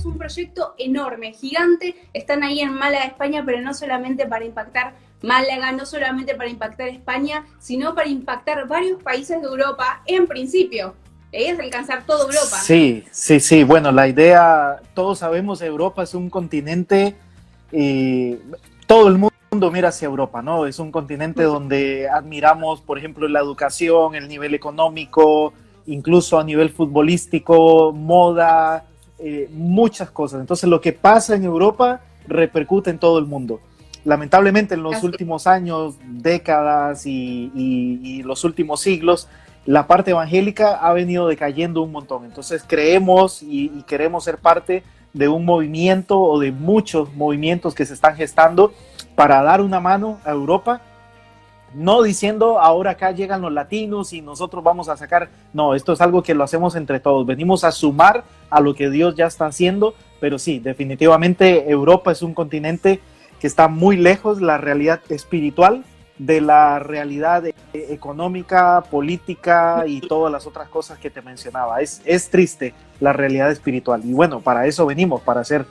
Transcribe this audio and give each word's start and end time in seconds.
es 0.00 0.06
un 0.06 0.16
proyecto 0.16 0.74
enorme, 0.78 1.32
gigante. 1.34 1.94
Están 2.14 2.42
ahí 2.42 2.60
en 2.60 2.72
Málaga, 2.72 3.04
España, 3.04 3.42
pero 3.44 3.60
no 3.60 3.74
solamente 3.74 4.26
para 4.26 4.44
impactar 4.44 4.94
Málaga, 5.22 5.72
no 5.72 5.84
solamente 5.84 6.34
para 6.34 6.48
impactar 6.48 6.88
España, 6.88 7.44
sino 7.58 7.94
para 7.94 8.08
impactar 8.08 8.66
varios 8.66 9.02
países 9.02 9.40
de 9.42 9.46
Europa 9.46 10.02
en 10.06 10.26
principio. 10.26 10.94
La 11.32 11.38
idea 11.38 11.52
es 11.52 11.60
alcanzar 11.60 12.06
toda 12.06 12.24
Europa. 12.24 12.56
Sí, 12.62 13.04
sí, 13.12 13.38
sí. 13.40 13.62
Bueno, 13.62 13.92
la 13.92 14.08
idea, 14.08 14.80
todos 14.94 15.18
sabemos, 15.18 15.60
Europa 15.60 16.02
es 16.02 16.14
un 16.14 16.30
continente 16.30 17.14
y 17.70 18.36
todo 18.86 19.08
el 19.08 19.18
mundo 19.18 19.70
mira 19.70 19.90
hacia 19.90 20.06
Europa, 20.06 20.40
¿no? 20.40 20.66
Es 20.66 20.78
un 20.78 20.90
continente 20.90 21.42
donde 21.42 22.08
admiramos, 22.08 22.80
por 22.80 22.96
ejemplo, 22.96 23.28
la 23.28 23.40
educación, 23.40 24.14
el 24.14 24.28
nivel 24.28 24.54
económico, 24.54 25.52
incluso 25.86 26.40
a 26.40 26.44
nivel 26.44 26.70
futbolístico, 26.70 27.92
moda, 27.92 28.86
eh, 29.22 29.48
muchas 29.52 30.10
cosas. 30.10 30.40
Entonces, 30.40 30.68
lo 30.68 30.80
que 30.80 30.92
pasa 30.92 31.34
en 31.34 31.44
Europa 31.44 32.00
repercute 32.26 32.90
en 32.90 32.98
todo 32.98 33.18
el 33.18 33.26
mundo. 33.26 33.60
Lamentablemente, 34.04 34.74
en 34.74 34.82
los 34.82 35.02
últimos 35.02 35.46
años, 35.46 35.96
décadas 36.06 37.04
y 37.04 38.22
los 38.24 38.44
últimos 38.44 38.80
siglos, 38.80 39.28
la 39.66 39.86
parte 39.86 40.12
evangélica 40.12 40.76
ha 40.76 40.92
venido 40.92 41.28
decayendo 41.28 41.82
un 41.82 41.92
montón. 41.92 42.24
Entonces 42.24 42.64
creemos 42.66 43.42
y, 43.42 43.68
queremos 43.86 44.24
ser 44.24 44.38
parte 44.38 44.82
de 45.12 45.28
un 45.28 45.44
movimiento 45.44 46.20
o 46.20 46.38
de 46.38 46.52
muchos 46.52 47.12
movimientos 47.14 47.74
que 47.74 47.84
se 47.84 47.94
están 47.94 48.16
gestando 48.16 48.72
para 49.14 49.42
dar 49.42 49.60
una 49.60 49.80
mano 49.80 50.18
a 50.24 50.30
Europa. 50.30 50.80
No 51.74 52.02
diciendo 52.02 52.58
ahora 52.58 52.92
acá 52.92 53.12
llegan 53.12 53.42
los 53.42 53.52
latinos 53.52 54.12
y 54.12 54.22
nosotros 54.22 54.64
vamos 54.64 54.88
a 54.88 54.96
sacar. 54.96 55.30
No, 55.52 55.74
esto 55.74 55.92
es 55.92 56.00
algo 56.00 56.22
que 56.22 56.34
lo 56.34 56.44
hacemos 56.44 56.74
entre 56.74 57.00
todos. 57.00 57.26
Venimos 57.26 57.64
a 57.64 57.70
sumar 57.70 58.24
a 58.50 58.60
lo 58.60 58.74
que 58.74 58.90
Dios 58.90 59.14
ya 59.14 59.26
está 59.26 59.46
haciendo. 59.46 59.94
Pero 60.20 60.38
sí, 60.38 60.58
definitivamente 60.58 61.70
Europa 61.70 62.12
es 62.12 62.22
un 62.22 62.34
continente 62.34 63.00
que 63.40 63.46
está 63.46 63.68
muy 63.68 63.96
lejos 63.96 64.40
la 64.40 64.58
realidad 64.58 65.00
espiritual 65.08 65.84
de 66.18 66.42
la 66.42 66.78
realidad 66.78 67.44
económica, 67.72 68.82
política 68.90 69.84
y 69.86 70.02
todas 70.02 70.30
las 70.30 70.46
otras 70.46 70.68
cosas 70.68 70.98
que 70.98 71.08
te 71.08 71.22
mencionaba. 71.22 71.80
Es, 71.80 72.02
es 72.04 72.28
triste 72.28 72.74
la 73.00 73.14
realidad 73.14 73.50
espiritual. 73.50 74.02
Y 74.04 74.12
bueno, 74.12 74.40
para 74.40 74.66
eso 74.66 74.84
venimos, 74.84 75.22
para 75.22 75.40
hacer, 75.40 75.64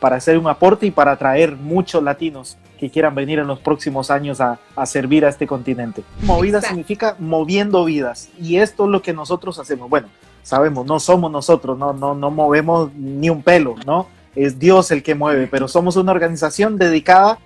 para 0.00 0.16
hacer 0.16 0.38
un 0.38 0.48
aporte 0.48 0.86
y 0.86 0.90
para 0.90 1.12
atraer 1.12 1.56
muchos 1.56 2.02
latinos 2.02 2.56
que 2.78 2.90
quieran 2.90 3.14
venir 3.14 3.38
en 3.38 3.46
los 3.46 3.60
próximos 3.60 4.10
años 4.10 4.40
a, 4.40 4.58
servir 4.86 5.24
a 5.24 5.28
este 5.28 5.46
continente. 5.46 6.02
Movida 6.22 6.62
significa 6.62 7.14
moviendo 7.18 7.84
vidas. 7.84 8.30
Y 8.40 8.56
esto 8.56 8.84
es 8.84 8.90
lo 8.90 9.02
que 9.02 9.12
nosotros 9.12 9.58
hacemos. 9.58 9.90
Bueno, 9.90 10.08
sabemos, 10.42 10.86
no 10.86 10.98
somos 10.98 11.30
nosotros, 11.30 11.78
no, 11.78 11.92
no, 11.92 12.14
no 12.14 12.30
movemos 12.30 12.92
ni 12.94 13.28
un 13.28 13.42
pelo, 13.42 13.76
¿no? 13.86 14.06
Es 14.34 14.58
Dios 14.58 14.90
el 14.90 15.02
que 15.02 15.14
mueve, 15.14 15.46
pero 15.46 15.68
somos 15.68 15.96
una 15.96 16.12
organización 16.12 16.78
dedicada 16.78 17.38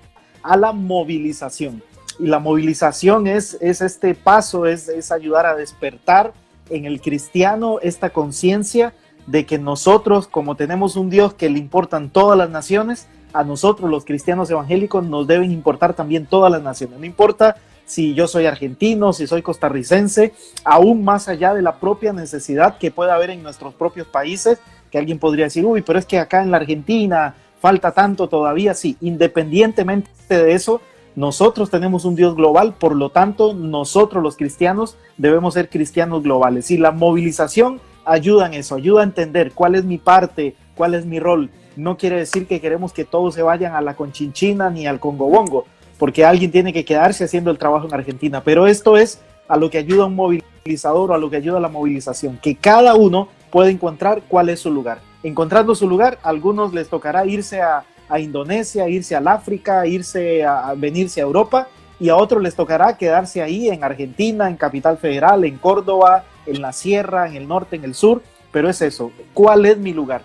a 0.43 0.57
la 0.57 0.73
movilización 0.73 1.83
y 2.19 2.27
la 2.27 2.39
movilización 2.39 3.27
es, 3.27 3.59
es 3.61 3.81
este 3.81 4.15
paso, 4.15 4.67
es, 4.67 4.89
es 4.89 5.11
ayudar 5.11 5.47
a 5.47 5.55
despertar 5.55 6.33
en 6.71 6.85
el 6.85 7.01
cristiano 7.01 7.79
esta 7.83 8.11
conciencia 8.11 8.95
de 9.27 9.47
que 9.47 9.59
nosotros, 9.59 10.29
como 10.29 10.55
tenemos 10.55 10.97
un 10.97 11.11
Dios 11.11 11.35
que 11.35 11.51
le 11.51 11.59
importan 11.59 12.11
todas 12.11 12.37
las 12.37 12.51
naciones, 12.51 13.09
a 13.33 13.43
nosotros 13.43 13.91
los 13.91 14.05
cristianos 14.05 14.51
evangélicos 14.51 15.05
nos 15.05 15.27
deben 15.27 15.51
importar 15.51 15.95
también 15.95 16.27
todas 16.27 16.53
las 16.53 16.63
naciones. 16.63 16.99
No 16.99 17.05
importa 17.05 17.57
si 17.85 18.15
yo 18.15 18.29
soy 18.29 18.47
argentino, 18.47 19.13
si 19.13 19.27
soy 19.27 19.43
costarricense, 19.43 20.33
aún 20.65 21.05
más 21.05 21.29
allá 21.29 21.53
de 21.53 21.63
la 21.63 21.77
propia 21.77 22.13
necesidad 22.13 22.79
que 22.79 22.91
pueda 22.91 23.15
haber 23.15 23.31
en 23.31 23.43
nuestros 23.43 23.75
propios 23.75 24.07
países, 24.07 24.59
que 24.91 24.99
alguien 24.99 25.19
podría 25.19 25.47
decir, 25.47 25.67
uy, 25.67 25.83
pero 25.83 25.99
es 25.99 26.07
que 26.07 26.19
acá 26.19 26.43
en 26.43 26.51
la 26.51 26.59
Argentina 26.59 27.35
falta 27.61 27.93
tanto 27.93 28.29
todavía, 28.29 28.75
sí, 28.75 28.97
independientemente 29.01 30.11
de 30.29 30.53
eso, 30.53 30.81
nosotros 31.17 31.71
tenemos 31.71 32.05
un 32.05 32.17
Dios 32.17 32.35
global, 32.35 32.75
por 32.75 32.97
lo 32.97 33.11
tanto, 33.11 33.55
nosotros 33.55 34.23
los 34.23 34.37
cristianos 34.37 34.97
debemos 35.17 35.55
ser 35.55 35.69
cristianos 35.69 36.23
globales. 36.23 36.71
Y 36.71 36.77
la 36.77 36.91
movilización 36.91 37.81
ayuda 38.05 38.47
en 38.47 38.55
eso, 38.55 38.77
ayuda 38.77 39.01
a 39.01 39.05
entender 39.05 39.53
cuál 39.53 39.75
es 39.75 39.85
mi 39.85 39.99
parte, 39.99 40.55
cuál 40.77 40.95
es 40.95 41.07
mi 41.07 41.21
rol. 41.21 41.51
No 41.77 41.97
quiere 41.97 42.17
decir 42.17 42.47
que 42.47 42.61
queremos 42.61 42.93
que 42.93 43.05
todos 43.05 43.35
se 43.35 43.43
vayan 43.43 43.75
a 43.75 43.81
la 43.81 43.95
Conchinchina 43.95 44.71
ni 44.71 44.87
al 44.87 45.01
Congo 45.01 45.27
Bongo, 45.27 45.67
porque 45.99 46.25
alguien 46.25 46.51
tiene 46.51 46.73
que 46.73 46.85
quedarse 46.85 47.25
haciendo 47.25 47.51
el 47.51 47.59
trabajo 47.59 47.87
en 47.87 47.95
Argentina. 47.95 48.43
Pero 48.43 48.67
esto 48.67 48.97
es 48.97 49.21
a 49.49 49.57
lo 49.57 49.71
que 49.71 49.79
ayuda 49.79 50.07
un 50.07 50.15
movilizador 50.15 51.11
o 51.11 51.15
a 51.15 51.19
lo 51.19 51.31
que 51.31 51.37
ayuda 51.37 51.61
la 51.61 51.69
movilización, 51.69 52.39
que 52.43 52.55
cada 52.55 52.95
uno 52.95 53.29
puede 53.51 53.71
encontrar 53.71 54.23
cuál 54.29 54.49
es 54.49 54.61
su 54.61 54.71
lugar. 54.71 54.99
Encontrando 55.23 55.75
su 55.75 55.89
lugar, 55.89 56.19
a 56.23 56.29
algunos 56.29 56.73
les 56.75 56.89
tocará 56.89 57.27
irse 57.27 57.61
a 57.61 57.85
a 58.09 58.19
Indonesia, 58.19 58.89
irse 58.89 59.17
al 59.17 59.29
África, 59.29 59.87
irse 59.87 60.45
a, 60.45 60.75
venirse 60.77 61.21
a 61.21 61.25
Europa 61.25 61.69
y 61.99 62.09
a 62.09 62.17
otros 62.17 62.43
les 62.43 62.55
tocará 62.55 62.97
quedarse 62.97 63.43
ahí 63.43 63.69
en 63.69 63.83
Argentina, 63.85 64.49
en 64.49 64.57
Capital 64.57 64.99
Federal, 64.99 65.45
en 65.45 65.57
Córdoba, 65.59 66.25
en 66.47 66.63
la 66.63 66.73
Sierra, 66.73 67.29
en 67.29 67.37
el 67.37 67.49
norte, 67.49 67.77
en 67.77 67.85
el 67.85 67.95
sur, 67.95 68.23
pero 68.53 68.69
es 68.69 68.83
eso, 68.83 69.11
¿cuál 69.33 69.67
es 69.67 69.79
mi 69.79 69.93
lugar? 69.93 70.23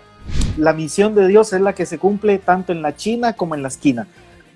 La 0.56 0.72
misión 0.72 1.14
de 1.14 1.26
Dios 1.26 1.52
es 1.52 1.60
la 1.60 1.74
que 1.74 1.86
se 1.86 1.98
cumple 1.98 2.38
tanto 2.38 2.72
en 2.72 2.82
la 2.82 2.94
China 2.94 3.34
como 3.34 3.54
en 3.54 3.62
la 3.62 3.68
esquina. 3.68 4.06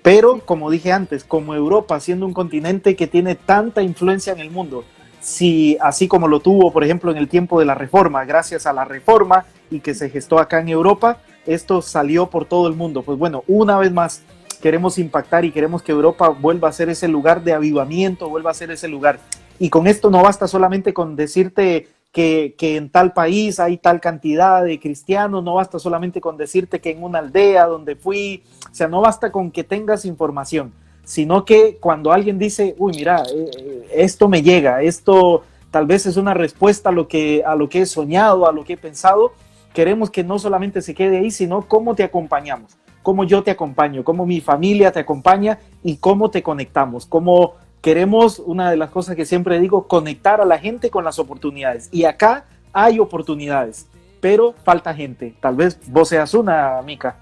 Pero, 0.01 0.39
como 0.45 0.69
dije 0.69 0.91
antes, 0.91 1.23
como 1.23 1.55
Europa, 1.55 1.99
siendo 1.99 2.25
un 2.27 2.33
continente 2.33 2.95
que 2.95 3.07
tiene 3.07 3.35
tanta 3.35 3.81
influencia 3.81 4.33
en 4.33 4.39
el 4.39 4.51
mundo, 4.51 4.85
si 5.19 5.77
así 5.81 6.07
como 6.07 6.27
lo 6.27 6.39
tuvo, 6.39 6.71
por 6.71 6.83
ejemplo, 6.83 7.09
en 7.09 7.17
el 7.17 7.27
tiempo 7.27 7.59
de 7.59 7.65
la 7.65 7.73
Reforma, 7.73 8.23
gracias 8.25 8.67
a 8.67 8.73
la 8.73 8.85
Reforma 8.85 9.45
y 9.71 9.79
que 9.79 9.95
se 9.95 10.11
gestó 10.11 10.37
acá 10.37 10.59
en 10.59 10.69
Europa, 10.69 11.17
esto 11.47 11.81
salió 11.81 12.29
por 12.29 12.45
todo 12.45 12.67
el 12.67 12.75
mundo. 12.75 13.01
Pues 13.01 13.17
bueno, 13.17 13.43
una 13.47 13.77
vez 13.79 13.91
más 13.91 14.21
queremos 14.61 14.99
impactar 14.99 15.43
y 15.43 15.51
queremos 15.51 15.81
que 15.81 15.91
Europa 15.91 16.29
vuelva 16.29 16.69
a 16.69 16.71
ser 16.71 16.89
ese 16.89 17.07
lugar 17.07 17.43
de 17.43 17.53
avivamiento, 17.53 18.29
vuelva 18.29 18.51
a 18.51 18.53
ser 18.53 18.69
ese 18.69 18.87
lugar. 18.87 19.19
Y 19.59 19.69
con 19.69 19.87
esto 19.87 20.09
no 20.09 20.21
basta 20.21 20.47
solamente 20.47 20.93
con 20.93 21.15
decirte 21.15 21.87
que, 22.11 22.55
en 22.59 22.89
tal 22.89 23.11
país 23.11 23.59
hay 23.59 23.77
tal 23.77 23.99
cantidad 23.99 24.63
de 24.63 24.79
cristianos, 24.79 25.43
no 25.43 25.55
basta 25.55 25.79
solamente 25.79 26.21
con 26.21 26.37
decirte 26.37 26.79
que 26.79 26.91
en 26.91 27.03
una 27.03 27.19
aldea 27.19 27.65
donde 27.65 27.95
fui, 27.97 28.43
o 28.71 28.73
sea, 28.73 28.87
no 28.87 29.01
basta 29.01 29.31
con 29.31 29.51
que 29.51 29.65
tengas 29.65 30.05
información, 30.05 30.73
sino 31.03 31.43
que 31.43 31.77
cuando 31.77 32.13
alguien 32.13 32.39
dice, 32.39 32.73
uy, 32.77 32.93
mira, 32.95 33.23
eh, 33.23 33.51
eh, 33.57 33.87
esto 33.93 34.29
me 34.29 34.41
llega, 34.41 34.81
esto 34.81 35.43
tal 35.71 35.87
vez 35.87 36.05
es 36.05 36.15
una 36.15 36.33
respuesta 36.33 36.87
a 36.87 36.93
lo 36.93 37.07
que, 37.09 37.43
a 37.45 37.53
lo 37.55 37.67
que 37.67 37.81
he 37.81 37.85
soñado, 37.85 38.47
a 38.47 38.53
lo 38.53 38.63
que 38.63 38.73
he 38.73 38.77
pensado, 38.77 39.33
queremos 39.73 40.09
que 40.09 40.23
no 40.23 40.39
solamente 40.39 40.81
se 40.81 40.95
quede 40.95 41.17
ahí, 41.17 41.31
sino 41.31 41.67
cómo 41.67 41.95
te 41.95 42.03
acompañamos, 42.03 42.77
cómo 43.03 43.25
yo 43.25 43.43
te 43.43 43.51
acompaño, 43.51 44.05
cómo 44.05 44.25
mi 44.25 44.39
familia 44.39 44.93
te 44.93 45.01
acompaña 45.01 45.59
y 45.83 45.97
cómo 45.97 46.31
te 46.31 46.41
conectamos, 46.41 47.05
cómo 47.05 47.55
queremos, 47.85 48.39
una 48.39 48.71
de 48.71 48.77
las 48.77 48.89
cosas 48.89 49.15
que 49.15 49.27
siempre 49.27 49.59
digo, 49.59 49.87
conectar 49.87 50.41
a 50.41 50.45
la 50.45 50.57
gente 50.57 50.89
con 50.89 51.03
las 51.05 51.19
oportunidades. 51.19 51.87
Y 51.91 52.05
acá 52.05 52.45
hay 52.73 52.97
oportunidades, 52.97 53.85
pero 54.19 54.55
falta 54.63 54.91
gente. 54.91 55.35
Tal 55.39 55.55
vez 55.55 55.79
vos 55.91 56.09
seas 56.09 56.33
una, 56.33 56.81
Mica. 56.81 57.15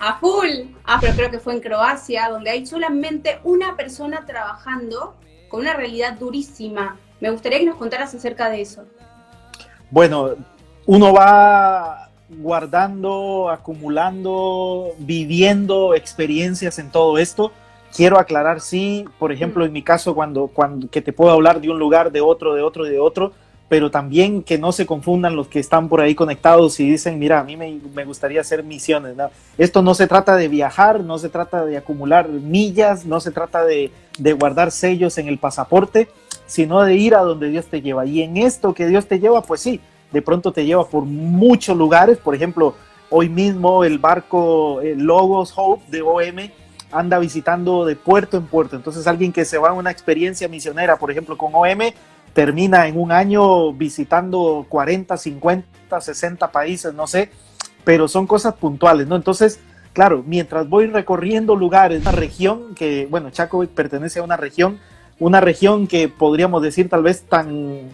A 0.00 0.20
full. 0.20 0.70
Ah, 0.84 0.98
pero 1.00 1.14
creo 1.14 1.30
que 1.32 1.40
fue 1.40 1.54
en 1.54 1.60
Croacia, 1.60 2.28
donde 2.28 2.50
hay 2.50 2.64
solamente 2.64 3.40
una 3.42 3.74
persona 3.74 4.24
trabajando 4.24 5.16
con 5.48 5.62
una 5.62 5.74
realidad 5.74 6.12
durísima. 6.12 6.96
Me 7.20 7.30
gustaría 7.30 7.58
que 7.58 7.66
nos 7.66 7.74
contaras 7.74 8.14
acerca 8.14 8.50
de 8.50 8.60
eso. 8.60 8.84
Bueno, 9.90 10.36
uno 10.86 11.12
va 11.12 12.08
guardando, 12.28 13.50
acumulando, 13.50 14.92
viviendo 14.98 15.92
experiencias 15.96 16.78
en 16.78 16.92
todo 16.92 17.18
esto. 17.18 17.50
Quiero 17.94 18.18
aclarar, 18.18 18.60
sí, 18.60 19.04
por 19.18 19.32
ejemplo, 19.32 19.64
en 19.64 19.72
mi 19.72 19.82
caso, 19.82 20.14
cuando, 20.14 20.48
cuando 20.48 20.88
que 20.88 21.02
te 21.02 21.12
puedo 21.12 21.32
hablar 21.32 21.60
de 21.60 21.70
un 21.70 21.78
lugar, 21.78 22.12
de 22.12 22.20
otro, 22.20 22.54
de 22.54 22.62
otro, 22.62 22.84
de 22.84 22.98
otro, 22.98 23.32
pero 23.68 23.90
también 23.90 24.42
que 24.42 24.58
no 24.58 24.72
se 24.72 24.86
confundan 24.86 25.36
los 25.36 25.48
que 25.48 25.58
están 25.58 25.88
por 25.88 26.00
ahí 26.00 26.14
conectados 26.14 26.80
y 26.80 26.90
dicen, 26.90 27.18
mira, 27.18 27.40
a 27.40 27.44
mí 27.44 27.56
me, 27.56 28.04
gustaría 28.04 28.40
hacer 28.40 28.64
misiones. 28.64 29.14
Esto 29.58 29.82
no 29.82 29.94
se 29.94 30.06
trata 30.06 30.36
de 30.36 30.48
viajar, 30.48 31.00
no 31.00 31.18
se 31.18 31.28
trata 31.28 31.64
de 31.66 31.76
acumular 31.76 32.28
millas, 32.28 33.04
no 33.04 33.20
se 33.20 33.30
trata 33.30 33.64
de, 33.64 33.90
de 34.18 34.32
guardar 34.32 34.70
sellos 34.70 35.18
en 35.18 35.28
el 35.28 35.38
pasaporte, 35.38 36.08
sino 36.46 36.82
de 36.82 36.94
ir 36.96 37.14
a 37.14 37.20
donde 37.20 37.50
Dios 37.50 37.66
te 37.66 37.82
lleva. 37.82 38.06
Y 38.06 38.22
en 38.22 38.38
esto 38.38 38.72
que 38.72 38.86
Dios 38.86 39.06
te 39.06 39.20
lleva, 39.20 39.42
pues 39.42 39.60
sí, 39.60 39.80
de 40.12 40.22
pronto 40.22 40.52
te 40.52 40.64
lleva 40.64 40.88
por 40.88 41.04
muchos 41.04 41.76
lugares, 41.76 42.16
por 42.16 42.34
ejemplo, 42.34 42.74
hoy 43.10 43.28
mismo 43.28 43.84
el 43.84 43.98
barco 43.98 44.80
Logos 44.96 45.52
Hope 45.54 45.84
de 45.88 46.00
OM 46.00 46.50
anda 46.90 47.18
visitando 47.18 47.84
de 47.84 47.96
puerto 47.96 48.36
en 48.36 48.46
puerto, 48.46 48.76
entonces 48.76 49.06
alguien 49.06 49.32
que 49.32 49.44
se 49.44 49.58
va 49.58 49.70
a 49.70 49.72
una 49.72 49.90
experiencia 49.90 50.48
misionera, 50.48 50.96
por 50.96 51.10
ejemplo, 51.10 51.36
con 51.36 51.54
OM, 51.54 51.92
termina 52.32 52.86
en 52.86 52.98
un 52.98 53.12
año 53.12 53.72
visitando 53.72 54.66
40, 54.68 55.16
50, 55.16 56.00
60 56.00 56.50
países, 56.50 56.94
no 56.94 57.06
sé, 57.06 57.30
pero 57.84 58.08
son 58.08 58.26
cosas 58.26 58.54
puntuales, 58.54 59.06
¿no? 59.06 59.16
Entonces, 59.16 59.60
claro, 59.92 60.22
mientras 60.26 60.68
voy 60.68 60.86
recorriendo 60.86 61.56
lugares, 61.56 62.02
una 62.02 62.12
región 62.12 62.74
que, 62.74 63.06
bueno, 63.10 63.30
Chaco 63.30 63.66
pertenece 63.66 64.20
a 64.20 64.22
una 64.22 64.36
región, 64.36 64.78
una 65.18 65.40
región 65.40 65.86
que 65.86 66.08
podríamos 66.08 66.62
decir 66.62 66.88
tal 66.88 67.02
vez 67.02 67.22
tan 67.22 67.90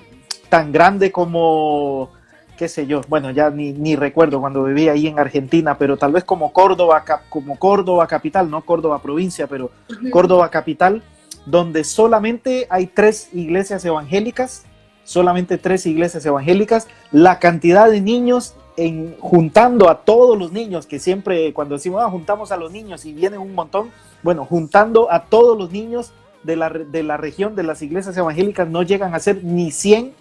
tan 0.55 0.70
grande 0.70 1.11
como, 1.11 2.11
qué 2.56 2.69
sé 2.69 2.87
yo, 2.87 3.01
bueno, 3.09 3.31
ya 3.31 3.51
ni, 3.51 3.73
ni, 3.73 3.97
recuerdo 3.97 4.41
cuando 4.41 4.65
vivía 4.65 4.93
ahí 4.93 5.06
en 5.06 5.19
Argentina, 5.19 5.77
pero 5.79 5.97
tal 5.97 6.12
vez 6.12 6.25
como 6.25 6.53
Córdoba, 6.53 7.05
como 7.29 7.59
Córdoba 7.59 8.06
capital, 8.06 8.51
no 8.51 8.62
Córdoba 8.62 9.01
provincia, 9.03 9.47
pero 9.47 9.71
Córdoba 10.11 10.51
capital, 10.51 11.03
donde 11.47 11.85
solamente 11.85 12.67
hay 12.71 12.87
tres 12.87 13.29
iglesias 13.33 13.85
evangélicas, 13.85 14.65
solamente 15.05 15.59
tres 15.59 15.87
iglesias 15.87 16.25
evangélicas, 16.25 16.89
la 17.12 17.39
cantidad 17.39 17.91
de 17.91 18.01
niños 18.01 18.55
en, 18.77 19.17
juntando 19.21 19.89
a 19.89 20.05
todos 20.05 20.39
los 20.39 20.53
niños, 20.53 20.87
que 20.87 20.99
siempre 20.99 21.53
cuando 21.53 21.75
decimos 21.75 22.03
ah, 22.03 22.11
juntamos 22.11 22.50
a 22.53 22.57
los 22.57 22.73
niños 22.73 23.05
y 23.05 23.12
vienen 23.12 23.41
un 23.41 23.55
montón, 23.55 23.91
bueno, 24.23 24.45
juntando 24.45 25.11
a 25.12 25.25
todos 25.25 25.57
los 25.57 25.71
niños 25.71 26.12
de 26.43 26.57
la, 26.57 26.71
de 26.71 27.03
la 27.03 27.17
región 27.17 27.55
de 27.55 27.62
las 27.62 27.83
iglesias 27.83 28.17
evangélicas 28.17 28.69
no 28.69 28.83
llegan 28.83 29.15
a 29.15 29.21
ser 29.21 29.43
ni 29.45 29.71
100. 29.71 30.12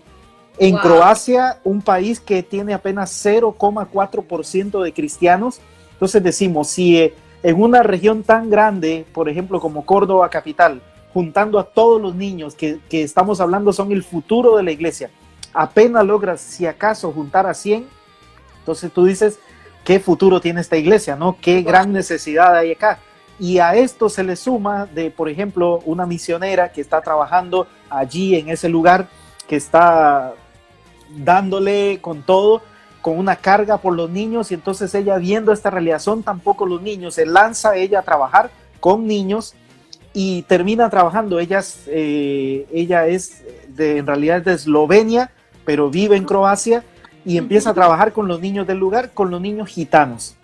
En 0.57 0.77
Croacia, 0.77 1.59
un 1.63 1.81
país 1.81 2.19
que 2.19 2.43
tiene 2.43 2.73
apenas 2.73 3.25
0,4% 3.25 4.83
de 4.83 4.93
cristianos, 4.93 5.59
entonces 5.93 6.21
decimos, 6.21 6.67
si 6.67 6.97
eh, 6.97 7.15
en 7.41 7.61
una 7.61 7.81
región 7.81 8.23
tan 8.23 8.49
grande, 8.49 9.05
por 9.13 9.29
ejemplo, 9.29 9.59
como 9.59 9.85
Córdoba 9.85 10.29
capital, 10.29 10.81
juntando 11.13 11.59
a 11.59 11.63
todos 11.63 12.01
los 12.01 12.15
niños 12.15 12.55
que, 12.55 12.79
que 12.89 13.03
estamos 13.03 13.39
hablando 13.41 13.73
son 13.73 13.91
el 13.91 14.03
futuro 14.03 14.55
de 14.55 14.63
la 14.63 14.71
iglesia, 14.71 15.09
apenas 15.53 16.05
logras, 16.05 16.41
si 16.41 16.65
acaso, 16.65 17.11
juntar 17.11 17.47
a 17.47 17.53
100, 17.53 17.87
entonces 18.59 18.91
tú 18.93 19.05
dices, 19.05 19.39
¿qué 19.83 19.99
futuro 19.99 20.39
tiene 20.39 20.61
esta 20.61 20.77
iglesia? 20.77 21.15
¿No? 21.15 21.37
¿Qué 21.41 21.61
gran 21.61 21.91
necesidad 21.91 22.55
hay 22.55 22.71
acá? 22.71 22.99
Y 23.39 23.57
a 23.57 23.75
esto 23.75 24.09
se 24.09 24.23
le 24.23 24.35
suma 24.35 24.85
de, 24.85 25.09
por 25.09 25.29
ejemplo, 25.29 25.81
una 25.85 26.05
misionera 26.05 26.71
que 26.71 26.81
está 26.81 27.01
trabajando 27.01 27.67
allí 27.89 28.35
en 28.35 28.49
ese 28.49 28.69
lugar, 28.69 29.07
que 29.47 29.55
está 29.55 30.33
dándole 31.17 31.99
con 32.01 32.23
todo, 32.23 32.61
con 33.01 33.17
una 33.17 33.35
carga 33.35 33.77
por 33.77 33.95
los 33.95 34.09
niños, 34.09 34.51
y 34.51 34.53
entonces 34.53 34.93
ella 34.95 35.17
viendo 35.17 35.51
esta 35.51 35.69
realidad, 35.69 35.99
son 35.99 36.23
tampoco 36.23 36.65
los 36.65 36.81
niños, 36.81 37.15
se 37.15 37.25
lanza 37.25 37.75
ella 37.75 37.99
a 37.99 38.03
trabajar 38.03 38.49
con 38.79 39.07
niños 39.07 39.55
y 40.13 40.43
termina 40.43 40.89
trabajando. 40.89 41.39
Ella 41.39 41.61
eh, 41.87 42.65
ella 42.71 43.07
es 43.07 43.43
de, 43.69 43.97
en 43.97 44.07
realidad 44.07 44.41
de 44.41 44.53
Eslovenia, 44.53 45.31
pero 45.65 45.89
vive 45.89 46.15
en 46.15 46.25
Croacia 46.25 46.83
y 47.25 47.37
empieza 47.37 47.71
a 47.71 47.73
trabajar 47.73 48.13
con 48.13 48.27
los 48.27 48.39
niños 48.39 48.67
del 48.67 48.77
lugar, 48.77 49.11
con 49.13 49.31
los 49.31 49.41
niños 49.41 49.69
gitanos. 49.69 50.35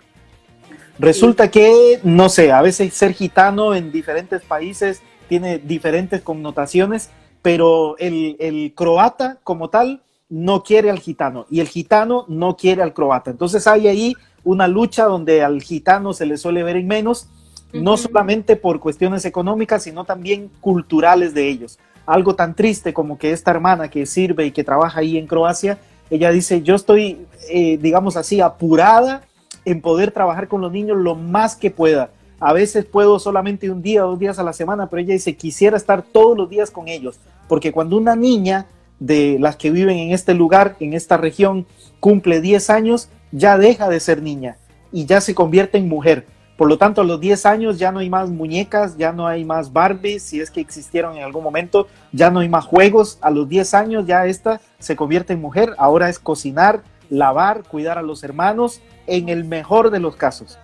Resulta 0.98 1.50
que, 1.50 2.00
no 2.02 2.28
sé, 2.28 2.52
a 2.52 2.60
veces 2.60 2.92
ser 2.92 3.14
gitano 3.14 3.74
en 3.74 3.90
diferentes 3.90 4.42
países 4.42 5.02
tiene 5.28 5.58
diferentes 5.58 6.20
connotaciones, 6.20 7.10
pero 7.40 7.96
el, 7.98 8.36
el, 8.38 8.72
croata 8.74 9.38
como 9.42 9.70
tal 9.70 10.02
no 10.30 10.62
quiere 10.62 10.90
al 10.90 11.00
gitano 11.00 11.46
y 11.50 11.60
el 11.60 11.68
gitano 11.68 12.24
no 12.28 12.56
quiere 12.56 12.82
al 12.82 12.94
croata. 12.94 13.30
Entonces 13.30 13.66
hay 13.66 13.88
ahí 13.88 14.14
una 14.42 14.66
lucha 14.66 15.04
donde 15.04 15.42
al 15.42 15.60
gitano 15.60 16.14
se 16.14 16.24
le 16.24 16.38
suele 16.38 16.62
ver 16.62 16.76
en 16.76 16.86
menos, 16.86 17.28
no 17.72 17.96
solamente 17.96 18.56
por 18.56 18.80
cuestiones 18.80 19.24
económicas, 19.24 19.82
sino 19.82 20.04
también 20.04 20.50
culturales 20.60 21.34
de 21.34 21.48
ellos. 21.48 21.78
Algo 22.06 22.34
tan 22.34 22.54
triste 22.54 22.94
como 22.94 23.18
que 23.18 23.32
esta 23.32 23.50
hermana 23.50 23.90
que 23.90 24.06
sirve 24.06 24.46
y 24.46 24.50
que 24.50 24.64
trabaja 24.64 25.00
ahí 25.00 25.18
en 25.18 25.26
Croacia 25.26 25.78
ella 26.10 26.32
dice, 26.32 26.62
yo 26.62 26.74
estoy, 26.74 27.24
eh, 27.48 27.78
digamos 27.80 28.16
así, 28.16 28.40
apurada 28.40 29.22
en 29.64 29.80
poder 29.80 30.10
trabajar 30.10 30.48
con 30.48 30.60
los 30.60 30.72
niños 30.72 30.98
lo 30.98 31.14
más 31.14 31.54
que 31.54 31.70
pueda. 31.70 32.10
A 32.40 32.52
veces 32.52 32.84
puedo 32.84 33.18
solamente 33.18 33.70
un 33.70 33.80
día, 33.80 34.02
dos 34.02 34.18
días 34.18 34.38
a 34.38 34.42
la 34.42 34.52
semana, 34.52 34.88
pero 34.88 35.00
ella 35.00 35.12
dice, 35.12 35.36
quisiera 35.36 35.76
estar 35.76 36.02
todos 36.02 36.36
los 36.36 36.50
días 36.50 36.70
con 36.70 36.88
ellos, 36.88 37.20
porque 37.48 37.70
cuando 37.70 37.96
una 37.96 38.16
niña 38.16 38.66
de 39.00 39.38
las 39.40 39.56
que 39.56 39.70
viven 39.70 39.98
en 39.98 40.12
este 40.12 40.34
lugar, 40.34 40.76
en 40.78 40.92
esta 40.92 41.16
región, 41.16 41.66
cumple 41.98 42.40
10 42.40 42.70
años, 42.70 43.08
ya 43.32 43.58
deja 43.58 43.88
de 43.88 43.98
ser 43.98 44.22
niña 44.22 44.56
y 44.92 45.06
ya 45.06 45.20
se 45.20 45.34
convierte 45.34 45.78
en 45.78 45.88
mujer. 45.88 46.26
Por 46.56 46.68
lo 46.68 46.76
tanto, 46.76 47.00
a 47.00 47.04
los 47.04 47.18
10 47.18 47.46
años 47.46 47.78
ya 47.78 47.90
no 47.90 48.00
hay 48.00 48.10
más 48.10 48.28
muñecas, 48.28 48.98
ya 48.98 49.12
no 49.12 49.26
hay 49.26 49.46
más 49.46 49.72
Barbies, 49.72 50.22
si 50.22 50.40
es 50.40 50.50
que 50.50 50.60
existieron 50.60 51.16
en 51.16 51.24
algún 51.24 51.42
momento, 51.42 51.88
ya 52.12 52.30
no 52.30 52.40
hay 52.40 52.50
más 52.50 52.66
juegos. 52.66 53.18
A 53.22 53.30
los 53.30 53.48
10 53.48 53.72
años 53.72 54.06
ya 54.06 54.26
esta 54.26 54.60
se 54.78 54.94
convierte 54.94 55.32
en 55.32 55.40
mujer. 55.40 55.74
Ahora 55.78 56.10
es 56.10 56.18
cocinar, 56.18 56.82
lavar, 57.08 57.62
cuidar 57.62 57.96
a 57.96 58.02
los 58.02 58.22
hermanos, 58.24 58.82
en 59.06 59.30
el 59.30 59.44
mejor 59.44 59.90
de 59.90 60.00
los 60.00 60.16
casos. 60.16 60.58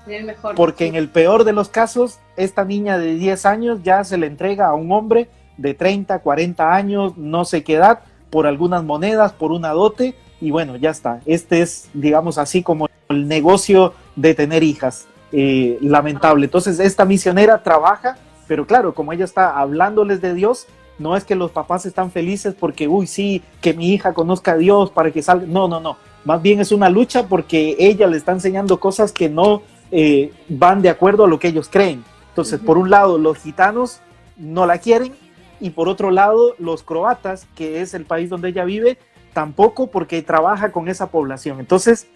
Porque 0.55 0.87
en 0.87 0.97
el 0.97 1.09
peor 1.09 1.45
de 1.45 1.55
los 1.55 1.71
casos, 1.71 2.19
esta 2.37 2.67
niña 2.67 2.99
de 2.99 3.15
10 3.15 3.47
años 3.47 3.81
ya 3.83 4.05
se 4.05 4.19
le 4.19 4.27
entrega 4.27 4.67
a 4.67 4.75
un 4.75 4.93
hombre 4.93 5.31
de 5.57 5.73
30, 5.73 6.19
40 6.19 6.75
años, 6.75 7.17
no 7.17 7.47
sé 7.47 7.65
qué 7.65 7.75
edad, 7.77 8.01
por 8.31 8.47
algunas 8.47 8.85
monedas, 8.85 9.33
por 9.33 9.53
una 9.53 9.71
dote, 9.71 10.15
y 10.41 10.51
bueno, 10.51 10.77
ya 10.77 10.91
está. 10.91 11.21
Este 11.27 11.63
es, 11.63 11.89
digamos 11.95 12.39
así, 12.39 12.63
como 12.63 12.89
el 13.09 13.29
negocio 13.29 13.95
de 14.17 14.35
tener 14.35 14.63
hijas. 14.63 15.07
Eh, 15.33 15.79
lamentable. 15.81 16.45
Entonces, 16.45 16.79
esta 16.79 17.05
misionera 17.05 17.63
trabaja, 17.63 18.17
pero 18.47 18.67
claro, 18.67 18.95
como 18.95 19.13
ella 19.13 19.25
está 19.25 19.59
hablándoles 19.59 20.21
de 20.21 20.35
Dios, 20.35 20.67
no 20.99 21.17
es 21.17 21.25
que 21.25 21.35
los 21.35 21.51
papás 21.51 21.85
están 21.85 22.11
felices 22.11 22.55
porque, 22.59 22.89
uy, 22.89 23.07
sí, 23.07 23.43
que 23.61 23.75
mi 23.75 23.93
hija 23.93 24.15
conozca 24.15 24.53
a 24.53 24.57
Dios 24.57 24.91
para 24.91 25.11
que 25.11 25.23
salga. 25.23 25.47
No, 25.47 25.69
no, 25.69 25.81
no. 25.81 25.97
Más 26.25 26.41
bien 26.43 26.61
es 26.61 26.73
una 26.73 26.89
lucha 26.89 27.27
porque 27.29 27.77
ella 27.79 28.07
le 28.07 28.17
está 28.17 28.33
enseñando 28.33 28.79
cosas 28.81 29.13
que 29.13 29.29
no 29.29 29.63
eh, 29.91 30.33
van 30.49 30.81
de 30.81 30.91
acuerdo 30.91 31.25
a 31.25 31.29
lo 31.29 31.39
que 31.39 31.49
ellos 31.49 31.69
creen. 31.69 32.05
Entonces, 32.29 32.61
por 32.61 32.79
un 32.79 32.89
lado, 32.89 33.19
los 33.19 33.39
gitanos 33.39 34.01
no 34.37 34.65
la 34.65 34.79
quieren 34.79 35.13
y 35.61 35.71
por 35.71 35.89
otro 35.89 36.11
lado, 36.11 36.55
los 36.59 36.83
croatas, 36.83 37.47
que 37.55 37.81
es 37.81 37.95
el 37.95 38.05
país 38.05 38.31
donde 38.31 38.49
ella 38.49 38.65
vive, 38.65 38.99
tampoco 39.33 39.89
porque 39.91 40.23
trabaja 40.23 40.73
con 40.73 40.89
esa 40.89 41.11
población. 41.11 41.61
Entonces, 41.61 42.07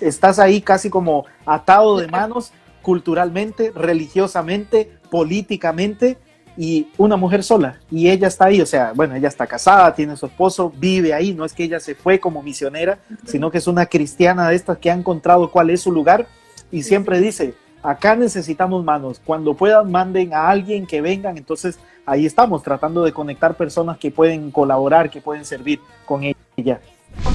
estás 0.00 0.38
ahí 0.38 0.60
casi 0.60 0.90
como 0.90 1.26
atado 1.44 1.98
de 1.98 2.08
manos 2.08 2.52
culturalmente, 2.82 3.72
religiosamente, 3.74 4.98
políticamente 5.10 6.18
y 6.56 6.88
una 6.96 7.16
mujer 7.16 7.42
sola. 7.42 7.78
Y 7.90 8.08
ella 8.08 8.28
está 8.28 8.46
ahí, 8.46 8.60
o 8.60 8.66
sea, 8.66 8.92
bueno, 8.94 9.14
ella 9.14 9.28
está 9.28 9.46
casada, 9.46 9.94
tiene 9.94 10.16
su 10.16 10.26
esposo, 10.26 10.72
vive 10.76 11.12
ahí, 11.12 11.34
no 11.34 11.44
es 11.44 11.52
que 11.52 11.64
ella 11.64 11.80
se 11.80 11.94
fue 11.94 12.18
como 12.18 12.42
misionera, 12.42 12.98
sino 13.26 13.50
que 13.50 13.58
es 13.58 13.66
una 13.66 13.86
cristiana 13.86 14.48
de 14.48 14.56
estas 14.56 14.78
que 14.78 14.90
ha 14.90 14.94
encontrado 14.94 15.50
cuál 15.50 15.70
es 15.70 15.82
su 15.82 15.92
lugar 15.92 16.26
y 16.70 16.82
siempre 16.82 17.20
dice, 17.20 17.54
acá 17.86 18.16
necesitamos 18.16 18.84
manos, 18.84 19.20
cuando 19.24 19.54
puedan 19.54 19.90
manden 19.92 20.34
a 20.34 20.48
alguien 20.48 20.86
que 20.86 21.00
vengan, 21.00 21.38
entonces 21.38 21.78
ahí 22.04 22.26
estamos 22.26 22.62
tratando 22.62 23.04
de 23.04 23.12
conectar 23.12 23.56
personas 23.56 23.96
que 23.96 24.10
pueden 24.10 24.50
colaborar, 24.50 25.08
que 25.08 25.20
pueden 25.20 25.44
servir 25.44 25.80
con 26.04 26.24
ella 26.24 26.36
ya. 26.56 26.80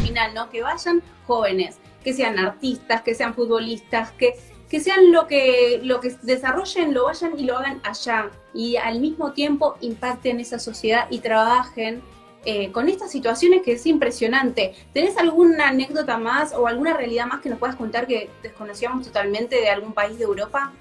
Final, 0.03 0.33
¿no? 0.33 0.50
Que 0.50 0.62
vayan 0.62 1.01
jóvenes, 1.25 1.77
que 2.03 2.13
sean 2.13 2.38
artistas, 2.38 3.01
que 3.01 3.15
sean 3.15 3.33
futbolistas, 3.33 4.12
que, 4.12 4.33
que 4.69 4.81
sean 4.81 5.14
lo 5.14 5.26
que, 5.26 5.80
lo 5.83 6.02
que 6.02 6.18
desarrollen, 6.21 6.94
lo 6.94 7.06
vayan 7.06 7.40
y 7.40 7.45
lo 7.45 7.57
hagan 7.57 7.80
allá. 7.83 8.30
Y 8.54 8.76
al 8.76 8.99
mismo 8.99 9.31
tiempo 9.31 9.78
impacten 9.80 10.42
esa 10.42 10.59
sociedad 10.59 11.07
y 11.09 11.19
trabajen 11.19 12.02
eh, 12.45 12.71
con 12.71 12.90
estas 12.90 13.12
situaciones 13.12 13.62
que 13.64 13.74
es 13.74 13.86
impresionante. 13.86 14.74
¿Tenés 14.94 15.18
alguna 15.18 15.69
anécdota 15.69 16.18
más 16.18 16.54
o 16.54 16.68
alguna 16.68 16.94
realidad 16.94 17.28
más 17.28 17.42
que 17.42 17.50
nos 17.50 17.60
puedas 17.60 17.76
contar 17.76 18.07
que 18.07 18.30
desconocíamos 18.42 19.06
totalmente 19.06 19.57
de 19.57 19.69
algún 19.69 19.94
país 19.94 20.18
de 20.18 20.24
Europa? 20.24 20.71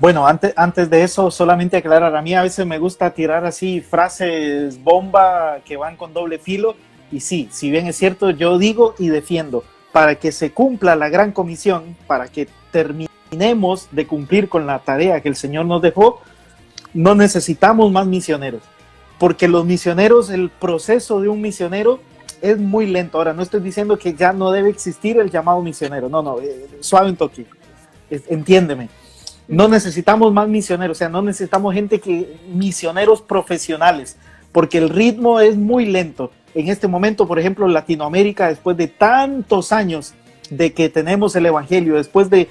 Bueno, 0.00 0.26
antes, 0.26 0.52
antes 0.56 0.88
de 0.90 1.02
eso, 1.02 1.30
solamente 1.30 1.76
aclarar, 1.76 2.14
a 2.14 2.22
mí 2.22 2.34
a 2.34 2.42
veces 2.42 2.64
me 2.64 2.78
gusta 2.78 3.10
tirar 3.10 3.44
así 3.44 3.80
frases 3.80 4.82
bomba 4.82 5.58
que 5.64 5.76
van 5.76 5.96
con 5.96 6.12
doble 6.12 6.38
filo 6.38 6.76
y 7.10 7.20
sí, 7.20 7.48
si 7.50 7.70
bien 7.70 7.86
es 7.86 7.96
cierto, 7.96 8.30
yo 8.30 8.58
digo 8.58 8.94
y 8.98 9.08
defiendo, 9.08 9.64
para 9.92 10.16
que 10.16 10.32
se 10.32 10.52
cumpla 10.52 10.94
la 10.94 11.08
gran 11.08 11.32
comisión, 11.32 11.96
para 12.06 12.28
que 12.28 12.48
terminemos 12.70 13.88
de 13.90 14.06
cumplir 14.06 14.48
con 14.48 14.66
la 14.66 14.78
tarea 14.80 15.20
que 15.20 15.28
el 15.28 15.36
Señor 15.36 15.66
nos 15.66 15.80
dejó, 15.80 16.20
no 16.92 17.14
necesitamos 17.14 17.90
más 17.90 18.06
misioneros, 18.06 18.62
porque 19.18 19.48
los 19.48 19.64
misioneros, 19.64 20.30
el 20.30 20.50
proceso 20.50 21.20
de 21.20 21.28
un 21.28 21.40
misionero 21.40 22.00
es 22.40 22.58
muy 22.58 22.86
lento. 22.86 23.18
Ahora, 23.18 23.32
no 23.32 23.42
estoy 23.42 23.60
diciendo 23.60 23.98
que 23.98 24.14
ya 24.14 24.32
no 24.32 24.50
debe 24.50 24.70
existir 24.70 25.18
el 25.18 25.30
llamado 25.30 25.60
misionero, 25.62 26.08
no, 26.08 26.22
no, 26.22 26.40
eh, 26.40 26.66
suave 26.80 27.10
un 27.10 27.16
toque, 27.16 27.46
entiéndeme. 28.10 28.88
No 29.48 29.66
necesitamos 29.66 30.32
más 30.32 30.46
misioneros, 30.48 30.96
o 30.96 30.98
sea, 30.98 31.08
no 31.08 31.22
necesitamos 31.22 31.74
gente 31.74 32.00
que, 32.00 32.38
misioneros 32.52 33.22
profesionales, 33.22 34.16
porque 34.52 34.78
el 34.78 34.90
ritmo 34.90 35.40
es 35.40 35.56
muy 35.56 35.86
lento 35.86 36.30
en 36.54 36.68
este 36.68 36.88
momento, 36.88 37.26
por 37.26 37.38
ejemplo, 37.38 37.68
Latinoamérica, 37.68 38.48
después 38.48 38.76
de 38.76 38.88
tantos 38.88 39.72
años 39.72 40.14
de 40.50 40.72
que 40.72 40.88
tenemos 40.88 41.36
el 41.36 41.46
Evangelio, 41.46 41.96
después 41.96 42.30
de, 42.30 42.48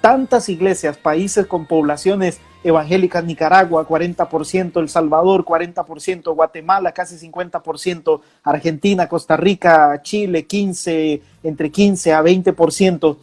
tantas 0.00 0.48
iglesias, 0.48 0.96
países 0.96 1.46
con 1.46 1.66
poblaciones 1.66 2.40
evangélicas, 2.62 3.24
Nicaragua 3.24 3.86
40%, 3.86 4.80
El 4.80 4.88
Salvador 4.88 5.44
40%, 5.44 6.34
Guatemala 6.34 6.92
casi 6.92 7.16
50%, 7.16 8.20
Argentina, 8.44 9.08
Costa 9.08 9.36
Rica, 9.36 10.00
Chile 10.02 10.46
15, 10.46 11.22
entre 11.42 11.70
15 11.70 12.12
a 12.12 12.22
20%, 12.22 13.16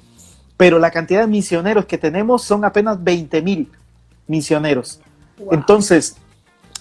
pero 0.58 0.80
la 0.80 0.92
cantidad 0.92 1.22
de 1.22 1.28
misioneros 1.28 1.86
que 1.86 1.98
tenemos 1.98 2.44
son 2.44 2.66
apenas 2.66 3.04
20 3.04 3.42
mil 3.42 3.72
misioneros. 4.28 5.00
Entonces, 5.52 6.18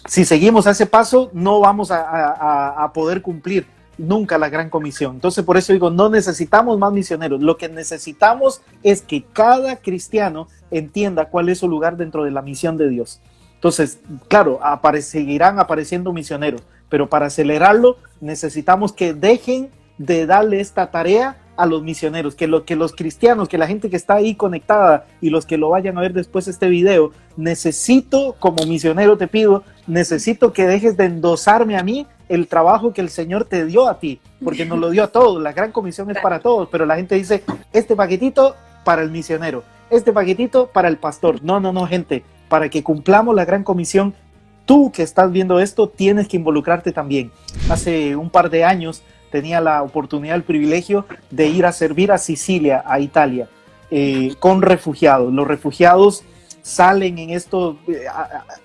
si 0.07 0.25
seguimos 0.25 0.67
a 0.67 0.71
ese 0.71 0.87
paso, 0.87 1.31
no 1.33 1.61
vamos 1.61 1.91
a, 1.91 2.91
poder 2.95 3.23
cumplir 3.23 3.67
nunca 3.99 4.39
la 4.39 4.49
gran 4.49 4.71
comisión. 4.71 5.17
Entonces, 5.17 5.45
por 5.45 5.57
eso 5.57 5.73
digo, 5.73 5.91
no 5.91 6.09
necesitamos 6.09 6.79
más 6.79 6.93
misioneros. 6.93 7.41
Lo 7.41 7.57
que 7.57 7.69
necesitamos 7.69 8.63
es 8.83 9.03
que 9.03 9.25
cada 9.25 9.77
cristiano 9.77 10.49
entienda 10.70 11.26
cuál 11.26 11.49
es 11.49 11.58
su 11.58 11.68
lugar 11.68 11.96
dentro 11.96 12.25
de 12.25 12.30
la 12.30 12.42
misión 12.42 12.76
de 12.76 12.88
Dios. 12.88 13.20
Entonces, 13.54 14.00
claro, 14.28 14.61
seguirán 15.00 15.58
apareciendo 15.58 16.12
misioneros, 16.12 16.62
pero 16.88 17.08
para 17.08 17.26
acelerarlo 17.26 17.96
necesitamos 18.20 18.92
que 18.92 19.14
dejen 19.14 19.70
de 19.99 20.26
darle 20.26 20.61
esta 20.61 20.90
tarea 20.90 21.37
a 21.56 21.66
los 21.66 21.82
misioneros, 21.82 22.35
que, 22.35 22.46
lo, 22.46 22.64
que 22.64 22.76
los 22.76 22.92
cristianos, 22.94 23.49
que 23.49 23.58
la 23.58 23.66
gente 23.66 23.88
que 23.88 23.96
está 23.96 24.14
ahí 24.14 24.35
conectada 24.35 25.06
y 25.20 25.30
los 25.30 25.46
que 25.46 25.56
lo 25.56 25.70
vayan 25.70 25.96
a 25.96 26.02
ver 26.02 26.12
después 26.12 26.49
este 26.49 26.68
video, 26.68 27.12
necesito, 27.37 28.37
como 28.38 28.66
misionero 28.66 29.16
te 29.16 29.26
pido, 29.26 29.64
necesito 29.87 30.52
que 30.52 30.66
dejes 30.66 30.96
de 30.96 31.06
endosarme 31.06 31.78
a 31.78 31.82
mí 31.82 32.06
el 32.28 32.46
trabajo 32.49 32.92
que 32.92 33.00
el 33.00 33.08
Señor 33.08 33.44
te 33.44 33.64
dio 33.64 33.88
a 33.88 33.99
ti, 33.99 34.20
porque 34.44 34.66
nos 34.66 34.78
lo 34.78 34.90
dio 34.90 35.04
a 35.04 35.08
todos, 35.08 35.42
la 35.42 35.52
gran 35.52 35.73
comisión 35.73 36.11
es 36.11 36.18
para 36.23 36.40
todos, 36.40 36.68
pero 36.70 36.85
la 36.85 36.96
gente 36.96 37.14
dice, 37.14 37.42
este 37.73 37.96
paquetito 37.96 38.54
para 38.85 39.02
el 39.02 39.11
misionero, 39.11 39.64
este 39.90 40.12
paquetito 40.12 40.69
para 40.69 40.88
el 40.88 40.97
pastor. 40.97 41.43
No, 41.43 41.61
no, 41.61 41.73
no, 41.73 41.87
gente, 41.87 42.25
para 42.49 42.69
que 42.69 42.83
cumplamos 42.83 43.35
la 43.35 43.45
gran 43.45 43.64
comisión, 43.64 44.14
tú 44.64 44.90
que 44.93 45.02
estás 45.02 45.31
viendo 45.31 45.61
esto 45.61 45.88
tienes 45.88 46.28
que 46.28 46.37
involucrarte 46.37 46.93
también. 46.93 47.31
Hace 47.71 48.16
un 48.16 48.31
par 48.31 48.50
de 48.50 48.64
años 48.64 49.02
tenía 49.31 49.61
la 49.61 49.83
oportunidad, 49.83 50.37
el 50.37 50.43
privilegio 50.43 51.07
de 51.31 51.49
ir 51.49 51.66
a 51.66 51.73
servir 51.73 52.12
a 52.12 52.19
Sicilia, 52.19 52.83
a 52.87 53.00
Italia, 53.00 53.49
eh, 53.90 54.35
con 54.38 54.62
refugiados. 54.62 55.33
Los 55.33 55.47
refugiados 55.47 56.25
salen 56.62 57.19
en 57.19 57.31
esto, 57.31 57.78
eh, 57.87 58.07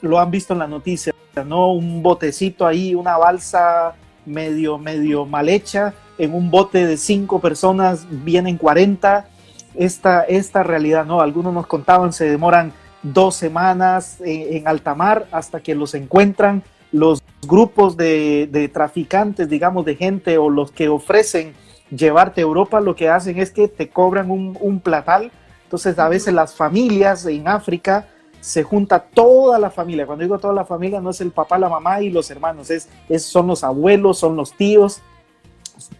lo 0.01 0.19
han 0.19 0.31
visto 0.31 0.53
en 0.53 0.59
la 0.59 0.67
noticia, 0.67 1.13
¿no? 1.45 1.73
Un 1.73 2.01
botecito 2.01 2.65
ahí, 2.65 2.95
una 2.95 3.17
balsa 3.17 3.95
medio, 4.25 4.77
medio 4.77 5.25
mal 5.25 5.49
hecha, 5.49 5.93
en 6.17 6.33
un 6.33 6.51
bote 6.51 6.85
de 6.85 6.97
cinco 6.97 7.39
personas 7.39 8.05
vienen 8.09 8.57
40. 8.57 9.27
Esta, 9.75 10.23
esta 10.23 10.63
realidad, 10.63 11.05
¿no? 11.05 11.21
Algunos 11.21 11.53
nos 11.53 11.67
contaban, 11.67 12.11
se 12.13 12.29
demoran 12.29 12.73
dos 13.03 13.35
semanas 13.35 14.17
en, 14.23 14.67
alta 14.67 14.95
mar 14.95 15.27
hasta 15.31 15.61
que 15.61 15.75
los 15.75 15.93
encuentran. 15.93 16.63
Los 16.91 17.23
grupos 17.47 17.95
de, 17.95 18.69
traficantes, 18.73 19.49
digamos, 19.49 19.85
de 19.85 19.95
gente 19.95 20.37
o 20.37 20.49
los 20.49 20.71
que 20.71 20.89
ofrecen 20.89 21.53
llevarte 21.89 22.41
a 22.41 22.43
Europa, 22.43 22.81
lo 22.81 22.95
que 22.95 23.09
hacen 23.09 23.39
es 23.39 23.51
que 23.51 23.67
te 23.67 23.89
cobran 23.89 24.29
un, 24.29 24.79
platal. 24.81 25.31
Entonces, 25.63 25.97
a 25.99 26.09
veces 26.09 26.33
las 26.33 26.53
familias 26.53 27.25
en 27.25 27.47
África 27.47 28.07
se 28.41 28.63
junta 28.63 28.99
toda 28.99 29.57
la 29.57 29.69
familia. 29.69 30.05
Cuando 30.05 30.23
digo 30.23 30.37
toda 30.37 30.53
la 30.53 30.65
familia, 30.65 30.99
no 30.99 31.11
es 31.11 31.21
el 31.21 31.31
papá, 31.31 31.57
la 31.57 31.69
mamá 31.69 32.01
y 32.01 32.09
los 32.09 32.29
hermanos, 32.29 32.69
es, 32.69 32.89
es 33.07 33.23
son 33.23 33.47
los 33.47 33.63
abuelos, 33.63 34.17
son 34.17 34.35
los 34.35 34.51
tíos, 34.53 35.01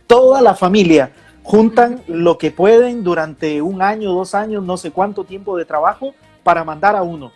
toda 0.08 0.42
la 0.42 0.56
familia 0.56 1.12
juntan 1.44 2.02
lo 2.08 2.38
que 2.38 2.52
pueden 2.52 3.04
durante 3.04 3.62
un 3.62 3.82
año, 3.82 4.14
dos 4.14 4.36
años, 4.36 4.64
no 4.64 4.78
sé 4.78 4.92
cuánto 4.92 5.24
tiempo 5.24 5.58
de 5.58 5.66
trabajo 5.66 6.14
para 6.44 6.64
mandar 6.64 6.96
a 6.96 7.04
uno. 7.04 7.32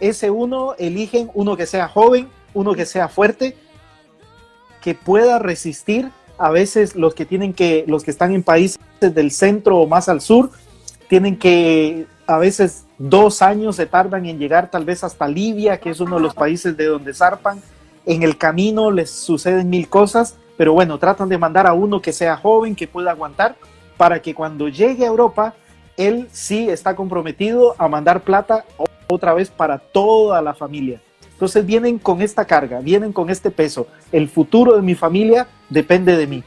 Ese 0.00 0.30
uno 0.30 0.74
eligen 0.78 1.30
uno 1.34 1.56
que 1.56 1.66
sea 1.66 1.88
joven, 1.88 2.28
uno 2.54 2.74
que 2.74 2.86
sea 2.86 3.08
fuerte, 3.08 3.56
que 4.82 4.94
pueda 4.94 5.38
resistir. 5.38 6.10
A 6.38 6.50
veces 6.50 6.94
los 6.94 7.14
que 7.14 7.24
tienen 7.24 7.54
que, 7.54 7.84
los 7.86 8.04
que 8.04 8.10
están 8.10 8.34
en 8.34 8.42
países 8.42 8.78
del 9.00 9.30
centro 9.30 9.78
o 9.78 9.86
más 9.86 10.08
al 10.08 10.20
sur, 10.20 10.50
tienen 11.08 11.38
que, 11.38 12.06
a 12.26 12.38
veces 12.38 12.84
dos 12.98 13.40
años 13.40 13.76
se 13.76 13.86
tardan 13.86 14.26
en 14.26 14.38
llegar 14.38 14.70
tal 14.70 14.84
vez 14.84 15.02
hasta 15.02 15.28
Libia, 15.28 15.80
que 15.80 15.90
es 15.90 16.00
uno 16.00 16.16
de 16.16 16.22
los 16.22 16.34
países 16.34 16.76
de 16.76 16.86
donde 16.86 17.14
zarpan. 17.14 17.62
En 18.04 18.22
el 18.22 18.36
camino 18.36 18.90
les 18.90 19.10
suceden 19.10 19.70
mil 19.70 19.88
cosas, 19.88 20.36
pero 20.56 20.72
bueno, 20.72 20.98
tratan 20.98 21.28
de 21.28 21.38
mandar 21.38 21.66
a 21.66 21.72
uno 21.72 22.00
que 22.00 22.12
sea 22.12 22.36
joven, 22.36 22.74
que 22.74 22.88
pueda 22.88 23.10
aguantar, 23.10 23.56
para 23.96 24.20
que 24.20 24.34
cuando 24.34 24.68
llegue 24.68 25.04
a 25.04 25.08
Europa 25.08 25.54
él 25.96 26.28
sí 26.30 26.68
está 26.68 26.94
comprometido 26.94 27.74
a 27.78 27.88
mandar 27.88 28.20
plata 28.20 28.64
otra 29.08 29.34
vez 29.34 29.50
para 29.50 29.78
toda 29.78 30.42
la 30.42 30.54
familia. 30.54 31.00
Entonces 31.32 31.64
vienen 31.66 31.98
con 31.98 32.22
esta 32.22 32.44
carga, 32.44 32.80
vienen 32.80 33.12
con 33.12 33.30
este 33.30 33.50
peso. 33.50 33.86
El 34.12 34.28
futuro 34.28 34.76
de 34.76 34.82
mi 34.82 34.94
familia 34.94 35.46
depende 35.68 36.16
de 36.16 36.26
mí. 36.26 36.44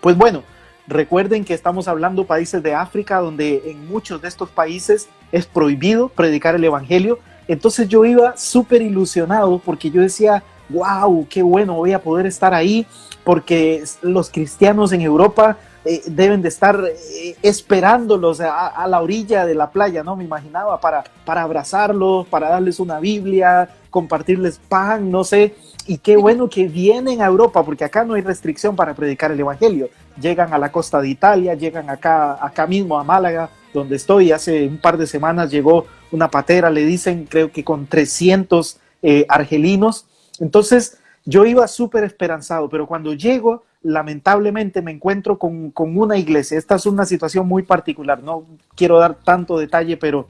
Pues 0.00 0.16
bueno, 0.16 0.42
recuerden 0.86 1.44
que 1.44 1.54
estamos 1.54 1.88
hablando 1.88 2.24
países 2.24 2.62
de 2.62 2.74
África 2.74 3.18
donde 3.18 3.62
en 3.66 3.88
muchos 3.88 4.22
de 4.22 4.28
estos 4.28 4.50
países 4.50 5.08
es 5.32 5.46
prohibido 5.46 6.08
predicar 6.08 6.54
el 6.54 6.64
Evangelio. 6.64 7.18
Entonces 7.48 7.88
yo 7.88 8.04
iba 8.04 8.36
súper 8.36 8.82
ilusionado 8.82 9.58
porque 9.58 9.90
yo 9.90 10.00
decía, 10.02 10.44
wow, 10.68 11.26
qué 11.28 11.42
bueno, 11.42 11.74
voy 11.74 11.92
a 11.92 12.02
poder 12.02 12.26
estar 12.26 12.54
ahí 12.54 12.86
porque 13.24 13.84
los 14.02 14.30
cristianos 14.30 14.92
en 14.92 15.02
Europa 15.02 15.58
eh, 15.84 16.02
deben 16.06 16.42
de 16.42 16.48
estar 16.48 16.82
eh, 16.86 17.36
esperándolos 17.42 18.40
a, 18.40 18.86
la 18.88 19.00
orilla 19.00 19.46
de 19.46 19.54
la 19.54 19.70
playa, 19.70 20.02
¿no? 20.02 20.16
Me 20.16 20.24
imaginaba 20.24 20.80
para, 20.80 21.04
para 21.24 21.42
abrazarlos, 21.42 22.26
para 22.26 22.48
darles 22.48 22.80
una 22.80 22.98
Biblia, 23.00 23.68
compartirles 23.90 24.60
pan, 24.68 25.10
no 25.10 25.24
sé. 25.24 25.54
Y 25.86 25.98
qué 25.98 26.16
bueno 26.16 26.50
que 26.50 26.68
vienen 26.68 27.22
a 27.22 27.26
Europa, 27.26 27.64
porque 27.64 27.84
acá 27.84 28.04
no 28.04 28.14
hay 28.14 28.22
restricción 28.22 28.76
para 28.76 28.92
predicar 28.94 29.30
el 29.30 29.40
Evangelio. 29.40 29.88
Llegan 30.20 30.52
a 30.52 30.58
la 30.58 30.72
costa 30.72 31.00
de 31.00 31.08
Italia, 31.08 31.54
llegan 31.54 31.88
acá, 31.88 32.44
acá 32.44 32.66
mismo 32.66 32.98
a 32.98 33.04
Málaga, 33.04 33.48
donde 33.72 33.96
estoy. 33.96 34.32
Hace 34.32 34.66
un 34.66 34.78
par 34.78 34.98
de 34.98 35.06
semanas 35.06 35.50
llegó 35.50 35.86
una 36.10 36.28
patera, 36.28 36.70
le 36.70 36.84
dicen, 36.84 37.24
creo 37.24 37.52
que 37.52 37.64
con 37.64 37.86
300 37.86 38.78
eh, 39.02 39.26
argelinos. 39.28 40.06
Entonces, 40.40 40.98
yo 41.24 41.44
iba 41.44 41.66
súper 41.68 42.04
esperanzado, 42.04 42.68
pero 42.68 42.86
cuando 42.86 43.12
llego 43.12 43.64
lamentablemente 43.82 44.82
me 44.82 44.90
encuentro 44.90 45.38
con, 45.38 45.72
una 45.76 46.16
iglesia. 46.16 46.58
Esta 46.58 46.76
es 46.76 46.86
una 46.86 47.06
situación 47.06 47.46
muy 47.46 47.62
particular, 47.62 48.22
no 48.22 48.44
quiero 48.74 48.98
dar 48.98 49.14
tanto 49.14 49.58
detalle, 49.58 49.96
pero 49.96 50.28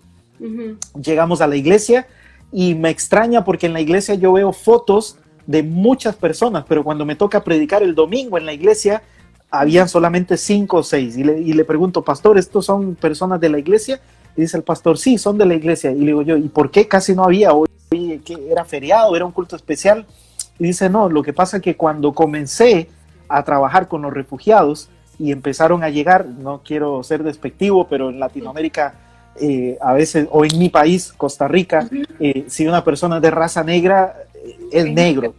llegamos 1.01 1.41
a 1.41 1.47
la 1.47 1.57
iglesia 1.57 2.07
y 2.53 2.75
me 2.75 2.91
extraña 2.91 3.45
porque 3.45 3.67
en 3.67 3.73
la 3.73 3.81
iglesia 3.81 4.15
yo 4.15 4.33
veo 4.33 4.53
fotos 4.53 5.19
de 5.47 5.63
muchas 5.63 6.15
personas, 6.15 6.65
pero 6.69 6.85
cuando 6.85 7.07
me 7.07 7.17
toca 7.17 7.43
predicar 7.43 7.83
el 7.83 7.95
domingo 7.95 8.37
en 8.39 8.47
la 8.47 8.53
iglesia, 8.53 9.03
habían 9.51 9.89
solamente 9.89 10.37
cinco 10.37 10.79
o 10.79 10.83
seis. 10.83 11.17
Y 11.17 11.25
le, 11.25 11.41
y 11.41 11.55
le 11.55 11.65
pregunto, 11.65 12.03
pastor, 12.03 12.37
¿estos 12.37 12.67
son 12.67 12.95
personas 12.95 13.41
de 13.41 13.49
la 13.49 13.59
iglesia? 13.59 14.01
Y 14.39 14.43
dice 14.43 14.57
el 14.57 14.63
pastor, 14.63 14.99
sí, 14.99 15.19
son 15.19 15.37
de 15.37 15.45
la 15.45 15.55
iglesia. 15.55 15.91
Y 15.91 15.99
le 15.99 16.07
digo 16.07 16.23
yo, 16.23 16.37
¿y 16.37 16.49
por 16.49 16.71
qué 16.71 16.87
casi 16.87 17.13
no 17.13 17.25
había? 17.25 17.53
Hoy 17.53 17.69
que 18.25 18.37
era 18.49 18.65
feriado, 18.65 19.17
era 19.17 19.25
un 19.25 19.33
culto 19.33 19.57
especial. 19.57 20.07
Y 20.61 20.65
dice, 20.69 20.89
no, 20.89 21.09
lo 21.09 21.25
que 21.25 21.33
pasa 21.33 21.57
es 21.57 21.63
que 21.65 21.77
cuando 21.77 22.13
comencé 22.13 22.89
a 23.29 23.43
trabajar 23.43 23.89
con 23.89 24.03
los 24.03 24.15
refugiados 24.15 24.91
y 25.19 25.33
empezaron 25.33 25.83
a 25.83 25.89
llegar, 25.89 26.25
no 26.25 26.63
quiero 26.65 27.03
ser 27.03 27.25
despectivo, 27.25 27.89
pero 27.89 28.11
en 28.11 28.21
Latinoamérica 28.21 28.95
eh, 29.41 29.77
a 29.81 29.93
veces, 29.93 30.29
o 30.31 30.45
en 30.45 30.57
mi 30.57 30.69
país, 30.69 31.13
Costa 31.17 31.49
Rica, 31.49 31.89
eh, 32.21 32.45
si 32.47 32.69
una 32.69 32.85
persona 32.85 33.17
es 33.17 33.23
de 33.23 33.33
raza 33.33 33.65
negra, 33.65 34.19
eh, 34.37 34.57
es 34.71 34.85
negro, 34.85 35.35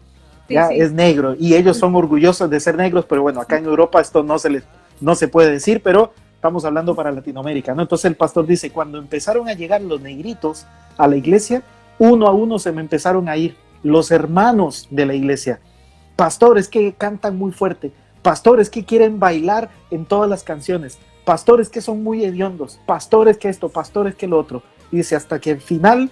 ya 0.49 0.67
es 0.71 0.91
negro, 0.91 1.37
y 1.39 1.55
ellos 1.55 1.77
son 1.77 1.95
orgullosos 1.95 2.49
de 2.49 2.59
ser 2.59 2.75
negros, 2.75 3.05
pero 3.07 3.21
bueno, 3.21 3.39
acá 3.39 3.57
en 3.57 3.65
Europa 3.65 4.01
esto 4.01 4.23
no 4.23 4.39
se 4.39 4.49
les, 4.49 4.63
no 4.99 5.15
se 5.15 5.29
puede 5.29 5.51
decir, 5.51 5.81
pero 5.81 6.11
estamos 6.39 6.63
hablando 6.63 6.95
para 6.95 7.11
Latinoamérica, 7.11 7.75
¿no? 7.75 7.81
Entonces 7.81 8.05
el 8.05 8.15
pastor 8.15 8.47
dice, 8.47 8.71
cuando 8.71 8.97
empezaron 8.97 9.49
a 9.49 9.53
llegar 9.55 9.81
los 9.81 9.99
negritos 9.99 10.65
a 10.97 11.05
la 11.05 11.17
iglesia, 11.17 11.63
uno 11.97 12.27
a 12.27 12.31
uno 12.31 12.59
se 12.59 12.71
me 12.71 12.79
empezaron 12.79 13.27
a 13.27 13.35
ir 13.35 13.57
los 13.83 14.09
hermanos 14.09 14.87
de 14.89 15.05
la 15.05 15.15
iglesia, 15.15 15.59
pastores 16.15 16.69
que 16.69 16.93
cantan 16.93 17.37
muy 17.37 17.51
fuerte, 17.51 17.91
pastores 18.21 18.69
que 18.69 18.85
quieren 18.85 19.19
bailar 19.19 19.69
en 19.91 20.05
todas 20.05 20.29
las 20.29 20.43
canciones, 20.43 20.97
pastores 21.25 21.67
que 21.67 21.81
son 21.81 22.03
muy 22.03 22.23
hediondos, 22.23 22.79
pastores 22.85 23.37
que 23.37 23.49
esto, 23.49 23.67
pastores 23.67 24.15
que 24.15 24.25
lo 24.25 24.39
otro. 24.39 24.63
Y 24.93 24.97
dice, 24.97 25.17
hasta 25.17 25.39
que 25.39 25.51
al 25.51 25.59
final 25.59 26.09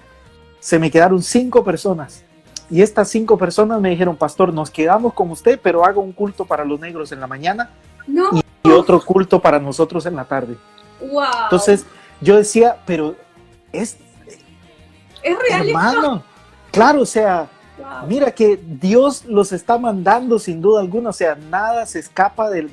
se 0.59 0.77
me 0.77 0.91
quedaron 0.91 1.23
cinco 1.23 1.63
personas. 1.63 2.25
Y 2.69 2.81
estas 2.81 3.07
cinco 3.07 3.37
personas 3.37 3.79
me 3.79 3.91
dijeron, 3.91 4.17
pastor, 4.17 4.53
nos 4.53 4.71
quedamos 4.71 5.13
con 5.13 5.31
usted, 5.31 5.57
pero 5.63 5.85
hago 5.85 6.01
un 6.01 6.11
culto 6.11 6.43
para 6.43 6.65
los 6.65 6.81
negros 6.81 7.13
en 7.13 7.21
la 7.21 7.27
mañana 7.27 7.69
y, 8.09 8.41
otro 8.77 9.01
culto 9.01 9.39
para 9.39 9.59
nosotros 9.59 10.05
en 10.05 10.15
la 10.15 10.25
tarde. 10.25 10.57
Entonces 11.43 11.85
yo 12.21 12.37
decía, 12.37 12.77
pero 12.85 13.15
es... 13.71 13.97
Es 15.23 15.37
real. 15.49 15.67
Hermano, 15.67 16.23
claro, 16.71 17.01
o 17.01 17.05
sea, 17.05 17.49
Mira 18.07 18.31
que 18.31 18.57
Dios 18.57 19.25
los 19.25 19.51
está 19.51 19.77
mandando 19.77 20.39
sin 20.39 20.61
duda 20.61 20.81
alguna, 20.81 21.09
o 21.09 21.13
sea, 21.13 21.35
nada 21.49 21.85
se 21.85 21.99
escapa 21.99 22.49
de, 22.49 22.69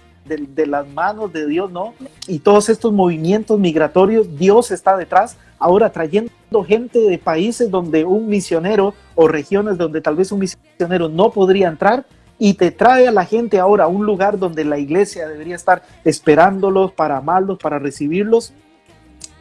las 0.66 0.88
manos 0.88 1.32
de 1.32 1.46
Dios, 1.46 1.70
¿no? 1.70 1.94
Y 2.26 2.38
todos 2.38 2.68
estos 2.68 2.92
movimientos 2.92 3.58
migratorios, 3.58 4.38
Dios 4.38 4.70
está 4.70 4.96
detrás, 4.96 5.36
ahora 5.58 5.90
trayendo 5.90 6.30
gente 6.66 6.98
de 6.98 7.18
países 7.18 7.70
donde 7.70 8.04
un 8.04 8.28
misionero 8.28 8.94
o 9.14 9.28
regiones 9.28 9.76
donde 9.76 10.00
tal 10.00 10.16
vez 10.16 10.32
un 10.32 10.40
misionero 10.40 11.08
no 11.08 11.30
podría 11.30 11.68
entrar 11.68 12.06
y 12.38 12.54
te 12.54 12.70
trae 12.70 13.08
a 13.08 13.12
la 13.12 13.24
gente 13.24 13.58
ahora 13.58 13.84
a 13.84 13.88
un 13.88 14.04
lugar 14.06 14.38
donde 14.38 14.64
la 14.64 14.78
iglesia 14.78 15.28
debería 15.28 15.56
estar 15.56 15.82
esperándolos 16.04 16.92
para 16.92 17.16
amarlos, 17.16 17.58
para 17.58 17.78
recibirlos 17.78 18.52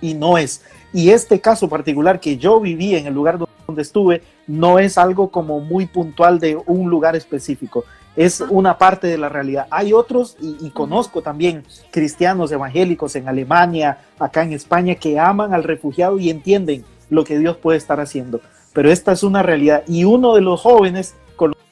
y 0.02 0.14
no 0.14 0.38
es. 0.38 0.62
Y 0.94 1.10
este 1.10 1.40
caso 1.42 1.68
particular 1.70 2.20
que 2.20 2.38
yo 2.38 2.60
viví 2.60 2.96
en 2.96 3.08
el 3.08 3.14
lugar 3.14 3.40
donde 3.66 3.82
estuve, 3.82 4.22
no 4.46 4.78
es 4.78 4.98
algo 4.98 5.32
como 5.32 5.60
muy 5.60 5.88
puntual 5.88 6.40
de 6.40 6.56
un 6.68 6.90
lugar 6.90 7.16
específico, 7.16 7.86
es 8.16 8.42
una 8.42 8.78
parte 8.78 9.08
de 9.08 9.18
la 9.18 9.30
realidad. 9.30 9.66
Hay 9.72 9.92
otros, 9.92 10.38
y, 10.40 10.70
conozco 10.70 11.24
también 11.24 11.64
cristianos 11.90 12.52
evangélicos 12.52 13.16
en 13.16 13.28
Alemania, 13.28 14.00
acá 14.20 14.44
en 14.44 14.54
España, 14.54 14.96
que 14.96 15.20
aman 15.20 15.54
al 15.54 15.64
refugiado 15.64 16.20
y 16.20 16.30
entienden 16.30 16.86
lo 17.10 17.24
que 17.24 17.40
Dios 17.40 17.58
puede 17.58 17.80
estar 17.80 18.00
haciendo. 18.00 18.40
Pero 18.74 18.92
esta 18.92 19.14
es 19.14 19.24
una 19.24 19.42
realidad. 19.42 19.84
Y 19.88 20.04
uno 20.04 20.36
de 20.36 20.42
los 20.42 20.62
jóvenes 20.62 21.16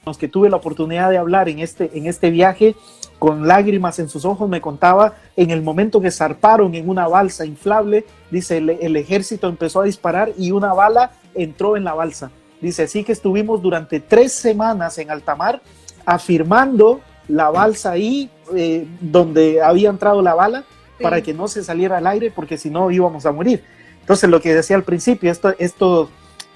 los 0.05 0.17
que 0.17 0.27
tuve 0.27 0.49
la 0.49 0.55
oportunidad 0.55 1.09
de 1.09 1.17
hablar 1.17 1.47
en 1.47 1.59
este, 1.59 1.91
en 1.93 2.07
este 2.07 2.31
viaje, 2.31 2.75
con 3.19 3.47
lágrimas 3.47 3.99
en 3.99 4.09
sus 4.09 4.25
ojos, 4.25 4.49
me 4.49 4.61
contaba 4.61 5.13
en 5.35 5.51
el 5.51 5.61
momento 5.61 6.01
que 6.01 6.09
zarparon 6.09 6.73
en 6.73 6.89
una 6.89 7.07
balsa 7.07 7.45
inflable, 7.45 8.05
dice, 8.31 8.57
el, 8.57 8.95
ejército 8.95 9.47
empezó 9.47 9.81
a 9.81 9.85
disparar 9.85 10.31
y 10.37 10.51
una 10.51 10.73
bala 10.73 11.11
entró 11.35 11.77
en 11.77 11.83
la 11.83 11.93
balsa. 11.93 12.31
Dice, 12.61 12.83
así 12.83 13.03
que 13.03 13.11
estuvimos 13.11 13.61
durante 13.61 13.99
tres 13.99 14.33
semanas 14.33 14.97
en 14.97 15.11
alta 15.11 15.35
mar 15.35 15.61
afirmando 16.05 16.99
la 17.27 17.51
balsa 17.51 17.91
ahí 17.91 18.29
eh, 18.55 18.87
donde 18.99 19.61
había 19.61 19.89
entrado 19.89 20.21
la 20.23 20.33
bala 20.33 20.63
para 20.99 21.21
que 21.21 21.33
no 21.33 21.47
se 21.47 21.63
saliera 21.63 21.97
al 21.97 22.07
aire 22.07 22.31
porque 22.31 22.57
si 22.57 22.69
no 22.69 22.89
íbamos 22.89 23.25
a 23.25 23.31
morir. 23.31 23.63
Entonces 23.99 24.29
lo 24.29 24.41
que 24.41 24.53
decía 24.53 24.75
al 24.75 24.83
principio, 24.83 25.31
esto, 25.31 25.53
estos 25.59 26.09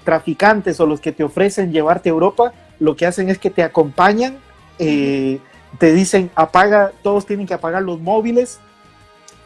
traficantes 0.04 0.78
o 0.80 0.86
los 0.86 1.00
que 1.00 1.12
te 1.12 1.24
ofrecen 1.24 1.72
llevarte 1.72 2.08
a 2.08 2.12
Europa, 2.12 2.52
lo 2.78 2.96
que 2.96 3.06
hacen 3.06 3.28
es 3.28 3.38
que 3.38 3.50
te 3.50 3.62
acompañan. 3.62 4.38
Eh, 4.78 5.38
te 5.78 5.92
dicen 5.92 6.30
apaga, 6.34 6.92
todos 7.02 7.26
tienen 7.26 7.46
que 7.46 7.54
apagar 7.54 7.82
los 7.82 8.00
móviles 8.00 8.60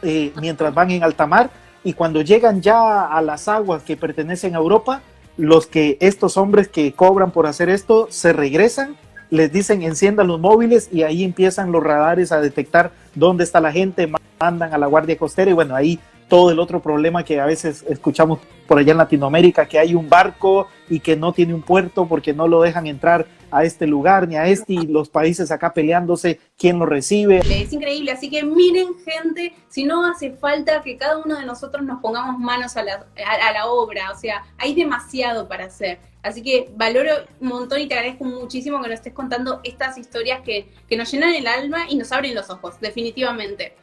eh, 0.01 0.31
mientras 0.39 0.73
van 0.73 0.91
en 0.91 1.03
alta 1.03 1.25
mar 1.25 1.49
y 1.83 1.93
cuando 1.93 2.21
llegan 2.21 2.61
ya 2.61 3.07
a 3.07 3.21
las 3.21 3.47
aguas 3.47 3.83
que 3.83 3.97
pertenecen 3.97 4.55
a 4.55 4.59
Europa, 4.59 5.01
los 5.37 5.65
que 5.65 5.97
estos 5.99 6.37
hombres 6.37 6.67
que 6.67 6.93
cobran 6.93 7.31
por 7.31 7.47
hacer 7.47 7.69
esto 7.69 8.07
se 8.09 8.33
regresan, 8.33 8.95
les 9.29 9.51
dicen 9.51 9.81
enciendan 9.81 10.27
los 10.27 10.39
móviles 10.39 10.89
y 10.91 11.03
ahí 11.03 11.23
empiezan 11.23 11.71
los 11.71 11.83
radares 11.83 12.31
a 12.31 12.41
detectar 12.41 12.91
dónde 13.15 13.43
está 13.43 13.59
la 13.59 13.71
gente, 13.71 14.11
mandan 14.39 14.73
a 14.73 14.77
la 14.77 14.87
Guardia 14.87 15.17
Costera 15.17 15.49
y 15.49 15.53
bueno, 15.53 15.75
ahí 15.75 15.99
todo 16.31 16.49
el 16.49 16.59
otro 16.59 16.81
problema 16.81 17.25
que 17.25 17.41
a 17.41 17.45
veces 17.45 17.83
escuchamos 17.89 18.39
por 18.65 18.79
allá 18.79 18.93
en 18.93 18.99
Latinoamérica, 18.99 19.67
que 19.67 19.77
hay 19.77 19.93
un 19.93 20.07
barco 20.07 20.69
y 20.89 21.01
que 21.01 21.17
no 21.17 21.33
tiene 21.33 21.53
un 21.53 21.61
puerto 21.61 22.07
porque 22.07 22.33
no 22.33 22.47
lo 22.47 22.61
dejan 22.61 22.87
entrar 22.87 23.27
a 23.51 23.65
este 23.65 23.85
lugar 23.85 24.29
ni 24.29 24.37
a 24.37 24.47
este 24.47 24.71
y 24.75 24.87
los 24.87 25.09
países 25.09 25.51
acá 25.51 25.73
peleándose 25.73 26.39
quién 26.57 26.79
lo 26.79 26.85
recibe. 26.85 27.39
Es 27.39 27.73
increíble, 27.73 28.13
así 28.13 28.29
que 28.29 28.45
miren 28.45 28.93
gente, 29.03 29.53
si 29.67 29.83
no 29.83 30.05
hace 30.09 30.31
falta 30.31 30.81
que 30.81 30.95
cada 30.95 31.17
uno 31.17 31.37
de 31.37 31.45
nosotros 31.45 31.83
nos 31.83 31.99
pongamos 31.99 32.39
manos 32.39 32.77
a 32.77 32.83
la, 32.83 33.05
a, 33.27 33.51
la 33.51 33.67
obra, 33.67 34.09
o 34.09 34.17
sea, 34.17 34.45
hay 34.57 34.73
demasiado 34.73 35.49
para 35.49 35.65
hacer. 35.65 35.99
Así 36.23 36.41
que 36.41 36.71
valoro 36.77 37.11
un 37.41 37.49
montón 37.49 37.81
y 37.81 37.89
te 37.89 37.95
agradezco 37.95 38.23
muchísimo 38.23 38.81
que 38.81 38.87
nos 38.87 38.99
estés 38.99 39.11
contando 39.11 39.59
estas 39.65 39.97
historias 39.97 40.39
que, 40.45 40.69
que 40.87 40.95
nos 40.95 41.11
llenan 41.11 41.33
el 41.33 41.47
alma 41.47 41.87
y 41.89 41.97
nos 41.97 42.09
abren 42.13 42.35
los 42.35 42.49
ojos, 42.49 42.79
definitivamente. 42.79 43.73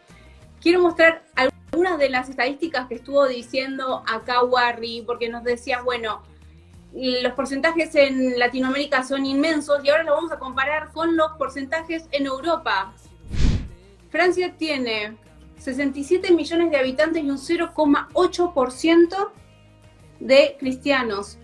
Quiero 0.63 0.81
mostrar 0.81 1.25
algunas 1.73 1.99
de 1.99 2.09
las 2.09 2.29
estadísticas 2.29 2.89
que 2.89 2.97
estuvo 2.97 3.27
diciendo 3.27 4.03
acá 4.07 4.43
Warry, 4.43 5.03
porque 5.07 5.29
nos 5.29 5.45
decía, 5.45 5.83
bueno, 5.83 6.23
los 6.93 7.33
porcentajes 7.35 7.95
en 7.95 8.39
Latinoamérica 8.39 9.05
son 9.05 9.27
inmensos 9.27 9.85
y 9.85 9.91
ahora 9.91 10.05
lo 10.05 10.15
vamos 10.15 10.33
a 10.33 10.39
comparar 10.39 10.91
con 10.93 11.17
los 11.17 11.33
porcentajes 11.33 12.07
en 12.11 12.27
Europa. 12.27 12.93
Francia 14.11 14.55
tiene 14.57 15.17
67 15.59 16.33
millones 16.33 16.71
de 16.71 16.79
habitantes 16.79 17.23
y 17.23 17.31
un 17.31 17.39
0,8% 17.39 19.31
de 20.21 20.57
cristianos 20.59 21.37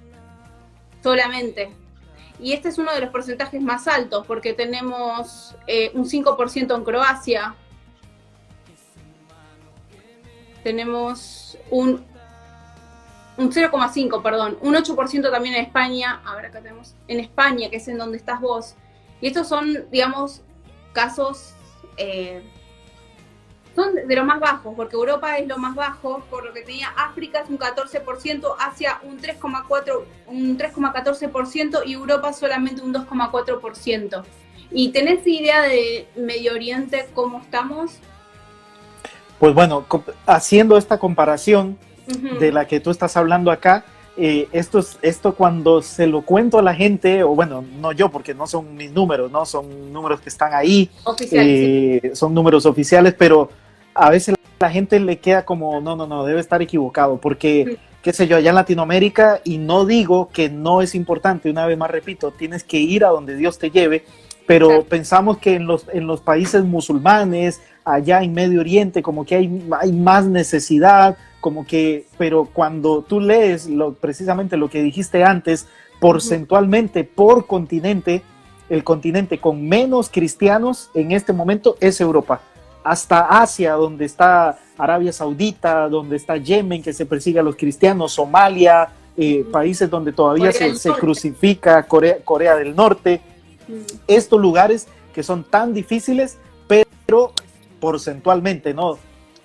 solamente. 1.03 1.73
Y 2.41 2.53
este 2.53 2.69
es 2.71 2.79
uno 2.79 2.93
de 2.93 3.01
los 3.01 3.11
porcentajes 3.11 3.61
más 3.61 3.87
altos 3.87 4.27
porque 4.27 4.55
tenemos 4.55 5.55
eh, 5.67 5.91
un 5.95 6.05
5% 6.05 6.75
en 6.75 6.85
Croacia, 6.85 7.55
tenemos 10.65 11.57
un, 11.71 12.05
un 13.37 13.53
0,5, 13.53 14.23
perdón, 14.23 14.59
un 14.63 14.75
8% 14.75 15.31
también 15.31 15.55
en 15.55 15.65
España, 15.65 16.23
a 16.25 16.35
ver 16.35 16.47
acá 16.47 16.61
tenemos, 16.61 16.95
en 17.07 17.21
España, 17.21 17.71
que 17.71 17.77
es 17.77 17.87
en 17.87 17.99
donde 17.99 18.17
estás 18.17 18.41
vos. 18.41 18.75
Y 19.21 19.29
estos 19.29 19.47
son, 19.47 19.89
digamos, 19.93 20.43
casos, 20.93 21.55
eh, 21.99 22.43
son 23.77 23.95
de 23.95 24.17
lo 24.17 24.25
más 24.25 24.41
bajos, 24.41 24.75
porque 24.75 24.97
Europa 24.97 25.37
es 25.37 25.47
lo 25.47 25.59
más 25.59 25.75
bajo, 25.75 26.25
por 26.31 26.45
lo 26.45 26.53
que 26.53 26.63
tenía 26.63 26.89
África 26.97 27.41
es 27.41 27.51
un 27.51 27.59
14%, 27.59 28.57
Asia 28.59 29.01
un 29.03 29.21
3,4, 29.21 30.05
un 30.29 30.59
3,14% 30.59 31.83
y 31.85 31.93
Europa 31.93 32.33
solamente 32.33 32.81
un 32.83 32.95
2,4%. 32.95 34.25
¿Y 34.71 34.91
tenés 34.93 35.27
idea 35.27 35.63
de 35.63 36.09
Medio 36.17 36.53
Oriente 36.53 37.09
cómo 37.15 37.41
estamos? 37.41 38.01
Pues 39.39 39.55
bueno, 39.55 39.85
haciendo 40.27 40.77
esta 40.77 40.99
comparación 40.99 41.79
de 42.39 42.53
la 42.53 42.67
que 42.67 42.81
tú 42.81 42.91
estás 42.91 43.17
hablando 43.17 43.51
acá, 43.51 43.85
eh, 44.17 44.49
esto, 44.53 44.81
esto 45.03 45.35
cuando 45.35 45.83
se 45.83 46.07
lo 46.07 46.23
cuento 46.23 46.59
a 46.59 46.63
la 46.63 46.75
gente, 46.75 47.25
o 47.25 47.35
bueno, 47.35 47.65
no 47.81 47.91
yo, 47.91 48.11
porque 48.11 48.33
no 48.33 48.47
son 48.47 48.77
mis 48.77 48.93
números, 48.93 49.31
¿no? 49.31 49.45
Son 49.45 49.93
números 49.93 50.21
que 50.21 50.29
están 50.29 50.55
ahí, 50.55 50.89
eh, 51.33 52.13
son 52.15 52.33
números 52.33 52.65
oficiales, 52.65 53.15
pero 53.19 53.51
a 53.93 54.11
veces 54.11 54.37
la 54.61 54.71
gente 54.71 55.01
le 55.01 55.19
queda 55.19 55.45
como, 55.45 55.81
no, 55.81 55.97
no, 55.97 56.07
no, 56.07 56.25
debe 56.25 56.41
estar 56.41 56.63
equivocado, 56.63 57.17
porque, 57.17 57.79
qué 58.03 58.13
sé 58.13 58.29
yo, 58.29 58.37
allá 58.37 58.51
en 58.51 58.57
Latinoamérica, 58.57 59.41
y 59.43 59.59
no 59.59 59.85
digo 59.85 60.29
que 60.33 60.49
no 60.49 60.81
es 60.81 60.95
importante, 60.95 61.51
una 61.51 61.67
vez 61.67 61.77
más 61.77 61.91
repito, 61.91 62.31
tienes 62.31 62.63
que 62.63 62.79
ir 62.79 63.05
a 63.05 63.09
donde 63.09 63.37
Dios 63.37 63.59
te 63.59 63.73
lleve, 63.73 64.05
pero 64.47 64.85
pensamos 64.85 65.39
que 65.39 65.55
en 65.55 65.67
los, 65.67 65.87
en 65.93 66.07
los 66.07 66.21
países 66.21 66.65
musulmanes, 66.65 67.61
allá 67.85 68.23
en 68.23 68.33
Medio 68.35 68.61
Oriente, 68.61 69.03
como 69.03 69.25
que 69.25 69.37
hay, 69.37 69.69
hay 69.81 69.93
más 69.93 70.27
necesidad, 70.27 71.17
como 71.41 71.67
que, 71.67 72.07
pero 72.19 72.49
cuando 72.53 73.03
tú 73.03 73.21
lees 73.21 73.69
lo, 73.69 73.95
precisamente 73.95 74.57
lo 74.57 74.69
que 74.69 74.83
dijiste 74.83 75.25
antes, 75.25 75.67
porcentualmente 76.01 77.05
por 77.05 77.47
continente, 77.47 78.23
el 78.69 78.85
continente 78.85 79.39
con 79.39 79.67
menos 79.69 80.09
cristianos 80.11 80.91
en 80.95 81.13
este 81.13 81.33
momento 81.33 81.77
es 81.81 82.01
Europa. 82.01 82.41
Hasta 82.83 83.21
Asia, 83.21 83.73
donde 83.75 84.05
está 84.05 84.59
Arabia 84.77 85.13
Saudita, 85.13 85.89
donde 85.89 86.17
está 86.17 86.37
Yemen, 86.37 86.83
que 86.83 86.93
se 86.93 87.07
persigue 87.07 87.39
a 87.39 87.43
los 87.43 87.57
cristianos, 87.57 88.13
Somalia, 88.13 88.89
eh, 89.17 89.45
países 89.51 89.89
donde 89.89 90.13
todavía 90.13 90.53
se, 90.53 90.75
se, 90.75 90.91
crucifica, 90.93 91.83
Corea, 91.85 92.19
Corea 92.25 92.57
del 92.57 92.75
Norte, 92.75 93.21
estos 94.07 94.41
lugares 94.41 94.89
que 95.15 95.23
son 95.23 95.45
tan 95.45 95.73
difíciles, 95.73 96.39
pero 96.67 97.33
porcentualmente, 97.81 98.75
¿no? 98.75 98.99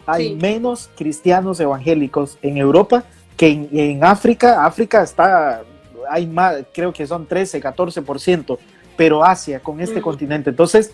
Hay 0.06 0.36
menos 0.36 0.90
cristianos 0.96 1.60
evangélicos 1.60 2.38
en 2.42 2.58
Europa 2.58 3.04
que 3.38 3.70
en, 3.72 4.04
África. 4.04 4.66
África 4.66 5.04
está, 5.04 5.62
hay 6.10 6.26
más, 6.26 6.58
creo 6.74 6.92
que 6.92 7.06
son 7.06 7.26
13, 7.26 7.62
14%, 7.62 8.58
pero 8.98 9.24
Asia 9.24 9.60
con 9.60 9.80
este 9.80 10.02
continente. 10.02 10.50
Entonces, 10.50 10.92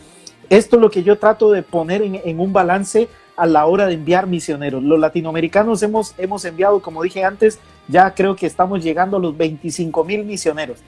esto 0.49 0.75
es 0.75 0.81
lo 0.81 0.91
que 0.91 1.03
yo 1.03 1.17
trato 1.17 1.51
de 1.51 1.63
poner 1.63 2.01
en, 2.01 2.39
un 2.39 2.53
balance 2.53 3.07
a 3.35 3.45
la 3.45 3.65
hora 3.65 3.88
de 3.88 3.95
enviar 3.95 4.27
misioneros. 4.27 4.83
Los 4.83 4.99
latinoamericanos 4.99 5.81
hemos, 5.81 6.13
hemos 6.17 6.45
enviado, 6.45 6.81
como 6.81 7.01
dije 7.01 7.23
antes, 7.23 7.59
ya 7.88 8.13
creo 8.13 8.35
que 8.35 8.45
estamos 8.45 8.83
llegando 8.83 9.17
a 9.17 9.19
los 9.19 9.35
25 9.35 10.03
mil 10.03 10.23
misioneros, 10.23 10.79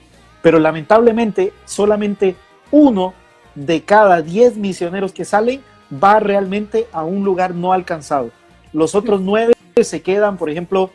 pero 0.42 0.58
lamentablemente 0.58 1.52
solamente 1.64 2.36
uno 2.70 3.14
de 3.54 3.82
cada 3.82 4.22
10 4.22 4.56
misioneros 4.56 5.12
que 5.12 5.24
salen 5.24 5.62
va 5.92 6.20
realmente 6.20 6.86
a 6.92 7.04
un 7.04 7.24
lugar 7.24 7.54
no 7.54 7.72
alcanzado. 7.72 8.30
Los 8.72 8.94
otros 8.94 9.20
nueve 9.20 9.54
se 9.82 10.02
quedan, 10.02 10.36
por 10.36 10.50
ejemplo, 10.50 10.90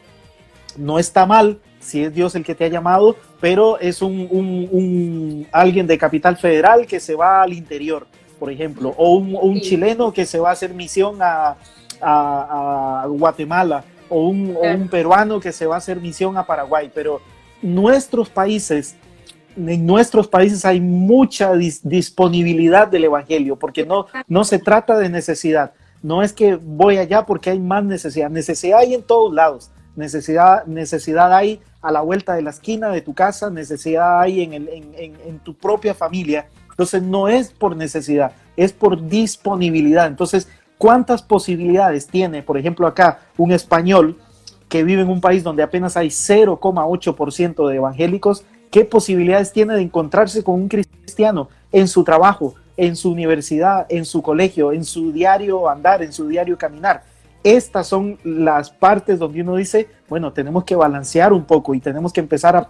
no 0.78 1.00
está 1.00 1.26
mal 1.26 1.60
si 1.80 2.04
es 2.04 2.14
Dios 2.14 2.36
el 2.36 2.44
que 2.44 2.56
te 2.56 2.66
ha 2.66 2.70
llamado, 2.70 3.18
pero 3.42 3.80
es 3.80 4.02
un, 4.02 5.48
alguien 5.52 5.86
de 5.88 5.98
capital 5.98 6.38
federal 6.38 6.86
que 6.86 7.00
se 7.00 7.16
va 7.16 7.42
al 7.42 7.54
interior, 7.54 8.08
por 8.40 8.52
ejemplo, 8.52 8.94
o 8.98 9.16
un, 9.16 9.60
chileno 9.60 10.14
que 10.14 10.26
se 10.26 10.40
va 10.40 10.50
a 10.50 10.54
hacer 10.54 10.74
misión 10.74 11.18
a, 11.22 11.58
Guatemala, 13.08 13.84
o 14.10 14.28
un, 14.28 14.56
o 14.56 14.62
un 14.62 14.88
peruano 14.90 15.40
que 15.40 15.52
se 15.52 15.66
va 15.66 15.76
a 15.76 15.78
hacer 15.78 16.00
misión 16.00 16.38
a 16.38 16.46
Paraguay, 16.46 16.92
pero 16.94 17.22
nuestros 17.62 18.30
países 18.30 18.96
en 19.56 19.86
nuestros 19.86 20.28
países 20.28 20.66
hay 20.66 20.80
mucha 20.80 21.54
disponibilidad 21.54 22.88
del 22.88 23.06
Evangelio, 23.06 23.58
porque 23.58 23.86
no, 23.86 24.08
no 24.28 24.44
se 24.44 24.60
trata 24.60 24.98
de 24.98 25.10
necesidad. 25.10 25.74
No 26.02 26.22
es 26.22 26.34
que 26.34 26.56
voy 26.56 26.98
allá 26.98 27.26
porque 27.26 27.50
hay 27.50 27.60
más 27.60 27.84
necesidad. 27.84 28.30
Necesidad 28.30 28.80
hay 28.80 28.94
en 28.94 29.04
todos 29.04 29.34
lados. 29.34 29.72
Necesidad, 29.96 30.66
necesidad 30.66 31.34
hay 31.34 31.62
a 31.82 31.92
la 31.92 32.02
vuelta 32.02 32.34
de 32.34 32.42
la 32.42 32.50
esquina 32.50 32.90
de 32.90 33.02
tu 33.02 33.14
casa, 33.14 33.50
necesidad 33.50 34.20
hay 34.22 34.42
en, 34.42 34.54
el, 34.54 34.68
en 34.68 35.40
tu 35.40 35.54
propia 35.54 35.94
familia. 35.94 36.48
Entonces 36.74 37.04
no 37.04 37.28
es 37.28 37.52
por 37.52 37.76
necesidad, 37.76 38.32
es 38.58 38.74
por 38.74 39.08
disponibilidad. 39.08 40.08
Entonces, 40.08 40.48
¿cuántas 40.80 41.22
posibilidades 41.22 42.08
tiene, 42.08 42.42
por 42.42 42.58
ejemplo, 42.58 42.88
acá 42.88 43.20
un 43.38 43.52
español 43.52 44.18
que 44.74 44.84
vive 44.84 45.04
en 45.04 45.10
un 45.10 45.22
país 45.22 45.44
donde 45.44 45.62
apenas 45.62 45.96
hay 45.98 46.08
0,8% 46.08 47.68
de 47.68 47.76
evangélicos, 47.76 48.44
¿qué 48.74 48.84
posibilidades 48.84 49.54
tiene 49.54 49.76
de 49.76 49.84
encontrarse 49.84 50.44
con 50.44 50.56
un 50.56 50.68
cristiano 50.68 51.48
en 51.72 51.88
su 51.88 52.04
trabajo, 52.04 52.56
en 52.76 52.96
su 52.96 53.12
universidad, 53.12 53.86
en 53.88 54.04
su 54.04 54.24
colegio, 54.24 54.72
en 54.72 54.84
su 54.84 55.12
diario 55.12 55.70
andar, 55.70 56.02
en 56.02 56.12
su 56.12 56.28
diario 56.28 56.58
caminar? 56.58 57.04
Estas 57.44 57.86
son 57.86 58.18
las 58.24 58.72
partes 58.72 59.20
donde 59.20 59.42
uno 59.42 59.58
dice, 59.58 59.90
bueno, 60.10 60.34
tenemos 60.34 60.64
que 60.64 60.76
balancear 60.76 61.34
un 61.34 61.44
poco 61.44 61.76
y 61.76 61.80
tenemos 61.80 62.12
que 62.12 62.22
empezar 62.22 62.56
a, 62.56 62.68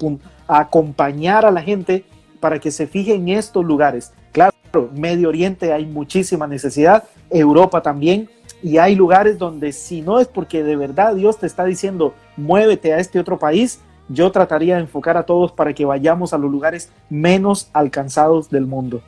acompañar 0.50 1.46
a 1.46 1.52
la 1.52 1.62
gente 1.62 2.04
para 2.42 2.60
que 2.60 2.70
se 2.70 2.86
fije 2.86 3.14
en 3.14 3.30
estos 3.30 3.64
lugares. 3.64 4.12
Claro, 4.34 4.54
Medio 4.94 5.30
Oriente 5.30 5.72
hay 5.72 5.86
muchísima 5.86 6.48
necesidad, 6.48 7.06
Europa 7.30 7.82
también, 7.82 8.30
y 8.62 8.78
hay 8.78 8.96
lugares 8.96 9.38
donde 9.38 9.72
si 9.72 10.02
no 10.02 10.20
es 10.20 10.28
porque 10.28 10.64
de 10.64 10.76
verdad 10.76 11.16
Dios 11.16 11.38
te 11.40 11.48
está 11.48 11.64
diciendo, 11.64 12.14
muévete 12.36 12.94
a 12.94 13.00
este 13.00 13.20
otro 13.20 13.40
país, 13.40 13.80
yo 14.10 14.32
trataría 14.32 14.76
de 14.76 14.82
enfocar 14.82 15.18
a 15.18 15.24
todos 15.24 15.52
para 15.52 15.74
que 15.74 15.86
vayamos 15.86 16.34
a 16.34 16.38
los 16.38 16.52
lugares 16.52 16.92
menos 17.10 17.70
alcanzados 17.74 18.50
del 18.50 18.66
mundo. 18.66 19.02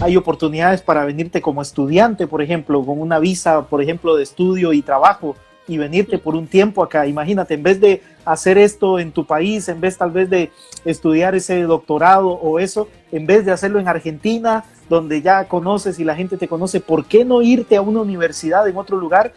Hay 0.00 0.16
oportunidades 0.16 0.82
para 0.82 1.04
venirte 1.04 1.40
como 1.40 1.62
estudiante, 1.62 2.26
por 2.26 2.42
ejemplo, 2.42 2.84
con 2.84 3.00
una 3.00 3.18
visa, 3.18 3.62
por 3.62 3.82
ejemplo, 3.82 4.16
de 4.16 4.22
estudio 4.22 4.72
y 4.72 4.82
trabajo 4.82 5.36
y 5.68 5.76
venirte 5.76 6.18
por 6.18 6.34
un 6.34 6.46
tiempo 6.46 6.82
acá. 6.82 7.06
Imagínate, 7.06 7.54
en 7.54 7.62
vez 7.62 7.80
de 7.80 8.02
hacer 8.24 8.58
esto 8.58 8.98
en 8.98 9.12
tu 9.12 9.26
país, 9.26 9.68
en 9.68 9.80
vez 9.80 9.96
tal 9.96 10.10
vez 10.10 10.30
de 10.30 10.50
estudiar 10.84 11.34
ese 11.34 11.62
doctorado 11.62 12.28
o 12.28 12.58
eso, 12.58 12.88
en 13.12 13.26
vez 13.26 13.44
de 13.44 13.52
hacerlo 13.52 13.78
en 13.78 13.86
Argentina, 13.86 14.64
donde 14.88 15.20
ya 15.20 15.44
conoces 15.44 15.98
y 16.00 16.04
la 16.04 16.16
gente 16.16 16.36
te 16.36 16.48
conoce, 16.48 16.80
¿por 16.80 17.04
qué 17.04 17.24
no 17.24 17.42
irte 17.42 17.76
a 17.76 17.82
una 17.82 18.00
universidad 18.00 18.66
en 18.66 18.76
otro 18.76 18.96
lugar 18.96 19.32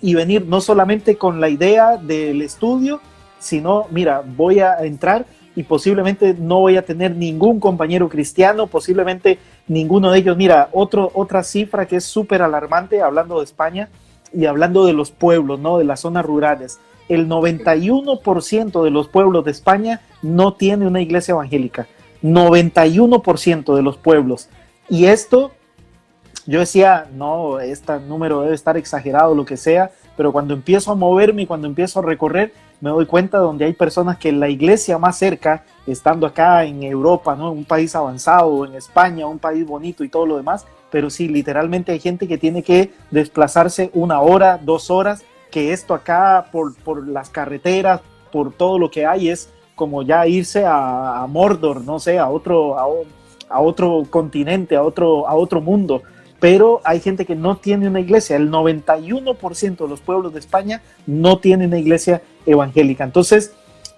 y 0.00 0.14
venir 0.14 0.46
no 0.46 0.60
solamente 0.60 1.16
con 1.16 1.40
la 1.40 1.48
idea 1.48 1.96
del 1.96 2.42
estudio, 2.42 3.00
sino, 3.44 3.86
mira, 3.90 4.22
voy 4.24 4.60
a 4.60 4.78
entrar 4.80 5.26
y 5.56 5.62
posiblemente 5.62 6.34
no 6.34 6.60
voy 6.60 6.76
a 6.76 6.84
tener 6.84 7.14
ningún 7.14 7.60
compañero 7.60 8.08
cristiano, 8.08 8.66
posiblemente 8.66 9.38
ninguno 9.68 10.10
de 10.10 10.18
ellos. 10.18 10.36
Mira, 10.36 10.68
otro, 10.72 11.10
otra 11.14 11.44
cifra 11.44 11.86
que 11.86 11.96
es 11.96 12.04
súper 12.04 12.42
alarmante, 12.42 13.02
hablando 13.02 13.38
de 13.38 13.44
España 13.44 13.88
y 14.32 14.46
hablando 14.46 14.86
de 14.86 14.94
los 14.94 15.10
pueblos, 15.10 15.60
¿no? 15.60 15.78
De 15.78 15.84
las 15.84 16.00
zonas 16.00 16.24
rurales. 16.24 16.80
El 17.08 17.28
91% 17.28 18.82
de 18.82 18.90
los 18.90 19.08
pueblos 19.08 19.44
de 19.44 19.50
España 19.50 20.00
no 20.22 20.54
tiene 20.54 20.86
una 20.86 21.02
iglesia 21.02 21.32
evangélica. 21.32 21.86
91% 22.22 23.76
de 23.76 23.82
los 23.82 23.98
pueblos. 23.98 24.48
Y 24.88 25.04
esto, 25.04 25.52
yo 26.46 26.60
decía, 26.60 27.06
no, 27.14 27.60
este 27.60 28.00
número 28.00 28.40
debe 28.40 28.54
estar 28.54 28.76
exagerado, 28.76 29.34
lo 29.34 29.44
que 29.44 29.58
sea, 29.58 29.90
pero 30.16 30.32
cuando 30.32 30.54
empiezo 30.54 30.90
a 30.90 30.94
moverme 30.94 31.42
y 31.42 31.46
cuando 31.46 31.66
empiezo 31.66 32.00
a 32.00 32.02
recorrer, 32.02 32.52
me 32.84 32.90
doy 32.90 33.06
cuenta 33.06 33.38
donde 33.38 33.64
hay 33.64 33.72
personas 33.72 34.18
que 34.18 34.30
la 34.30 34.50
iglesia 34.50 34.98
más 34.98 35.16
cerca, 35.16 35.64
estando 35.86 36.26
acá 36.26 36.64
en 36.64 36.82
Europa, 36.82 37.34
¿no? 37.34 37.50
un 37.50 37.64
país 37.64 37.94
avanzado, 37.94 38.66
en 38.66 38.74
España, 38.74 39.26
un 39.26 39.38
país 39.38 39.66
bonito 39.66 40.04
y 40.04 40.10
todo 40.10 40.26
lo 40.26 40.36
demás, 40.36 40.66
pero 40.90 41.08
sí, 41.08 41.26
literalmente 41.26 41.92
hay 41.92 41.98
gente 41.98 42.28
que 42.28 42.36
tiene 42.36 42.62
que 42.62 42.92
desplazarse 43.10 43.90
una 43.94 44.20
hora, 44.20 44.60
dos 44.62 44.90
horas, 44.90 45.24
que 45.50 45.72
esto 45.72 45.94
acá 45.94 46.48
por, 46.52 46.74
por 46.74 47.08
las 47.08 47.30
carreteras, 47.30 48.02
por 48.30 48.52
todo 48.52 48.78
lo 48.78 48.90
que 48.90 49.06
hay, 49.06 49.30
es 49.30 49.48
como 49.74 50.02
ya 50.02 50.26
irse 50.26 50.64
a, 50.66 51.24
Mordor, 51.26 51.82
no 51.86 51.98
sé, 51.98 52.18
a 52.18 52.28
otro, 52.28 52.78
a, 52.78 52.84
a, 53.48 53.60
otro 53.62 54.02
continente, 54.10 54.76
a 54.76 54.82
otro, 54.82 55.26
a 55.26 55.34
otro 55.34 55.62
mundo. 55.62 56.02
Pero 56.44 56.82
hay 56.84 57.00
gente 57.00 57.24
que 57.24 57.34
no 57.34 57.56
tiene 57.56 57.88
una 57.88 58.00
iglesia. 58.00 58.36
El 58.36 58.50
91% 58.50 59.76
de 59.78 59.88
los 59.88 60.02
pueblos 60.02 60.34
de 60.34 60.40
España 60.40 60.82
no 61.06 61.38
tienen 61.38 61.68
una 61.68 61.78
iglesia 61.78 62.20
evangélica. 62.44 63.02
Entonces, 63.02 63.54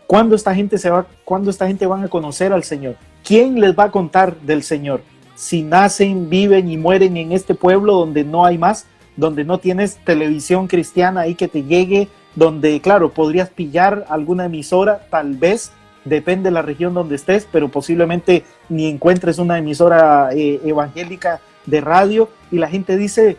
¿cuándo 0.07 0.37
esta 0.37 0.55
gente 0.55 0.79
se 0.79 0.89
va, 0.89 1.09
cuándo 1.25 1.51
esta 1.51 1.67
gente 1.67 1.87
van 1.87 2.05
a 2.05 2.09
conocer 2.09 2.53
al 2.53 2.63
Señor? 2.63 2.95
¿Quién 3.25 3.61
les 3.61 3.77
va 3.77 3.87
a 3.87 3.91
contar 3.91 4.37
del 4.43 4.63
Señor? 4.63 5.03
Si 5.35 5.65
nacen, 5.65 6.31
viven 6.31 6.71
y 6.71 6.77
mueren 6.77 7.17
en 7.17 7.33
este 7.33 7.57
pueblo 7.57 7.95
donde 7.95 8.23
no 8.23 8.45
hay 8.45 8.59
más, 8.59 8.87
donde 9.17 9.43
no 9.43 9.59
tienes 9.59 9.97
televisión 10.05 10.69
cristiana 10.69 11.23
ahí 11.23 11.35
que 11.35 11.49
te 11.49 11.65
llegue, 11.65 12.07
donde, 12.37 12.81
claro, 12.81 13.11
podrías 13.11 13.51
pillar 13.51 14.05
alguna 14.09 14.45
emisora, 14.45 15.09
tal 15.11 15.35
vez, 15.35 15.73
depende 16.05 16.51
de 16.51 16.53
la 16.53 16.63
región 16.63 16.95
donde 16.95 17.17
estés, 17.17 17.49
pero 17.51 17.71
posiblemente 17.71 18.45
ni 18.69 18.87
encuentres 18.87 19.41
una 19.41 19.59
emisora 19.59 20.29
eh, 20.33 20.61
evangélica 20.65 21.41
de 21.67 21.81
radio 21.81 22.29
y 22.51 22.59
la 22.59 22.69
gente 22.69 22.97
dice, 22.97 23.37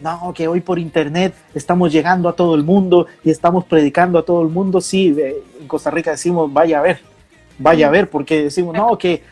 no, 0.00 0.32
que 0.34 0.48
hoy 0.48 0.60
por 0.60 0.78
internet 0.78 1.34
estamos 1.54 1.92
llegando 1.92 2.28
a 2.28 2.34
todo 2.34 2.54
el 2.54 2.64
mundo 2.64 3.06
y 3.22 3.30
estamos 3.30 3.64
predicando 3.64 4.18
a 4.18 4.24
todo 4.24 4.42
el 4.42 4.48
mundo. 4.48 4.80
Sí, 4.80 5.14
en 5.60 5.68
Costa 5.68 5.90
Rica 5.90 6.12
decimos, 6.12 6.52
vaya 6.52 6.78
a 6.78 6.82
ver, 6.82 7.00
vaya 7.58 7.88
a 7.88 7.90
ver, 7.90 8.08
porque 8.08 8.44
decimos, 8.44 8.74
no, 8.76 8.96
que 8.96 9.22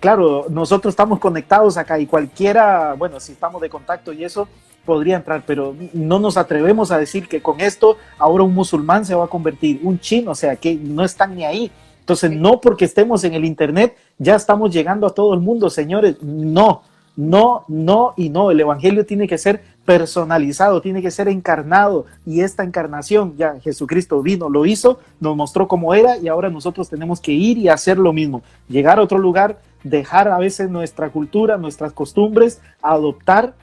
claro, 0.00 0.46
nosotros 0.48 0.92
estamos 0.92 1.18
conectados 1.18 1.76
acá 1.76 1.98
y 1.98 2.06
cualquiera, 2.06 2.94
bueno, 2.94 3.20
si 3.20 3.32
estamos 3.32 3.60
de 3.60 3.68
contacto 3.68 4.12
y 4.12 4.24
eso, 4.24 4.48
podría 4.84 5.16
entrar, 5.16 5.42
pero 5.46 5.74
no 5.92 6.18
nos 6.18 6.36
atrevemos 6.36 6.90
a 6.92 6.98
decir 6.98 7.28
que 7.28 7.42
con 7.42 7.60
esto 7.60 7.98
ahora 8.18 8.44
un 8.44 8.54
musulmán 8.54 9.04
se 9.04 9.14
va 9.14 9.24
a 9.24 9.28
convertir, 9.28 9.80
un 9.82 9.98
chino, 9.98 10.30
o 10.30 10.34
sea, 10.34 10.56
que 10.56 10.76
no 10.76 11.04
están 11.04 11.34
ni 11.34 11.44
ahí. 11.44 11.70
Entonces, 12.00 12.30
no 12.30 12.60
porque 12.60 12.84
estemos 12.84 13.24
en 13.24 13.34
el 13.34 13.44
Internet, 13.44 13.96
ya 14.16 14.36
estamos 14.36 14.72
llegando 14.72 15.06
a 15.08 15.10
todo 15.14 15.34
el 15.34 15.40
mundo, 15.40 15.68
señores, 15.68 16.22
no, 16.22 16.82
no, 17.16 17.64
no 17.68 18.12
y 18.16 18.28
no. 18.28 18.50
El 18.50 18.60
Evangelio 18.60 19.04
tiene 19.06 19.26
que 19.26 19.38
ser 19.38 19.62
personalizado, 19.84 20.80
tiene 20.82 21.00
que 21.00 21.10
ser 21.10 21.28
encarnado 21.28 22.06
y 22.26 22.40
esta 22.40 22.62
encarnación, 22.62 23.36
ya 23.36 23.58
Jesucristo 23.60 24.20
vino, 24.22 24.50
lo 24.50 24.66
hizo, 24.66 24.98
nos 25.20 25.36
mostró 25.36 25.68
cómo 25.68 25.94
era 25.94 26.18
y 26.18 26.28
ahora 26.28 26.50
nosotros 26.50 26.90
tenemos 26.90 27.20
que 27.20 27.32
ir 27.32 27.56
y 27.56 27.68
hacer 27.68 27.98
lo 27.98 28.12
mismo, 28.12 28.42
llegar 28.68 28.98
a 28.98 29.02
otro 29.02 29.18
lugar, 29.18 29.60
dejar 29.84 30.28
a 30.28 30.38
veces 30.38 30.68
nuestra 30.68 31.10
cultura, 31.10 31.56
nuestras 31.56 31.92
costumbres, 31.92 32.60
adoptar 32.82 33.54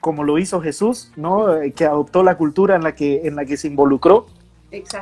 como 0.00 0.24
lo 0.24 0.38
hizo 0.38 0.60
Jesús, 0.60 1.10
¿no? 1.16 1.56
Eh, 1.56 1.72
que 1.72 1.84
adoptó 1.84 2.22
la 2.22 2.36
cultura 2.36 2.76
en 2.76 2.82
la 2.82 2.94
que, 2.94 3.26
en 3.26 3.36
la 3.36 3.44
que 3.44 3.56
se 3.56 3.68
involucró 3.68 4.26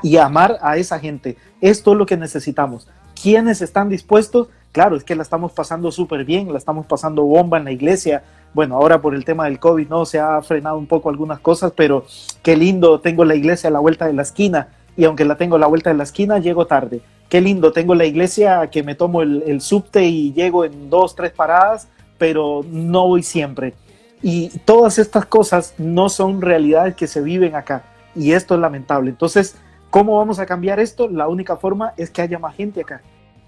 y 0.02 0.16
amar 0.16 0.58
a 0.62 0.76
esa 0.76 0.98
gente. 0.98 1.36
Esto 1.60 1.92
es 1.92 1.98
lo 1.98 2.06
que 2.06 2.16
necesitamos. 2.16 2.88
¿Quiénes 3.20 3.60
están 3.62 3.88
dispuestos? 3.88 4.48
Claro, 4.72 4.96
es 4.96 5.04
que 5.04 5.14
la 5.14 5.22
estamos 5.22 5.52
pasando 5.52 5.90
súper 5.90 6.24
bien, 6.24 6.52
la 6.52 6.58
estamos 6.58 6.86
pasando 6.86 7.22
bomba 7.24 7.58
en 7.58 7.64
la 7.64 7.72
iglesia. 7.72 8.22
Bueno, 8.54 8.76
ahora 8.76 9.00
por 9.00 9.14
el 9.14 9.24
tema 9.24 9.44
del 9.44 9.58
COVID, 9.58 9.88
¿no? 9.88 10.04
Se 10.04 10.18
ha 10.18 10.40
frenado 10.42 10.78
un 10.78 10.86
poco 10.86 11.10
algunas 11.10 11.40
cosas, 11.40 11.72
pero 11.74 12.04
qué 12.42 12.56
lindo, 12.56 13.00
tengo 13.00 13.24
la 13.24 13.34
iglesia 13.34 13.68
a 13.68 13.72
la 13.72 13.80
vuelta 13.80 14.06
de 14.06 14.12
la 14.12 14.22
esquina 14.22 14.68
y 14.96 15.04
aunque 15.04 15.24
la 15.24 15.36
tengo 15.36 15.56
a 15.56 15.58
la 15.58 15.66
vuelta 15.66 15.90
de 15.90 15.96
la 15.96 16.04
esquina, 16.04 16.38
llego 16.38 16.66
tarde. 16.66 17.00
Qué 17.28 17.40
lindo, 17.40 17.72
tengo 17.72 17.94
la 17.94 18.06
iglesia 18.06 18.68
que 18.70 18.82
me 18.82 18.94
tomo 18.94 19.22
el, 19.22 19.42
el 19.46 19.60
subte 19.60 20.04
y 20.04 20.32
llego 20.32 20.64
en 20.64 20.90
dos, 20.90 21.14
tres 21.14 21.32
paradas, 21.32 21.88
pero 22.18 22.62
no 22.70 23.06
voy 23.06 23.22
siempre 23.22 23.74
y 24.22 24.48
todas 24.64 24.98
estas 24.98 25.26
cosas 25.26 25.74
no 25.78 26.08
son 26.08 26.40
realidades 26.40 26.94
que 26.94 27.06
se 27.06 27.20
viven 27.20 27.54
acá. 27.54 27.84
Y 28.14 28.32
esto 28.32 28.54
es 28.54 28.60
lamentable. 28.60 29.10
Entonces, 29.10 29.56
¿cómo 29.90 30.18
vamos 30.18 30.38
a 30.38 30.46
cambiar 30.46 30.80
esto? 30.80 31.08
La 31.08 31.28
única 31.28 31.56
forma 31.56 31.94
es 31.96 32.10
que 32.10 32.22
haya 32.22 32.38
más 32.38 32.54
gente 32.56 32.80
acá, 32.80 33.02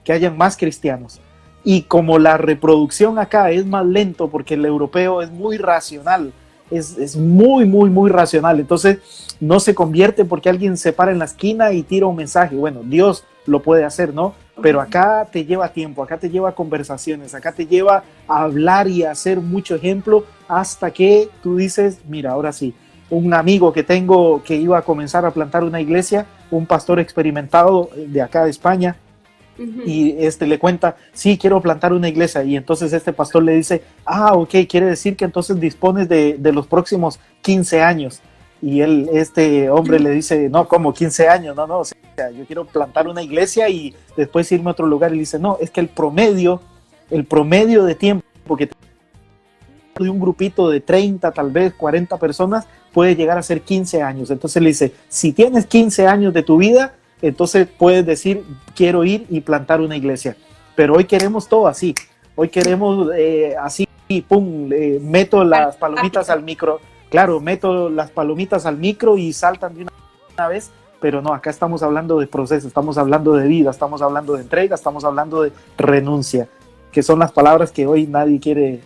que 0.05 0.13
haya 0.13 0.31
más 0.31 0.57
cristianos. 0.57 1.21
Y 1.63 1.83
como 1.83 2.19
la 2.19 2.37
reproducción 2.37 3.19
acá 3.19 3.51
es 3.51 3.67
más 3.67 3.85
lento 3.85 4.29
porque 4.29 4.55
el 4.55 4.65
europeo 4.65 5.21
es 5.23 5.31
muy 5.31 5.59
racional, 5.59 6.33
es, 6.71 6.97
es, 6.97 7.17
muy, 7.17 7.67
muy, 7.67 7.91
muy 7.91 8.11
racional. 8.11 8.61
Entonces 8.61 8.99
no 9.41 9.61
se 9.61 9.75
convierte 9.75 10.25
porque 10.25 10.49
alguien 10.49 10.77
se 10.77 10.93
para 10.93 11.13
en 11.13 11.19
la 11.19 11.27
esquina 11.27 11.73
y 11.73 11.83
tira 11.83 12.07
un 12.07 12.17
mensaje. 12.17 12.57
Bueno, 12.57 12.81
Dios 12.85 13.25
lo 13.47 13.63
puede 13.63 13.85
hacer, 13.85 14.15
¿no? 14.15 14.35
Pero 14.63 14.81
acá 14.81 15.27
te 15.31 15.45
lleva 15.45 15.73
tiempo, 15.73 16.03
acá 16.03 16.19
te 16.19 16.29
lleva 16.31 16.55
conversaciones, 16.55 17.35
acá 17.35 17.53
te 17.53 17.67
lleva 17.67 18.05
a 18.29 18.43
hablar 18.43 18.89
y 18.89 19.05
a 19.05 19.11
hacer 19.11 19.41
mucho 19.41 19.75
ejemplo 19.75 20.25
hasta 20.49 20.91
que 20.91 21.31
tú 21.43 21.57
dices, 21.57 22.01
mira, 22.09 22.33
ahora 22.33 22.53
sí, 22.53 22.75
un 23.09 23.33
amigo 23.35 23.73
que 23.73 23.83
tengo 23.83 24.43
que 24.43 24.57
iba 24.57 24.79
a 24.79 24.83
comenzar 24.83 25.25
a 25.25 25.31
plantar 25.33 25.65
una 25.65 25.81
iglesia, 25.81 26.27
un 26.51 26.67
pastor 26.67 27.01
experimentado 27.01 27.91
de 27.97 28.23
acá 28.23 28.45
de 28.45 28.51
España, 28.51 28.97
y 29.59 30.17
este 30.19 30.47
le 30.47 30.59
cuenta, 30.59 30.97
sí, 31.13 31.37
quiero 31.37 31.61
plantar 31.61 31.93
una 31.93 32.09
iglesia. 32.09 32.43
Y 32.45 32.57
entonces 32.57 32.93
este 32.93 33.13
pastor 33.13 33.43
le 33.43 33.55
dice, 33.55 33.83
ah, 34.05 34.33
ok, 34.35 34.55
quiere 34.69 34.87
decir 34.87 35.17
que 35.17 35.25
entonces 35.25 35.61
dispones 35.61 36.09
de, 36.09 36.37
de 36.39 36.53
los 36.53 36.67
próximos 36.67 37.21
15 37.43 37.83
años. 37.83 38.21
Y 38.63 38.81
él, 38.81 39.09
este 39.13 39.71
hombre 39.71 39.99
le 40.01 40.11
dice, 40.11 40.49
no, 40.49 40.69
como 40.69 40.93
15 40.93 41.29
años, 41.29 41.57
no, 41.57 41.67
no, 41.67 41.79
o 41.81 41.85
sea, 41.85 42.31
yo 42.31 42.45
quiero 42.45 42.67
plantar 42.67 43.09
una 43.09 43.23
iglesia 43.23 43.69
y 43.69 43.95
después 44.17 44.51
irme 44.53 44.71
a 44.71 44.73
otro 44.73 44.87
lugar. 44.87 45.15
Y 45.15 45.19
dice, 45.19 45.39
no, 45.39 45.57
es 45.61 45.71
que 45.71 45.81
el 45.81 45.89
promedio, 45.89 46.61
el 47.11 47.25
promedio 47.25 47.85
de 47.85 47.95
tiempo 47.95 48.25
que 48.57 48.69
de 49.99 50.09
un 50.09 50.19
grupito 50.19 50.71
de 50.71 50.81
30, 50.81 51.31
tal 51.33 51.51
vez 51.51 51.75
40 51.75 52.17
personas, 52.17 52.67
puede 52.93 53.17
llegar 53.17 53.39
a 53.39 53.43
ser 53.43 53.61
15 53.63 54.03
años. 54.03 54.31
Entonces 54.31 54.63
le 54.63 54.71
dice, 54.71 54.93
si 55.09 55.33
tienes 55.33 55.67
15 55.67 56.07
años 56.07 56.33
de 56.33 56.43
tu 56.43 56.57
vida, 56.57 56.95
entonces 57.23 57.67
puedes 57.67 58.05
decir, 58.07 58.45
quiero 58.75 59.05
ir 59.05 59.27
y 59.29 59.41
plantar 59.41 59.81
una 59.81 59.97
iglesia. 59.97 60.37
Pero 60.75 60.95
hoy 60.95 61.05
queremos 61.05 61.49
todo 61.49 61.67
así. 61.67 61.95
Hoy 62.37 62.49
queremos 62.49 63.09
eh, 63.17 63.55
así, 63.61 63.87
pum, 64.27 64.69
meto 65.01 65.45
las 65.45 65.77
palomitas 65.77 66.31
al 66.31 66.43
micro 66.43 66.81
claro, 67.11 67.41
meto 67.41 67.91
las 67.91 68.11
palomitas 68.11 68.65
al 68.65 68.79
micro 68.79 69.19
y 69.19 69.33
saltan 69.35 69.75
de 69.75 69.83
una, 69.83 70.49
vez 70.49 70.71
pero 71.01 71.21
no, 71.23 71.35
acá 71.35 71.51
estamos 71.51 71.83
hablando 71.83 72.19
de 72.19 72.27
proceso, 72.27 72.69
estamos 72.69 72.99
hablando 72.99 73.35
de 73.35 73.49
vida, 73.49 73.71
estamos 73.71 74.03
hablando 74.03 74.35
de 74.35 74.43
entrega, 74.43 74.75
estamos 74.75 75.03
hablando 75.05 75.43
de 75.43 75.53
renuncia, 75.79 76.47
que 76.93 77.03
son 77.03 77.19
las 77.19 77.33
palabras 77.33 77.73
que 77.73 77.87
hoy 77.87 78.07
nadie 78.07 78.39
quiere 78.39 78.81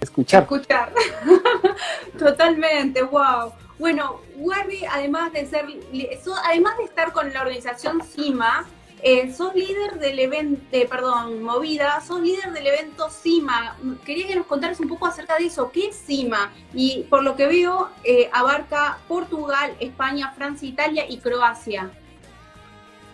escuchar. 0.00 0.44
Escuchar. 0.44 0.92
Totalmente, 2.18 3.02
wow. 3.02 3.52
Bueno, 3.78 4.20
Warby, 4.36 4.84
además 4.90 5.32
de 5.32 5.46
ser, 5.46 5.66
además 6.44 6.78
de 6.78 6.84
estar 6.84 7.12
con 7.12 7.32
la 7.32 7.42
organización 7.42 8.00
CIMA, 8.02 8.66
eh, 9.02 9.32
sos 9.32 9.54
líder 9.54 9.98
del 9.98 10.18
evento, 10.18 10.62
eh, 10.72 10.86
perdón, 10.88 11.42
Movida, 11.42 12.00
sos 12.00 12.20
líder 12.22 12.52
del 12.52 12.66
evento 12.66 13.10
CIMA. 13.10 13.76
Quería 14.04 14.26
que 14.26 14.34
nos 14.34 14.46
contaras 14.46 14.80
un 14.80 14.88
poco 14.88 15.06
acerca 15.06 15.36
de 15.36 15.46
eso. 15.46 15.70
¿Qué 15.70 15.88
es 15.88 15.96
CIMA? 16.06 16.50
Y 16.72 17.04
por 17.10 17.22
lo 17.22 17.36
que 17.36 17.46
veo, 17.46 17.90
eh, 18.04 18.30
abarca 18.32 18.98
Portugal, 19.06 19.74
España, 19.80 20.32
Francia, 20.34 20.66
Italia 20.66 21.04
y 21.08 21.18
Croacia. 21.18 21.90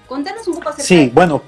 Contanos 0.07 0.47
un 0.47 0.55
poco 0.55 0.69
acerca 0.69 0.87
sí, 0.87 0.97
de 0.97 1.05
Sí, 1.05 1.11
bueno, 1.13 1.43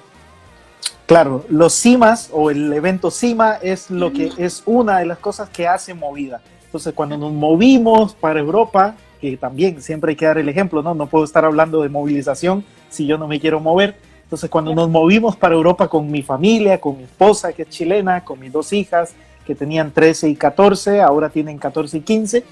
claro, 1.07 1.45
los 1.49 1.81
CIMAs 1.81 2.31
o 2.33 2.51
el 2.51 2.73
evento 2.73 3.13
CIMA 3.13 3.55
es 3.63 3.89
lo 3.91 4.13
que 4.13 4.33
es 4.37 4.65
una 4.67 4.99
de 4.99 5.07
las 5.07 5.19
cosas 5.19 5.49
que 5.49 5.69
hace 5.69 5.95
Movida. 5.95 6.43
Entonces, 6.65 6.93
cuando 6.93 7.17
nos 7.17 7.33
movimos 7.33 8.15
para 8.15 8.41
Europa, 8.41 8.97
que 9.31 9.37
también 9.37 9.81
siempre 9.83 10.11
hay 10.11 10.17
que 10.17 10.27
dar 10.27 10.39
el 10.39 10.49
ejemplo, 10.49 10.83
¿no? 10.83 10.95
No 10.95 11.07
puedo 11.07 11.25
estar 11.25 11.45
hablando 11.45 11.83
de 11.83 11.89
movilización 11.89 12.65
si 12.89 13.07
yo 13.07 13.19
no 13.19 13.27
me 13.27 13.41
quiero 13.41 13.61
mover 13.61 13.97
entonces, 14.25 14.51
cuando 14.51 14.75
nos 14.75 14.89
movimos 14.89 15.37
para 15.37 15.55
Europa 15.55 15.87
con 15.87 16.11
mi 16.11 16.23
familia, 16.23 16.81
con 16.81 16.97
mi 16.97 17.05
esposa 17.05 17.53
que 17.53 17.63
es 17.63 17.69
chilena, 17.69 18.25
con 18.25 18.41
mis 18.41 18.51
dos 18.51 18.73
hijas 18.73 19.15
que 19.47 19.55
tenían 19.55 19.93
13 19.93 20.31
y 20.31 20.35
14, 20.35 21.03
ahora 21.03 21.29
tienen 21.29 21.59
14 21.59 21.99
y 21.99 22.01
15, 22.01 22.45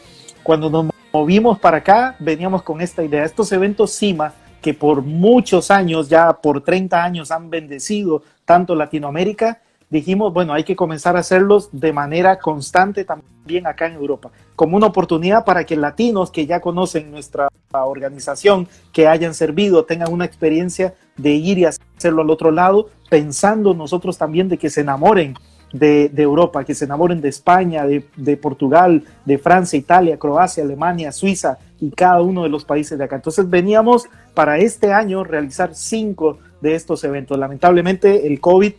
cuando 0.43 0.69
nos 0.69 0.91
movimos 1.13 1.59
para 1.59 1.79
acá, 1.79 2.15
veníamos 2.19 2.63
con 2.63 2.83
esta 2.83 3.03
idea. 3.03 3.25
Estos 3.25 3.51
eventos 3.51 3.99
CIMA, 3.99 4.35
que 4.61 4.75
por 4.75 5.03
muchos 5.03 5.71
años, 5.71 6.09
ya 6.09 6.33
por 6.35 6.63
30 6.63 7.03
años, 7.03 7.31
han 7.31 7.49
bendecido 7.49 8.23
tanto 8.45 8.75
Latinoamérica, 8.75 9.63
dijimos, 9.93 10.33
bueno, 10.33 10.55
hay 10.55 10.65
que 10.65 10.75
comenzar 10.75 11.17
a 11.17 11.21
hacerlos 11.21 11.69
de 11.71 11.93
manera 11.93 12.39
constante 12.39 13.05
también 13.05 13.67
acá 13.67 13.87
en 13.87 13.93
Europa, 13.93 14.31
como 14.57 14.79
una 14.79 14.87
oportunidad 14.87 15.45
para 15.45 15.65
que 15.65 15.77
latinos 15.77 16.31
que 16.31 16.47
ya 16.47 16.61
conocen 16.61 17.11
nuestra 17.11 17.49
organización, 17.71 18.69
que 18.91 19.07
hayan 19.07 19.35
servido, 19.35 19.85
tengan 19.85 20.11
una 20.11 20.25
experiencia 20.25 20.95
de 21.19 21.33
ir 21.33 21.59
y 21.59 21.67
hacerlo 21.67 22.23
al 22.23 22.31
otro 22.31 22.51
lado, 22.51 22.89
pensando 23.11 23.75
nosotros 23.75 24.17
también 24.17 24.49
de 24.49 24.57
que 24.57 24.71
se 24.71 24.81
enamoren 24.81 25.35
de, 25.75 26.11
Europa, 26.17 26.65
que 26.65 26.75
se 26.75 26.87
enamoren 26.87 27.21
de 27.21 27.29
España, 27.29 27.87
de, 27.87 28.07
de, 28.17 28.37
Portugal, 28.39 29.05
de 29.27 29.37
Francia, 29.37 29.79
Italia, 29.79 30.19
Croacia, 30.19 30.65
Alemania, 30.65 31.13
Suiza 31.13 31.59
y 31.81 31.91
cada 31.91 32.23
uno 32.23 32.45
de 32.45 32.49
los 32.49 32.65
países 32.65 32.97
de 32.97 33.05
acá. 33.05 33.17
Entonces 33.17 33.49
veníamos 33.49 34.07
para 34.33 34.57
este 34.57 34.95
año 34.95 35.23
realizar 35.23 35.75
cinco 35.75 36.39
de 36.63 36.75
estos 36.77 37.05
eventos. 37.05 37.39
Lamentablemente 37.39 38.27
el 38.27 38.41
COVID 38.41 38.73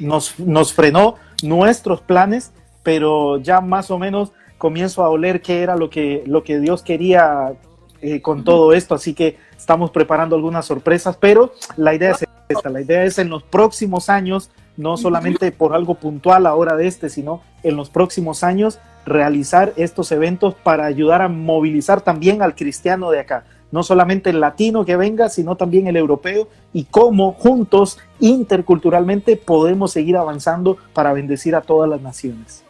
nos, 0.00 0.38
nos 0.38 0.72
frenó 0.72 1.16
nuestros 1.42 2.00
planes, 2.00 2.52
pero 2.82 3.38
ya 3.38 3.60
más 3.60 3.90
o 3.90 3.98
menos 3.98 4.32
comienzo 4.58 5.04
a 5.04 5.08
oler 5.08 5.42
qué 5.42 5.62
era 5.62 5.76
lo 5.76 5.90
que, 5.90 6.22
lo 6.26 6.42
que 6.42 6.58
Dios 6.58 6.82
quería 6.82 7.54
eh, 8.00 8.20
con 8.20 8.44
todo 8.44 8.72
esto, 8.72 8.94
así 8.94 9.14
que 9.14 9.36
estamos 9.56 9.90
preparando 9.90 10.36
algunas 10.36 10.66
sorpresas, 10.66 11.16
pero 11.16 11.52
la 11.76 11.94
idea 11.94 12.12
es 12.12 12.24
esta, 12.48 12.70
la 12.70 12.80
idea 12.80 13.04
es 13.04 13.18
en 13.18 13.28
los 13.28 13.42
próximos 13.42 14.08
años, 14.08 14.50
no 14.76 14.96
solamente 14.96 15.50
por 15.52 15.74
algo 15.74 15.94
puntual 15.94 16.46
ahora 16.46 16.76
de 16.76 16.86
este, 16.86 17.08
sino 17.08 17.42
en 17.62 17.76
los 17.76 17.90
próximos 17.90 18.44
años 18.44 18.78
realizar 19.04 19.72
estos 19.76 20.12
eventos 20.12 20.54
para 20.54 20.84
ayudar 20.84 21.22
a 21.22 21.28
movilizar 21.28 22.02
también 22.02 22.42
al 22.42 22.54
cristiano 22.54 23.10
de 23.10 23.20
acá 23.20 23.44
no 23.76 23.82
solamente 23.82 24.30
el 24.30 24.40
latino 24.40 24.86
que 24.86 24.96
venga, 24.96 25.28
sino 25.28 25.54
también 25.54 25.86
el 25.86 25.98
europeo, 25.98 26.48
y 26.72 26.84
cómo 26.84 27.32
juntos, 27.32 27.98
interculturalmente, 28.20 29.36
podemos 29.36 29.92
seguir 29.92 30.16
avanzando 30.16 30.78
para 30.94 31.12
bendecir 31.12 31.54
a 31.54 31.60
todas 31.60 31.90
las 31.90 32.00
naciones. 32.00 32.64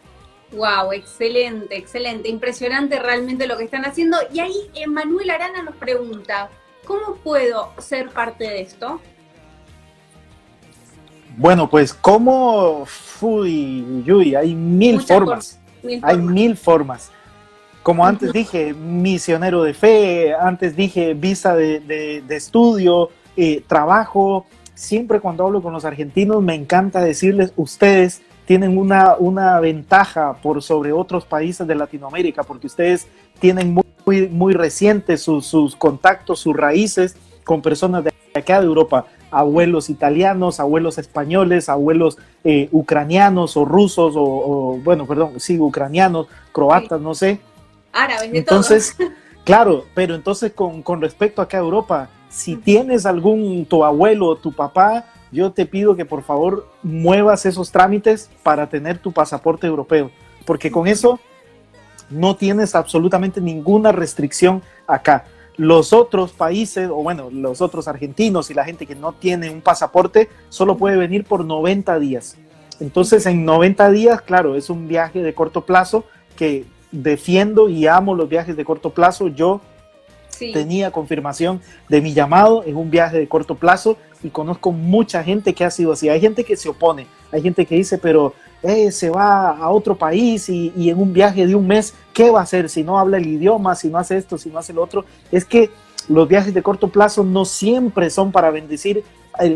Wow, 0.51 0.91
excelente, 0.91 1.77
excelente, 1.77 2.27
impresionante 2.27 2.99
realmente 2.99 3.47
lo 3.47 3.55
que 3.55 3.63
están 3.63 3.85
haciendo. 3.85 4.17
Y 4.33 4.41
ahí 4.41 4.69
Manuel 4.85 5.29
Arana 5.29 5.63
nos 5.63 5.75
pregunta, 5.77 6.49
¿cómo 6.85 7.15
puedo 7.23 7.71
ser 7.77 8.09
parte 8.09 8.43
de 8.43 8.59
esto? 8.59 8.99
Bueno, 11.37 11.69
pues 11.69 11.93
cómo, 11.93 12.85
uy, 13.21 14.03
uy, 14.11 14.35
hay 14.35 14.53
mil 14.53 14.99
formas, 14.99 15.57
hay 16.01 16.17
mil 16.17 16.57
formas 16.57 17.11
como 17.87 18.05
antes 18.05 18.33
dije, 18.33 18.73
misionero 18.73 19.63
de 19.63 19.73
fe, 19.73 20.33
antes 20.33 20.75
dije 20.75 21.13
visa 21.13 21.55
de, 21.55 22.21
estudio, 22.31 23.11
eh, 23.37 23.63
trabajo. 23.65 24.45
Siempre 24.73 25.21
cuando 25.21 25.45
hablo 25.45 25.61
con 25.61 25.71
los 25.71 25.85
argentinos 25.85 26.43
me 26.43 26.53
encanta 26.53 26.99
decirles, 26.99 27.53
ustedes 27.55 28.23
tienen 28.43 28.77
una, 28.77 29.15
una 29.17 29.57
ventaja 29.61 30.33
por 30.43 30.61
sobre 30.61 30.91
otros 30.91 31.23
países 31.23 31.65
de 31.65 31.75
Latinoamérica, 31.75 32.43
porque 32.43 32.67
ustedes 32.67 33.07
tienen 33.39 33.73
muy, 33.73 34.27
muy, 34.27 34.53
recientes 34.53 35.21
sus, 35.21 35.73
contactos, 35.77 36.41
sus 36.41 36.57
raíces 36.57 37.15
con 37.45 37.61
personas 37.61 38.03
de 38.03 38.11
acá 38.35 38.59
de 38.59 38.65
Europa, 38.65 39.05
abuelos 39.31 39.89
italianos, 39.89 40.59
abuelos 40.59 40.97
españoles, 40.97 41.69
abuelos 41.69 42.17
eh, 42.43 42.67
ucranianos 42.73 43.55
o 43.55 43.63
rusos, 43.63 44.13
o, 44.17 44.77
bueno, 44.83 45.05
perdón, 45.05 45.39
sí, 45.39 45.57
ucranianos, 45.57 46.27
croatas, 46.51 46.99
no 46.99 47.15
sé 47.15 47.39
árabes, 47.91 48.31
de 48.31 48.37
Entonces, 48.39 48.95
claro, 49.43 49.85
pero 49.93 50.15
entonces 50.15 50.51
con, 50.53 50.81
con 50.81 51.01
respecto 51.01 51.41
acá 51.41 51.57
a 51.57 51.61
Europa, 51.61 52.09
si 52.29 52.55
tienes 52.55 53.05
algún, 53.05 53.65
tu 53.65 53.83
abuelo 53.83 54.27
o 54.27 54.35
tu 54.35 54.53
papá, 54.53 55.05
yo 55.31 55.51
te 55.51 55.65
pido 55.65 55.95
que 55.95 56.05
por 56.05 56.23
favor 56.23 56.67
muevas 56.83 57.45
esos 57.45 57.71
trámites 57.71 58.29
para 58.43 58.69
tener 58.69 58.99
tu 58.99 59.11
pasaporte 59.11 59.67
europeo, 59.67 60.11
porque 60.45 60.71
con 60.71 60.87
eso 60.87 61.19
no 62.09 62.35
tienes 62.35 62.75
absolutamente 62.75 63.41
ninguna 63.41 63.91
restricción 63.91 64.61
acá. 64.85 65.25
Los 65.57 65.91
otros 65.91 66.31
países, 66.33 66.89
o 66.89 66.97
bueno, 66.97 67.29
los 67.31 67.61
otros 67.61 67.87
argentinos 67.87 68.49
y 68.51 68.53
la 68.53 68.63
gente 68.63 68.85
que 68.85 68.95
no 68.95 69.13
tiene 69.13 69.49
un 69.49 69.61
pasaporte, 69.61 70.29
solo 70.49 70.77
puede 70.77 70.97
venir 70.97 71.23
por 71.25 71.43
90 71.43 71.97
días. 71.99 72.37
Entonces, 72.79 73.25
en 73.25 73.43
90 73.43 73.89
días, 73.89 74.21
claro, 74.21 74.55
es 74.55 74.69
un 74.69 74.87
viaje 74.87 75.23
de 75.23 75.33
corto 75.33 75.65
plazo 75.65 76.05
que 76.35 76.65
defiendo 76.91 77.69
y 77.69 77.87
amo 77.87 78.15
los 78.15 78.29
viajes 78.29 78.55
de 78.55 78.65
corto 78.65 78.91
plazo. 78.91 79.27
Yo 79.27 79.61
tenía 80.53 80.91
confirmación 80.91 81.61
de 81.89 82.01
mi 82.01 82.13
llamado 82.13 82.63
en 82.65 82.75
un 82.75 82.91
viaje 82.91 83.17
de 83.17 83.27
corto 83.27 83.55
plazo 83.55 83.97
y 84.23 84.29
conozco 84.29 84.71
mucha 84.71 85.23
gente 85.23 85.53
que 85.53 85.65
ha 85.65 85.71
sido 85.71 85.93
así. 85.93 86.09
Hay 86.09 86.19
gente 86.19 86.43
que 86.43 86.55
se 86.55 86.69
opone, 86.69 87.07
hay 87.31 87.41
gente 87.41 87.65
que 87.65 87.75
dice, 87.75 87.97
pero 87.97 88.33
eh, 88.63 88.91
se 88.91 89.09
va 89.09 89.57
a 89.57 89.69
otro 89.69 89.95
país 89.95 90.49
y, 90.49 90.73
y, 90.75 90.89
en 90.89 90.99
un 90.99 91.13
viaje 91.13 91.45
de 91.45 91.55
un 91.55 91.67
mes, 91.67 91.93
¿qué 92.13 92.29
va 92.29 92.39
a 92.39 92.43
hacer 92.43 92.69
si 92.69 92.83
no 92.83 92.97
habla 92.99 93.17
el 93.17 93.27
idioma, 93.27 93.75
si 93.75 93.89
no 93.89 93.97
hace 93.97 94.17
esto, 94.17 94.37
si 94.37 94.49
no 94.49 94.59
hace 94.59 94.73
lo 94.73 94.83
otro? 94.83 95.05
Es 95.31 95.45
que 95.45 95.69
los 96.09 96.27
viajes 96.27 96.53
de 96.53 96.63
corto 96.63 96.87
plazo 96.87 97.23
no 97.23 97.45
siempre 97.45 98.09
son 98.09 98.31
para 98.31 98.49
bendecir 98.49 99.03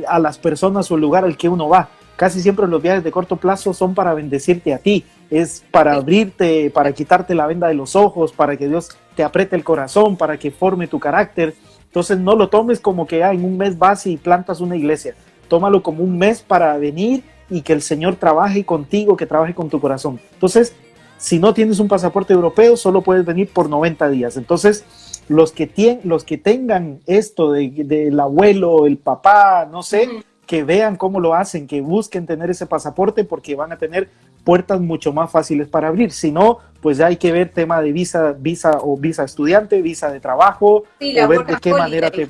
a 0.08 0.20
las 0.20 0.38
personas 0.38 0.92
o 0.92 0.96
el 0.96 1.02
lugar 1.02 1.26
al 1.26 1.38
que 1.38 1.50
uno 1.50 1.68
va. 1.68 1.90
Casi 2.16 2.42
siempre 2.42 2.68
los 2.68 2.82
viajes 2.82 3.04
de 3.04 3.12
corto 3.12 3.38
plazo 3.38 3.74
son 3.74 3.96
para 3.96 4.14
bendecirte 4.14 4.74
a 4.74 4.78
ti, 4.78 5.06
es 5.30 5.64
para 5.72 5.96
abrirte, 5.96 6.70
para 6.70 6.92
quitarte 6.92 7.34
la 7.34 7.48
venda 7.48 7.68
de 7.68 7.74
los 7.74 7.96
ojos, 7.96 8.32
para 8.32 8.58
que 8.58 8.68
Dios 8.68 8.90
te 9.16 9.24
apriete 9.24 9.56
el 9.56 9.64
corazón, 9.64 10.18
para 10.18 10.38
que 10.38 10.52
forme 10.52 10.88
tu 10.88 11.00
carácter. 11.00 11.56
Entonces 11.86 12.20
no 12.20 12.36
lo 12.36 12.50
tomes 12.50 12.80
como 12.80 13.08
que 13.08 13.24
ah, 13.24 13.34
en 13.34 13.44
un 13.44 13.58
mes 13.58 13.78
vas 13.78 14.06
y 14.08 14.18
plantas 14.18 14.62
una 14.62 14.76
iglesia. 14.76 15.16
Tómalo 15.48 15.82
como 15.82 16.04
un 16.04 16.18
mes 16.18 16.42
para 16.42 16.78
venir 16.78 17.24
y 17.50 17.62
que 17.62 17.74
el 17.74 17.82
Señor 17.82 18.16
trabaje 18.16 18.66
contigo, 18.66 19.18
que 19.18 19.26
trabaje 19.26 19.54
con 19.54 19.70
tu 19.70 19.82
corazón. 19.82 20.20
Entonces, 20.34 20.74
si 21.18 21.38
no 21.38 21.54
tienes 21.54 21.80
un 21.80 21.88
pasaporte 21.88 22.34
europeo, 22.34 22.78
solo 22.78 23.02
puedes 23.02 23.26
venir 23.26 23.50
por 23.54 23.70
90 23.70 24.10
días. 24.10 24.38
Entonces, 24.38 24.86
los 25.28 25.52
que, 25.52 26.00
los 26.04 26.24
que 26.24 26.38
tengan 26.38 27.00
esto 27.06 27.52
del 27.52 28.20
abuelo, 28.20 28.86
el 28.86 28.98
papá, 28.98 29.68
no 29.72 29.84
sé, 29.84 30.10
que 30.52 30.66
vean 30.66 30.98
cómo 30.98 31.22
lo 31.22 31.34
hacen, 31.34 31.66
que 31.66 31.80
busquen 31.80 32.26
tener 32.26 32.50
ese 32.50 32.66
pasaporte 32.66 33.24
porque 33.24 33.56
van 33.56 33.72
a 33.72 33.78
tener 33.78 34.10
puertas 34.44 34.82
mucho 34.82 35.14
más 35.14 35.32
fáciles 35.32 35.70
para 35.70 35.88
abrir. 35.88 36.12
Si 36.12 36.30
no, 36.30 36.58
pues 36.82 36.98
ya 36.98 37.06
hay 37.06 37.16
que 37.16 37.32
ver 37.32 37.54
tema 37.54 37.82
de 37.82 37.94
visa, 37.94 38.34
visa 38.38 38.80
o 38.82 38.98
visa 38.98 39.24
estudiante, 39.24 39.82
visa 39.82 40.12
de 40.12 40.20
trabajo, 40.20 40.84
o 41.00 41.28
ver 41.30 41.46
de 41.46 41.56
qué 41.62 41.72
manera 41.72 42.12
te, 42.12 42.28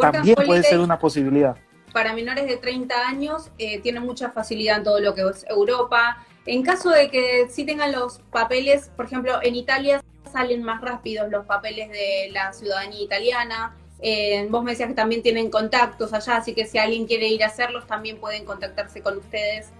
también 0.00 0.36
puede 0.46 0.62
ser 0.62 0.78
una 0.78 1.00
posibilidad. 1.00 1.56
Para 1.92 2.12
menores 2.12 2.46
de 2.46 2.58
30 2.58 2.94
años 2.94 3.50
eh, 3.58 3.80
tiene 3.80 3.98
mucha 3.98 4.30
facilidad 4.30 4.76
en 4.76 4.84
todo 4.84 5.00
lo 5.00 5.12
que 5.16 5.22
es 5.22 5.44
Europa. 5.48 6.24
En 6.46 6.62
caso 6.62 6.90
de 6.90 7.10
que 7.10 7.48
sí 7.50 7.66
tengan 7.66 7.90
los 7.90 8.20
papeles, 8.30 8.88
por 8.94 9.06
ejemplo, 9.06 9.40
en 9.42 9.56
Italia 9.56 10.00
salen 10.32 10.62
más 10.62 10.80
rápidos 10.80 11.28
los 11.28 11.44
papeles 11.44 11.90
de 11.90 12.28
la 12.30 12.52
ciudadanía 12.52 13.02
italiana. 13.02 13.74
Eh, 14.00 14.46
vos 14.50 14.62
me 14.62 14.72
decías 14.72 14.88
que 14.88 14.94
también 14.94 15.22
tienen 15.22 15.50
contactos 15.50 16.12
allá, 16.12 16.36
así 16.36 16.54
que 16.54 16.66
si 16.66 16.78
alguien 16.78 17.06
quiere 17.06 17.28
ir 17.28 17.42
a 17.42 17.48
hacerlos, 17.48 17.86
también 17.86 18.18
pueden 18.18 18.44
contactarse 18.44 19.02
con 19.02 19.18
ustedes 19.18 19.70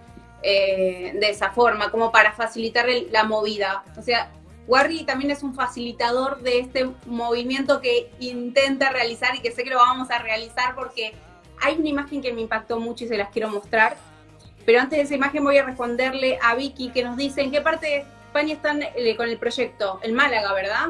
eh, 0.43 1.13
de 1.15 1.31
esa 1.31 1.51
forma, 1.51 1.91
como 1.91 2.11
para 2.11 2.33
facilitar 2.33 2.87
la 3.11 3.25
movida. 3.25 3.85
O 3.97 4.03
sea, 4.03 4.31
Warri 4.67 5.05
también 5.05 5.31
es 5.31 5.43
un 5.43 5.55
facilitador 5.55 6.43
de 6.43 6.61
este 6.61 6.91
movimiento 7.07 7.81
que 7.81 8.11
intenta 8.21 8.91
realizar 8.91 9.35
y 9.35 9.41
que 9.41 9.51
sé 9.51 9.65
que 9.65 9.71
lo 9.71 9.79
vamos 9.79 10.11
a 10.11 10.19
realizar 10.19 10.75
porque 10.75 11.15
hay 11.61 11.77
una 11.77 11.89
imagen 11.89 12.21
que 12.21 12.33
me 12.33 12.43
impactó 12.43 12.79
mucho 12.79 13.05
y 13.05 13.09
se 13.09 13.17
las 13.17 13.31
quiero 13.31 13.49
mostrar. 13.49 13.97
Pero 14.67 14.81
antes 14.81 14.99
de 14.99 15.05
esa 15.05 15.15
imagen 15.15 15.43
voy 15.43 15.57
a 15.57 15.65
responderle 15.65 16.39
a 16.43 16.55
Vicky 16.55 16.91
que 16.91 17.03
nos 17.03 17.17
dice 17.17 17.41
en 17.41 17.51
qué 17.51 17.63
parte 17.63 17.87
de 17.87 17.97
España 18.27 18.53
están 18.53 18.83
eh, 18.83 19.17
con 19.17 19.29
el 19.29 19.39
proyecto. 19.39 19.99
En 20.03 20.15
Málaga, 20.15 20.53
¿verdad? 20.53 20.89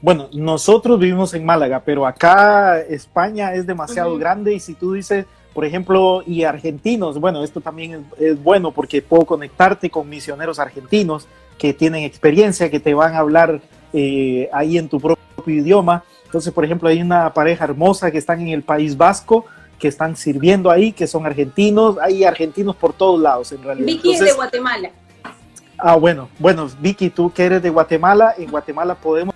Bueno, 0.00 0.28
nosotros 0.32 0.98
vivimos 0.98 1.34
en 1.34 1.44
Málaga, 1.44 1.82
pero 1.84 2.06
acá 2.06 2.78
España 2.80 3.54
es 3.54 3.66
demasiado 3.66 4.16
grande 4.16 4.54
y 4.54 4.60
si 4.60 4.74
tú 4.74 4.92
dices, 4.92 5.26
por 5.52 5.64
ejemplo, 5.64 6.22
y 6.24 6.44
argentinos, 6.44 7.18
bueno, 7.18 7.42
esto 7.42 7.60
también 7.60 8.06
es, 8.16 8.40
bueno 8.40 8.70
porque 8.70 9.02
puedo 9.02 9.24
conectarte 9.24 9.90
con 9.90 10.08
misioneros 10.08 10.60
argentinos 10.60 11.26
que 11.58 11.74
tienen 11.74 12.04
experiencia, 12.04 12.70
que 12.70 12.78
te 12.78 12.94
van 12.94 13.14
a 13.14 13.18
hablar 13.18 13.60
eh, 13.92 14.48
ahí 14.52 14.78
en 14.78 14.88
tu 14.88 15.00
propio 15.00 15.18
idioma. 15.46 16.04
Entonces, 16.26 16.52
por 16.52 16.64
ejemplo, 16.64 16.88
hay 16.88 17.02
una 17.02 17.34
pareja 17.34 17.64
hermosa 17.64 18.12
que 18.12 18.18
están 18.18 18.40
en 18.40 18.48
el 18.48 18.62
País 18.62 18.96
Vasco, 18.96 19.46
que 19.80 19.88
están 19.88 20.14
sirviendo 20.14 20.70
ahí, 20.70 20.92
que 20.92 21.08
son 21.08 21.26
argentinos, 21.26 21.96
hay 22.00 22.22
argentinos 22.22 22.76
por 22.76 22.92
todos 22.92 23.20
lados 23.20 23.50
en 23.50 23.64
realidad. 23.64 23.86
Vicky 23.86 24.12
es 24.12 24.20
de 24.20 24.32
Guatemala. 24.32 24.90
Ah, 25.76 25.96
bueno, 25.96 26.28
bueno, 26.38 26.68
Vicky, 26.80 27.10
tú 27.10 27.32
que 27.32 27.44
eres 27.44 27.62
de 27.62 27.70
Guatemala, 27.70 28.34
en 28.36 28.50
Guatemala 28.50 28.94
podemos 28.94 29.34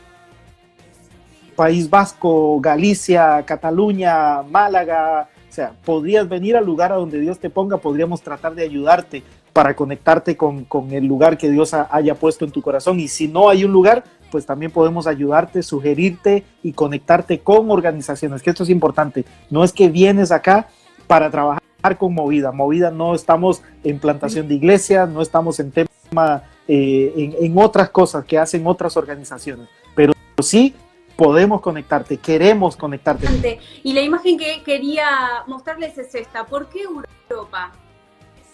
País 1.56 1.88
Vasco, 1.88 2.60
Galicia, 2.60 3.42
Cataluña, 3.44 4.42
Málaga, 4.42 5.28
o 5.52 5.54
sea, 5.54 5.74
podrías 5.84 6.26
venir 6.26 6.56
al 6.56 6.64
lugar 6.64 6.92
a 6.92 6.96
donde 6.96 7.20
Dios 7.20 7.38
te 7.38 7.50
ponga, 7.50 7.76
podríamos 7.76 8.22
tratar 8.22 8.54
de 8.54 8.62
ayudarte 8.62 9.22
para 9.52 9.76
conectarte 9.76 10.34
con, 10.34 10.66
el 10.90 11.04
lugar 11.04 11.36
que 11.36 11.50
Dios 11.50 11.74
haya 11.74 12.14
puesto 12.14 12.46
en 12.46 12.52
tu 12.52 12.62
corazón. 12.62 12.98
Y 13.00 13.08
si 13.08 13.28
no 13.28 13.50
hay 13.50 13.64
un 13.64 13.70
lugar, 13.70 14.02
pues 14.30 14.46
también 14.46 14.70
podemos 14.70 15.06
ayudarte, 15.06 15.62
sugerirte 15.62 16.44
y 16.62 16.72
conectarte 16.72 17.40
con 17.40 17.70
organizaciones, 17.70 18.40
que 18.40 18.48
esto 18.48 18.62
es 18.62 18.70
importante. 18.70 19.26
No 19.50 19.62
es 19.62 19.74
que 19.74 19.90
vienes 19.90 20.32
acá 20.32 20.68
para 21.06 21.30
trabajar 21.30 21.60
con 21.98 22.14
Movida. 22.14 22.50
Movida 22.50 22.90
no 22.90 23.14
estamos 23.14 23.62
en 23.84 23.98
plantación 23.98 24.48
de 24.48 24.54
iglesias, 24.54 25.06
no 25.06 25.20
estamos 25.20 25.60
en 25.60 25.70
tema, 25.70 26.44
eh, 26.66 27.12
en, 27.14 27.44
en 27.44 27.58
otras 27.58 27.90
cosas 27.90 28.24
que 28.24 28.38
hacen 28.38 28.66
otras 28.66 28.96
organizaciones, 28.96 29.68
pero 29.94 30.14
sí 30.42 30.74
podemos 31.16 31.60
conectarte, 31.60 32.18
queremos 32.18 32.76
conectarte. 32.76 33.60
Y 33.82 33.92
la 33.92 34.00
imagen 34.00 34.38
que 34.38 34.62
quería 34.62 35.44
mostrarles 35.46 35.96
es 35.98 36.14
esta. 36.14 36.44
¿Por 36.46 36.68
qué 36.68 36.82
Europa? 36.82 37.72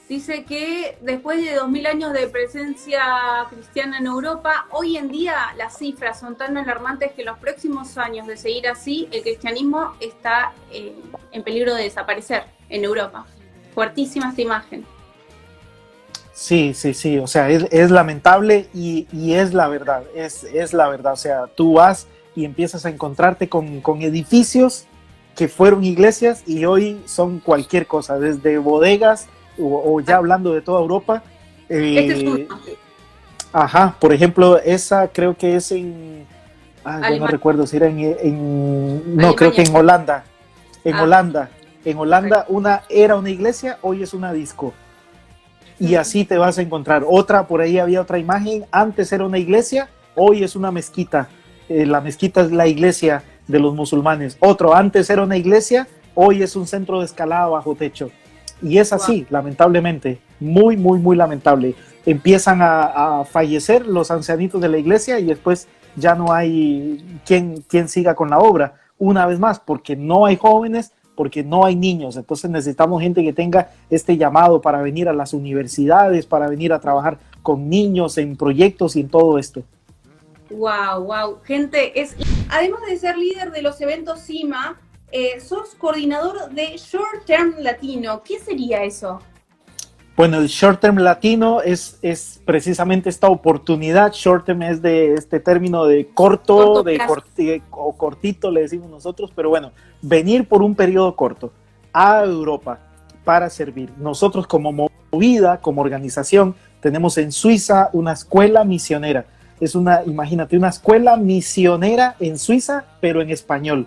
Dice 0.08 0.44
que 0.44 0.96
después 1.02 1.44
de 1.44 1.54
2000 1.54 1.86
años 1.86 2.12
de 2.14 2.28
presencia 2.28 3.02
cristiana 3.50 3.98
en 3.98 4.06
Europa, 4.06 4.66
hoy 4.70 4.96
en 4.96 5.08
día 5.08 5.36
las 5.58 5.76
cifras 5.76 6.18
son 6.18 6.34
tan 6.34 6.56
alarmantes 6.56 7.12
que 7.12 7.20
en 7.20 7.26
los 7.26 7.38
próximos 7.38 7.98
años 7.98 8.26
de 8.26 8.38
seguir 8.38 8.68
así, 8.68 9.06
el 9.12 9.22
cristianismo 9.22 9.92
está 10.00 10.52
eh, 10.72 10.94
en 11.30 11.42
peligro 11.42 11.74
de 11.74 11.82
desaparecer 11.82 12.44
en 12.70 12.84
Europa. 12.84 13.26
Fuertísima 13.74 14.30
esta 14.30 14.40
imagen. 14.40 14.86
Sí, 16.32 16.72
sí, 16.72 16.94
sí, 16.94 17.18
o 17.18 17.26
sea, 17.26 17.50
es, 17.50 17.90
lamentable 17.90 18.68
y, 18.72 19.06
es 19.32 19.52
la 19.52 19.68
verdad, 19.68 20.04
es, 20.14 20.44
es 20.44 20.72
la 20.72 20.88
verdad, 20.88 21.14
o 21.14 21.16
sea, 21.16 21.48
tú 21.48 21.74
vas 21.74 22.06
y 22.38 22.44
empiezas 22.44 22.86
a 22.86 22.90
encontrarte 22.90 23.48
con, 23.48 23.82
edificios 24.00 24.86
que 25.34 25.48
fueron 25.48 25.82
iglesias 25.82 26.44
y 26.46 26.66
hoy 26.66 27.02
son 27.04 27.40
cualquier 27.40 27.88
cosa, 27.88 28.16
desde 28.20 28.58
bodegas 28.58 29.26
o, 29.58 30.00
ya 30.00 30.18
hablando 30.18 30.54
de 30.54 30.60
toda 30.60 30.80
Europa. 30.80 31.24
Eh, 31.68 32.46
ajá, 33.52 33.96
por 33.98 34.12
ejemplo, 34.12 34.56
esa 34.60 35.08
creo 35.08 35.36
que 35.36 35.56
es 35.56 35.72
en... 35.72 36.26
no 36.84 37.26
recuerdo 37.26 37.66
si 37.66 37.76
era 37.76 37.88
en... 37.88 39.16
no, 39.16 39.34
creo 39.34 39.50
que 39.50 39.62
en 39.62 39.74
Holanda. 39.74 40.22
En 40.84 40.94
ah. 40.94 41.02
Holanda. 41.02 41.50
En 41.84 41.98
Holanda 41.98 42.44
una 42.48 42.84
era 42.88 43.16
una 43.16 43.30
iglesia, 43.30 43.78
hoy 43.82 44.04
es 44.04 44.14
una 44.14 44.32
disco. 44.32 44.74
Y 45.80 45.96
así 45.96 46.24
te 46.24 46.38
vas 46.38 46.56
a 46.58 46.62
encontrar. 46.62 47.02
Otra, 47.04 47.48
por 47.48 47.62
ahí 47.62 47.80
había 47.80 48.00
otra 48.00 48.20
imagen, 48.20 48.64
antes 48.70 49.10
era 49.10 49.24
una 49.24 49.38
iglesia, 49.38 49.88
hoy 50.14 50.44
es 50.44 50.54
una 50.54 50.70
mezquita. 50.70 51.28
Eh, 51.68 51.86
la 51.86 52.00
mezquita 52.00 52.40
es 52.40 52.52
la 52.52 52.66
iglesia 52.66 53.22
de 53.46 53.58
los 53.58 53.74
musulmanes. 53.74 54.36
Otro, 54.40 54.74
antes 54.74 55.10
era 55.10 55.22
una 55.22 55.36
iglesia, 55.36 55.88
hoy 56.14 56.42
es 56.42 56.56
un 56.56 56.66
centro 56.66 57.00
de 57.00 57.06
escalada 57.06 57.46
bajo 57.48 57.74
techo. 57.74 58.10
Y 58.62 58.78
es 58.78 58.92
así, 58.92 59.26
lamentablemente, 59.30 60.18
muy, 60.40 60.76
muy, 60.76 60.98
muy 60.98 61.16
lamentable. 61.16 61.74
Empiezan 62.04 62.60
a, 62.60 63.24
fallecer 63.24 63.86
los 63.86 64.10
ancianitos 64.10 64.60
de 64.60 64.68
la 64.68 64.78
iglesia 64.78 65.20
y 65.20 65.26
después 65.26 65.68
ya 65.96 66.14
no 66.14 66.32
hay 66.32 67.20
quien, 67.24 67.62
quien 67.68 67.88
siga 67.88 68.14
con 68.14 68.30
la 68.30 68.38
obra. 68.38 68.74
Una 68.98 69.26
vez 69.26 69.38
más, 69.38 69.60
porque 69.60 69.94
no 69.94 70.26
hay 70.26 70.36
jóvenes, 70.36 70.92
porque 71.14 71.44
no 71.44 71.64
hay 71.64 71.76
niños. 71.76 72.16
Entonces 72.16 72.50
necesitamos 72.50 73.02
gente 73.02 73.22
que 73.22 73.32
tenga 73.32 73.70
este 73.90 74.16
llamado 74.16 74.60
para 74.60 74.82
venir 74.82 75.08
a 75.08 75.12
las 75.12 75.32
universidades, 75.34 76.26
para 76.26 76.48
venir 76.48 76.72
a 76.72 76.80
trabajar 76.80 77.18
con 77.42 77.68
niños 77.68 78.18
en 78.18 78.36
proyectos 78.36 78.96
y 78.96 79.00
en 79.00 79.08
todo 79.08 79.38
esto. 79.38 79.62
Wow, 80.50 81.04
wow. 81.04 81.38
Gente, 81.44 82.00
es 82.00 82.16
además 82.48 82.80
de 82.88 82.96
ser 82.96 83.16
líder 83.16 83.50
de 83.50 83.62
los 83.62 83.80
eventos 83.80 84.22
CIMA, 84.22 84.80
eh, 85.10 85.40
sos 85.40 85.74
coordinador 85.74 86.50
de 86.50 86.76
Short 86.76 87.24
Term 87.26 87.54
Latino. 87.58 88.22
¿Qué 88.22 88.38
sería 88.38 88.82
eso? 88.84 89.20
Bueno, 90.16 90.38
el 90.38 90.48
Short 90.48 90.80
Term 90.80 90.98
Latino 90.98 91.62
es, 91.62 91.98
es 92.02 92.40
precisamente 92.44 93.08
esta 93.08 93.28
oportunidad. 93.28 94.12
Short 94.12 94.46
Term 94.46 94.62
es 94.62 94.82
de 94.82 95.14
este 95.14 95.38
término 95.38 95.84
de 95.84 96.08
corto, 96.12 96.82
de 96.82 97.62
o 97.70 97.96
cortito, 97.96 98.50
le 98.50 98.62
decimos 98.62 98.90
nosotros, 98.90 99.30
pero 99.34 99.50
bueno, 99.50 99.70
venir 100.02 100.48
por 100.48 100.62
un 100.62 100.74
periodo 100.74 101.14
corto 101.14 101.52
a 101.92 102.24
Europa 102.24 102.80
para 103.24 103.48
servir. 103.48 103.92
Nosotros 103.96 104.46
como 104.46 104.72
movida, 105.12 105.60
como 105.60 105.82
organización, 105.82 106.56
tenemos 106.80 107.16
en 107.18 107.30
Suiza 107.30 107.90
una 107.92 108.12
escuela 108.12 108.64
misionera 108.64 109.24
es 109.60 109.74
una, 109.74 110.02
imagínate, 110.04 110.56
una 110.56 110.68
escuela 110.68 111.16
misionera 111.16 112.16
en 112.20 112.38
Suiza, 112.38 112.84
pero 113.00 113.20
en 113.20 113.30
español. 113.30 113.86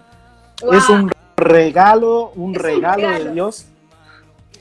Es 0.71 0.89
un 0.89 1.11
regalo, 1.37 2.31
un, 2.35 2.53
regalo, 2.53 3.09
de 3.09 3.31
Dios. 3.31 3.65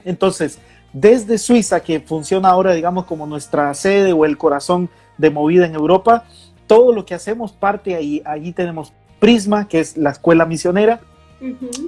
Entonces, 0.05 0.59
desde 0.93 1.39
Suiza, 1.39 1.81
que 1.81 2.01
funciona 2.01 2.49
ahora, 2.49 2.73
digamos, 2.73 3.05
como 3.05 3.27
nuestra 3.27 3.73
sede 3.75 4.13
o 4.13 4.25
el 4.25 4.39
corazón 4.39 4.89
de 5.19 5.31
movida 5.31 5.67
en 5.67 5.75
Europa, 5.75 6.25
todo 6.67 6.93
lo 6.93 7.05
que 7.05 7.15
hacemos 7.15 7.53
parte 7.53 7.95
ahí. 7.95 8.23
Allí 8.25 8.53
tenemos 8.53 8.93
Prisma, 9.19 9.69
que 9.69 9.81
es 9.81 9.97
la 9.97 10.11
escuela 10.11 10.47
misionera, 10.47 11.01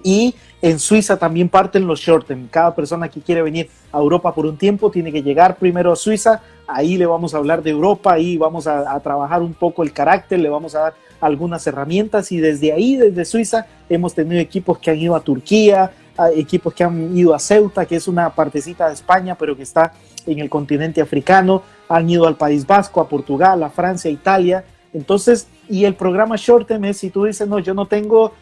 y 0.02 0.34
en 0.60 0.78
Suiza 0.78 1.18
también 1.18 1.48
parten 1.48 1.86
los 1.86 2.00
short 2.00 2.26
term. 2.26 2.48
Cada 2.48 2.74
persona 2.74 3.08
que 3.08 3.20
quiere 3.20 3.42
venir 3.42 3.68
a 3.90 3.98
Europa 3.98 4.34
por 4.34 4.46
un 4.46 4.56
tiempo 4.56 4.90
tiene 4.90 5.12
que 5.12 5.22
llegar 5.22 5.56
primero 5.56 5.92
a 5.92 5.96
Suiza. 5.96 6.40
Ahí 6.66 6.96
le 6.96 7.06
vamos 7.06 7.34
a 7.34 7.38
hablar 7.38 7.62
de 7.62 7.70
Europa, 7.70 8.12
ahí 8.12 8.36
vamos 8.36 8.66
a, 8.66 8.98
trabajar 9.00 9.42
un 9.42 9.54
poco 9.54 9.82
el 9.82 9.92
carácter, 9.92 10.40
le 10.40 10.48
vamos 10.48 10.74
a 10.74 10.80
dar 10.80 10.94
algunas 11.20 11.66
herramientas 11.66 12.32
y 12.32 12.38
desde 12.38 12.72
ahí, 12.72 12.96
desde 12.96 13.24
Suiza, 13.24 13.66
hemos 13.88 14.14
tenido 14.14 14.40
equipos 14.40 14.78
que 14.78 14.90
han 14.90 14.98
ido 14.98 15.14
a 15.14 15.20
Turquía, 15.20 15.92
equipos 16.34 16.74
que 16.74 16.84
han 16.84 17.16
ido 17.16 17.34
a 17.34 17.38
Ceuta, 17.38 17.86
que 17.86 17.96
es 17.96 18.08
una 18.08 18.30
partecita 18.30 18.88
de 18.88 18.94
España, 18.94 19.36
pero 19.36 19.56
que 19.56 19.62
está 19.62 19.92
en 20.26 20.38
el 20.38 20.48
continente 20.48 21.00
africano, 21.00 21.62
han 21.88 22.08
ido 22.08 22.26
al 22.26 22.36
País 22.36 22.66
Vasco, 22.66 23.00
a 23.00 23.08
Portugal, 23.08 23.62
a 23.62 23.70
Francia, 23.70 24.10
a 24.10 24.12
Italia. 24.12 24.64
Entonces, 24.92 25.48
y 25.68 25.84
el 25.84 25.94
programa 25.94 26.36
Short 26.36 26.70
es 26.70 26.96
si 26.98 27.10
tú 27.10 27.24
dices, 27.24 27.48
no, 27.48 27.58
yo 27.58 27.74
no 27.74 27.86
tengo 27.86 28.32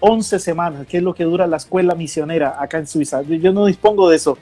11 0.00 0.36
eh, 0.36 0.38
semanas, 0.38 0.86
que 0.86 0.98
es 0.98 1.02
lo 1.02 1.14
que 1.14 1.24
dura 1.24 1.46
la 1.46 1.58
escuela 1.58 1.94
misionera 1.94 2.56
acá 2.60 2.78
en 2.78 2.86
Suiza. 2.86 3.22
Yo, 3.22 3.52
no 3.52 3.66
dispongo 3.66 4.08
de 4.08 4.16
eso. 4.16 4.38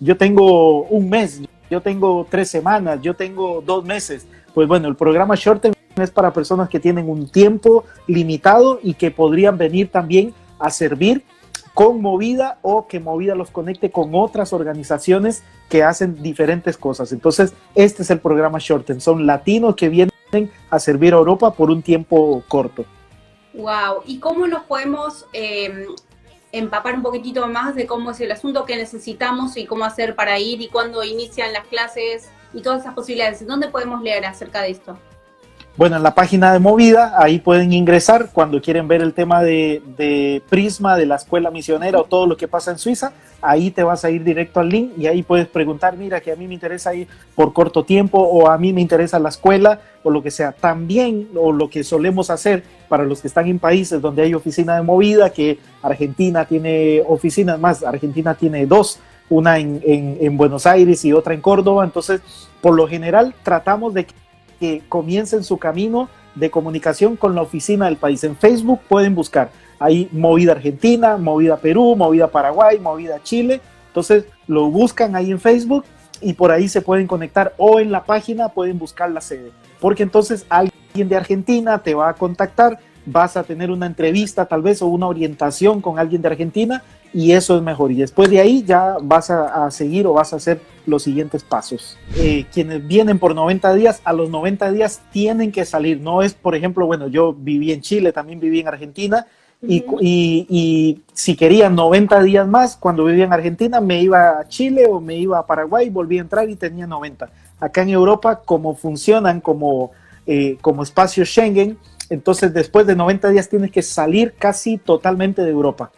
Yo 0.00 0.16
tengo 0.16 0.82
un 0.84 1.08
mes, 1.08 1.40
yo 1.70 1.80
tengo 1.80 2.26
tres 2.28 2.50
semanas, 2.50 3.00
yo 3.00 3.14
tengo 3.14 3.62
dos 3.64 3.84
meses. 3.84 4.26
Pues 4.52 4.68
bueno, 4.68 4.88
el 4.88 4.96
programa 4.96 5.34
Short 5.36 5.64
es 5.96 6.10
para 6.10 6.32
personas 6.32 6.68
que 6.68 6.80
tienen 6.80 7.08
un 7.08 7.28
tiempo 7.28 7.84
limitado 8.06 8.80
y 8.82 8.94
que 8.94 9.10
podrían 9.10 9.56
venir 9.56 9.90
también 9.90 10.34
a 10.58 10.70
servir 10.70 11.24
con 11.72 12.00
Movida 12.00 12.58
o 12.62 12.86
que 12.86 13.00
Movida 13.00 13.34
los 13.34 13.50
conecte 13.50 13.90
con 13.90 14.14
otras 14.14 14.52
organizaciones 14.52 15.42
que 15.68 15.82
hacen 15.82 16.22
diferentes 16.22 16.76
cosas. 16.76 17.12
Entonces, 17.12 17.52
este 17.74 18.02
es 18.02 18.10
el 18.10 18.20
programa 18.20 18.58
Short 18.60 18.86
Term. 18.86 19.00
Son 19.00 19.26
latinos 19.26 19.74
que 19.76 19.88
vienen 19.88 20.10
a 20.70 20.78
servir 20.78 21.14
a 21.14 21.16
Europa 21.16 21.52
por 21.52 21.70
un 21.70 21.82
tiempo 21.82 22.42
corto. 22.48 22.84
Wow, 23.54 24.02
¿y 24.04 24.18
cómo 24.18 24.48
nos 24.48 24.64
podemos 24.64 25.26
em, 25.32 25.86
empapar 26.50 26.96
un 26.96 27.02
poquitito 27.02 27.46
más 27.46 27.76
de 27.76 27.86
cómo 27.86 28.10
es 28.10 28.20
el 28.20 28.32
asunto 28.32 28.64
que 28.64 28.76
necesitamos 28.76 29.56
y 29.56 29.64
cómo 29.64 29.84
hacer 29.84 30.16
para 30.16 30.38
ir 30.40 30.60
y 30.60 30.68
cuándo 30.68 31.04
inician 31.04 31.52
las 31.52 31.66
clases 31.68 32.30
y 32.52 32.62
todas 32.62 32.80
esas 32.80 32.94
posibilidades? 32.94 33.46
¿Dónde 33.46 33.68
podemos 33.68 34.02
leer 34.02 34.26
acerca 34.26 34.62
de 34.62 34.70
esto? 34.70 34.98
Bueno, 35.76 35.96
en 35.96 36.04
la 36.04 36.14
página 36.14 36.52
de 36.52 36.60
Movida, 36.60 37.14
ahí 37.20 37.40
pueden 37.40 37.72
ingresar 37.72 38.30
cuando 38.32 38.62
quieren 38.62 38.86
ver 38.86 39.02
el 39.02 39.12
tema 39.12 39.42
de, 39.42 40.40
Prisma, 40.48 40.96
de 40.96 41.04
la 41.04 41.16
escuela 41.16 41.50
misionera 41.50 41.98
o 41.98 42.04
todo 42.04 42.28
lo 42.28 42.36
que 42.36 42.46
pasa 42.46 42.70
en 42.70 42.78
Suiza. 42.78 43.12
Ahí 43.42 43.72
te 43.72 43.82
vas 43.82 44.04
a 44.04 44.10
ir 44.10 44.22
directo 44.22 44.60
al 44.60 44.68
link 44.68 44.92
y 44.96 45.08
ahí 45.08 45.24
puedes 45.24 45.48
preguntar, 45.48 45.96
mira, 45.96 46.20
que 46.20 46.30
a 46.30 46.36
mí 46.36 46.46
me 46.46 46.54
interesa 46.54 46.94
ir 46.94 47.08
por 47.34 47.52
corto 47.52 47.82
tiempo 47.82 48.20
o 48.20 48.48
a 48.48 48.56
mí 48.56 48.72
me 48.72 48.82
interesa 48.82 49.18
la 49.18 49.30
escuela 49.30 49.80
o 50.04 50.10
lo 50.10 50.22
que 50.22 50.30
sea. 50.30 50.52
También, 50.52 51.30
o 51.34 51.50
lo 51.50 51.68
que 51.68 51.82
solemos 51.82 52.30
hacer 52.30 52.62
para 52.88 53.02
los 53.02 53.20
que 53.20 53.26
están 53.26 53.48
en 53.48 53.58
países 53.58 54.00
donde 54.00 54.22
hay 54.22 54.32
oficina 54.32 54.76
de 54.76 54.82
Movida, 54.82 55.30
que 55.30 55.58
Argentina 55.82 56.44
tiene 56.44 57.02
oficinas 57.04 57.58
más, 57.58 57.82
Argentina 57.82 58.34
tiene 58.34 58.64
dos, 58.66 59.00
una 59.28 59.58
en, 59.58 59.82
en 59.84 60.36
Buenos 60.36 60.66
Aires 60.66 61.04
y 61.04 61.12
otra 61.12 61.34
en 61.34 61.40
Córdoba. 61.40 61.82
Entonces, 61.82 62.20
por 62.60 62.76
lo 62.76 62.86
general, 62.86 63.34
tratamos 63.42 63.92
de 63.92 64.06
que 64.06 64.23
que 64.64 64.82
comiencen 64.88 65.44
su 65.44 65.58
camino 65.58 66.08
de 66.34 66.50
comunicación 66.50 67.16
con 67.16 67.34
la 67.34 67.42
oficina 67.42 67.84
del 67.84 67.96
país. 67.96 68.24
En 68.24 68.34
Facebook 68.34 68.80
pueden 68.88 69.14
buscar 69.14 69.50
ahí 69.78 70.08
Movida 70.10 70.52
Argentina, 70.52 71.18
Movida 71.18 71.58
Perú, 71.58 71.94
Movida 71.96 72.28
Paraguay, 72.28 72.78
Movida 72.80 73.22
Chile. 73.22 73.60
Entonces 73.88 74.24
lo 74.46 74.70
buscan 74.70 75.16
ahí 75.16 75.30
en 75.30 75.38
Facebook 75.38 75.84
y 76.22 76.32
por 76.32 76.50
ahí 76.50 76.70
se 76.70 76.80
pueden 76.80 77.06
conectar 77.06 77.54
o 77.58 77.78
en 77.78 77.92
la 77.92 78.04
página 78.04 78.48
pueden 78.48 78.78
buscar 78.78 79.10
la 79.10 79.20
sede. 79.20 79.52
Porque 79.80 80.02
entonces 80.02 80.46
alguien 80.48 81.10
de 81.10 81.16
Argentina 81.16 81.82
te 81.82 81.94
va 81.94 82.08
a 82.08 82.14
contactar, 82.14 82.78
vas 83.06 83.36
a 83.36 83.44
tener 83.44 83.70
una 83.70 83.86
entrevista 83.86 84.46
tal 84.46 84.62
vez 84.62 84.82
o 84.82 84.86
una 84.86 85.06
orientación 85.06 85.80
con 85.80 85.98
alguien 85.98 86.22
de 86.22 86.28
Argentina 86.28 86.82
y 87.14 87.32
eso 87.32 87.56
es 87.56 87.62
mejor. 87.62 87.92
Y 87.92 87.96
después 87.96 88.28
de 88.28 88.40
ahí 88.40 88.64
ya 88.64 88.96
vas 89.00 89.30
a, 89.30 89.70
seguir 89.70 90.06
o 90.06 90.12
vas 90.12 90.32
a 90.32 90.36
hacer 90.36 90.60
los 90.84 91.04
siguientes 91.04 91.44
pasos. 91.44 91.96
Eh, 92.16 92.44
quienes 92.52 92.86
vienen 92.86 93.20
por 93.20 93.34
90 93.34 93.72
días, 93.74 94.02
a 94.04 94.12
los 94.12 94.28
90 94.30 94.72
días 94.72 95.00
tienen 95.12 95.52
que 95.52 95.64
salir. 95.64 96.00
No 96.00 96.22
es, 96.22 96.34
por 96.34 96.56
ejemplo, 96.56 96.86
bueno, 96.86 97.06
yo 97.06 97.32
viví 97.32 97.72
en 97.72 97.80
Chile, 97.80 98.12
también 98.12 98.40
viví 98.40 98.60
en 98.60 98.68
Argentina. 98.68 99.26
y, 99.62 99.84
y, 100.50 101.00
si 101.14 101.36
querían 101.36 101.74
90 101.74 102.22
días 102.22 102.46
más, 102.46 102.76
cuando 102.76 103.04
vivía 103.04 103.24
en 103.24 103.32
Argentina, 103.32 103.80
me 103.80 104.02
iba 104.02 104.40
a 104.40 104.48
Chile 104.48 104.86
o 104.90 105.00
me 105.00 105.16
iba 105.16 105.38
a 105.38 105.46
Paraguay, 105.46 105.88
volví 105.88 106.18
a 106.18 106.20
entrar 106.20 106.50
y 106.50 106.56
tenía 106.56 106.86
90. 106.86 107.30
Acá 107.60 107.82
en 107.82 107.90
Europa, 107.90 108.42
como 108.44 108.74
funcionan 108.74 109.40
como, 109.40 109.92
eh, 110.26 110.58
como 110.60 110.82
espacio 110.82 111.24
Schengen, 111.24 111.78
entonces 112.10 112.52
después 112.52 112.86
de 112.86 112.96
90 112.96 113.30
días 113.30 113.48
tienes 113.48 113.70
que 113.70 113.82
salir 113.82 114.34
casi 114.38 114.78
totalmente 114.78 115.42
de 115.42 115.50
Europa 115.50 115.90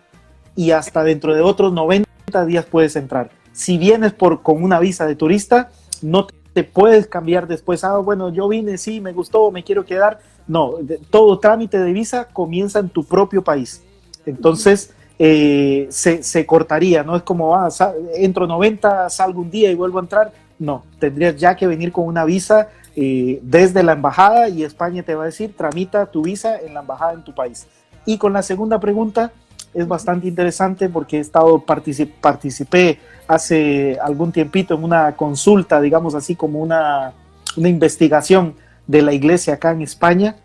y 0.54 0.70
hasta 0.70 1.04
dentro 1.04 1.34
de 1.34 1.42
otros 1.42 1.72
90 1.72 2.06
días 2.46 2.64
puedes 2.64 2.96
entrar. 2.96 3.30
Si 3.52 3.78
vienes 3.78 4.12
por, 4.12 4.42
con 4.42 4.62
una 4.62 4.80
visa 4.80 5.06
de 5.06 5.14
turista, 5.14 5.70
no 6.02 6.26
te 6.52 6.64
puedes 6.64 7.06
cambiar 7.06 7.46
después. 7.46 7.84
Ah, 7.84 7.98
bueno, 7.98 8.30
yo 8.30 8.48
vine, 8.48 8.78
sí, 8.78 9.00
me 9.00 9.12
gustó, 9.12 9.50
me 9.50 9.62
quiero 9.62 9.84
quedar. 9.84 10.20
No, 10.48 10.74
todo 11.10 11.38
trámite 11.38 11.78
de 11.78 11.92
visa 11.92 12.28
comienza 12.32 12.78
en 12.78 12.88
tu 12.88 13.04
propio 13.04 13.42
país. 13.42 13.82
Entonces, 14.24 14.92
eh, 15.18 15.86
se, 15.90 16.46
cortaría, 16.46 17.02
no 17.02 17.16
es 17.16 17.22
como, 17.22 17.54
ah, 17.54 17.68
entro 18.14 18.46
90, 18.46 19.08
salgo 19.10 19.40
un 19.40 19.50
día 19.50 19.70
y 19.70 19.74
vuelvo 19.74 19.98
a 19.98 20.02
entrar. 20.02 20.32
No, 20.58 20.84
tendrías 20.98 21.36
ya 21.36 21.54
que 21.54 21.66
venir 21.66 21.92
con 21.92 22.06
una 22.06 22.24
visa 22.24 22.68
eh, 22.94 23.40
desde 23.42 23.82
la 23.82 23.92
embajada 23.92 24.48
y 24.48 24.62
España 24.64 25.02
te 25.02 25.14
va 25.14 25.24
a 25.24 25.26
decir, 25.26 25.54
tramita 25.56 26.06
tu 26.06 26.22
visa 26.22 26.58
en 26.58 26.74
la 26.74 26.80
embajada 26.80 27.12
en 27.12 27.24
tu 27.24 27.34
país. 27.34 27.66
Y 28.06 28.18
con 28.18 28.32
la 28.32 28.42
segunda 28.42 28.80
pregunta, 28.80 29.32
es 29.74 29.86
bastante 29.86 30.26
interesante 30.26 30.88
porque 30.88 31.18
he 31.18 31.20
estado 31.20 31.62
participé 31.62 32.98
hace 33.28 33.98
algún 34.02 34.32
tiempito 34.32 34.74
en 34.74 34.82
una 34.82 35.14
consulta, 35.16 35.80
digamos 35.82 36.14
así 36.14 36.34
como 36.34 36.60
una, 36.60 37.12
una 37.56 37.68
investigación 37.68 38.54
de 38.86 39.02
la 39.02 39.12
iglesia 39.12 39.54
acá 39.54 39.72
en 39.72 39.82
España 39.82 40.36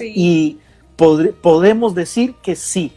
y 0.00 0.58
podemos 0.96 1.94
decir 1.94 2.34
que 2.42 2.54
sí. 2.54 2.92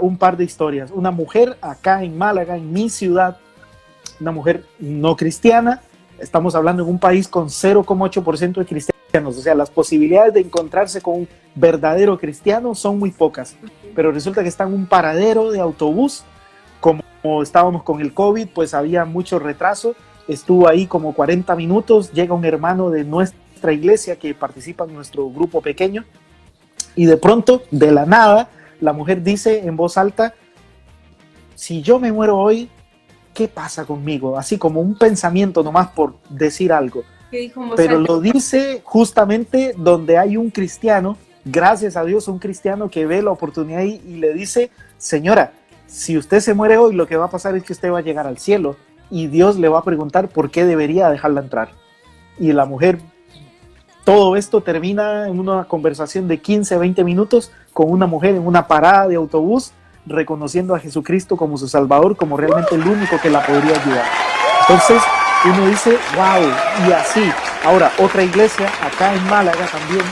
un 0.00 0.16
par 0.16 0.36
de 0.36 0.44
historias. 0.44 0.90
Una 0.90 1.10
mujer 1.10 1.58
acá 1.60 2.02
en 2.02 2.16
Málaga, 2.16 2.56
en 2.56 2.72
mi 2.72 2.88
ciudad, 2.88 3.36
una 4.20 4.32
mujer 4.32 4.64
no 4.78 5.16
cristiana, 5.16 5.82
estamos 6.18 6.54
hablando 6.54 6.84
de 6.84 6.90
un 6.90 6.98
país 6.98 7.28
con 7.28 7.48
0,8% 7.48 8.54
de 8.54 8.66
cristianos, 8.66 9.38
o 9.38 9.40
sea, 9.40 9.54
las 9.54 9.70
posibilidades 9.70 10.34
de 10.34 10.40
encontrarse 10.40 11.00
con 11.00 11.14
un 11.14 11.28
verdadero 11.54 12.18
cristiano 12.18 12.74
son 12.74 12.98
muy 12.98 13.10
pocas 13.10 13.56
pero 13.94 14.12
resulta 14.12 14.42
que 14.42 14.48
está 14.48 14.64
en 14.64 14.74
un 14.74 14.86
paradero 14.86 15.50
de 15.50 15.60
autobús. 15.60 16.24
Como 16.80 17.02
estábamos 17.42 17.82
con 17.82 18.00
el 18.00 18.14
COVID, 18.14 18.48
pues 18.48 18.74
había 18.74 19.04
mucho 19.04 19.38
retraso. 19.38 19.94
Estuvo 20.28 20.68
ahí 20.68 20.86
como 20.86 21.12
40 21.14 21.54
minutos. 21.56 22.12
Llega 22.12 22.34
un 22.34 22.44
hermano 22.44 22.90
de 22.90 23.04
nuestra 23.04 23.72
iglesia 23.72 24.16
que 24.16 24.34
participa 24.34 24.84
en 24.84 24.94
nuestro 24.94 25.28
grupo 25.30 25.60
pequeño. 25.60 26.04
Y 26.96 27.06
de 27.06 27.16
pronto, 27.16 27.62
de 27.70 27.92
la 27.92 28.06
nada, 28.06 28.48
la 28.80 28.92
mujer 28.92 29.22
dice 29.22 29.66
en 29.66 29.76
voz 29.76 29.96
alta, 29.96 30.34
si 31.54 31.82
yo 31.82 31.98
me 31.98 32.10
muero 32.10 32.38
hoy, 32.38 32.70
¿qué 33.34 33.48
pasa 33.48 33.84
conmigo? 33.84 34.38
Así 34.38 34.58
como 34.58 34.80
un 34.80 34.96
pensamiento 34.96 35.62
nomás 35.62 35.88
por 35.88 36.14
decir 36.28 36.72
algo. 36.72 37.02
Pero 37.76 37.98
lo 37.98 38.20
dice 38.20 38.82
justamente 38.84 39.74
donde 39.76 40.18
hay 40.18 40.36
un 40.36 40.50
cristiano 40.50 41.16
gracias 41.44 41.96
a 41.96 42.04
Dios, 42.04 42.28
un 42.28 42.38
cristiano 42.38 42.90
que 42.90 43.06
ve 43.06 43.22
la 43.22 43.30
oportunidad 43.30 43.82
y, 43.82 43.98
le 44.16 44.34
dice, 44.34 44.70
señora, 44.98 45.52
si 45.86 46.16
usted 46.16 46.40
se 46.40 46.54
muere 46.54 46.76
hoy, 46.76 46.94
lo 46.94 47.06
que 47.06 47.16
va 47.16 47.26
a 47.26 47.30
pasar 47.30 47.56
es 47.56 47.64
que 47.64 47.72
usted 47.72 47.90
va 47.90 47.98
a 47.98 48.02
llegar 48.02 48.26
al 48.26 48.38
cielo 48.38 48.76
y 49.10 49.26
Dios 49.26 49.58
le 49.58 49.68
va 49.68 49.80
a 49.80 49.84
preguntar 49.84 50.28
por 50.28 50.50
qué 50.50 50.64
debería 50.64 51.08
dejarla 51.08 51.40
entrar. 51.40 51.70
Y 52.38 52.52
la 52.52 52.64
mujer, 52.64 53.00
todo 54.04 54.36
esto 54.36 54.62
termina 54.62 55.28
en 55.28 55.38
una 55.38 55.64
conversación 55.64 56.28
de 56.28 56.38
15, 56.38 56.78
20 56.78 57.04
minutos 57.04 57.52
con 57.72 57.90
una 57.90 58.06
mujer 58.06 58.34
en 58.36 58.46
una 58.46 58.66
parada 58.66 59.08
de 59.08 59.16
autobús, 59.16 59.72
reconociendo 60.06 60.74
a 60.74 60.78
Jesucristo 60.78 61.36
como 61.36 61.56
su 61.56 61.68
Salvador, 61.68 62.16
como 62.16 62.36
realmente 62.36 62.74
el 62.74 62.86
único 62.86 63.20
que 63.20 63.30
la 63.30 63.44
podría 63.44 63.80
ayudar. 63.80 64.04
Entonces, 64.62 65.02
uno 65.44 65.68
dice, 65.68 65.96
wow, 66.16 66.88
y 66.88 66.92
así. 66.92 67.30
Ahora, 67.64 67.92
otra 67.98 68.22
iglesia 68.22 68.68
acá 68.82 69.14
en 69.14 69.24
Málaga 69.28 69.66
también 69.66 70.04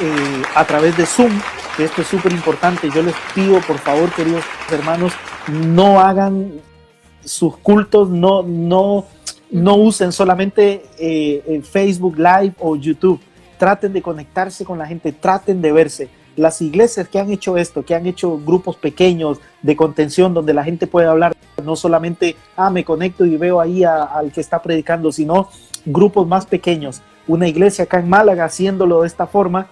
eh, 0.00 0.42
a 0.54 0.64
través 0.64 0.96
de 0.96 1.06
Zoom, 1.06 1.32
que 1.76 1.84
esto 1.84 2.02
es 2.02 2.08
súper 2.08 2.32
importante. 2.32 2.90
Yo 2.94 3.02
les 3.02 3.14
pido, 3.34 3.60
por 3.60 3.78
favor, 3.78 4.10
queridos 4.12 4.44
hermanos, 4.70 5.12
no 5.48 6.00
hagan 6.00 6.60
sus 7.24 7.56
cultos, 7.56 8.08
no, 8.08 8.42
no, 8.42 9.06
no 9.50 9.74
usen 9.76 10.12
solamente 10.12 10.84
eh, 10.98 11.62
Facebook 11.64 12.16
Live 12.16 12.54
o 12.58 12.76
YouTube. 12.76 13.20
Traten 13.58 13.92
de 13.92 14.02
conectarse 14.02 14.64
con 14.64 14.78
la 14.78 14.86
gente, 14.86 15.12
traten 15.12 15.62
de 15.62 15.72
verse. 15.72 16.08
Las 16.36 16.60
iglesias 16.60 17.08
que 17.08 17.18
han 17.18 17.30
hecho 17.30 17.56
esto, 17.56 17.84
que 17.84 17.94
han 17.94 18.06
hecho 18.06 18.38
grupos 18.38 18.76
pequeños 18.76 19.38
de 19.62 19.74
contención 19.74 20.34
donde 20.34 20.54
la 20.54 20.64
gente 20.64 20.86
puede 20.86 21.06
hablar, 21.06 21.34
no 21.64 21.76
solamente, 21.76 22.36
ah, 22.56 22.70
me 22.70 22.84
conecto 22.84 23.24
y 23.24 23.36
veo 23.36 23.60
ahí 23.60 23.82
al 23.84 24.30
que 24.32 24.40
está 24.40 24.60
predicando, 24.62 25.10
sino 25.10 25.48
grupos 25.86 26.26
más 26.26 26.46
pequeños. 26.46 27.02
Una 27.26 27.48
iglesia 27.48 27.84
acá 27.84 27.98
en 27.98 28.08
Málaga 28.08 28.44
haciéndolo 28.44 29.00
de 29.00 29.08
esta 29.08 29.26
forma 29.26 29.68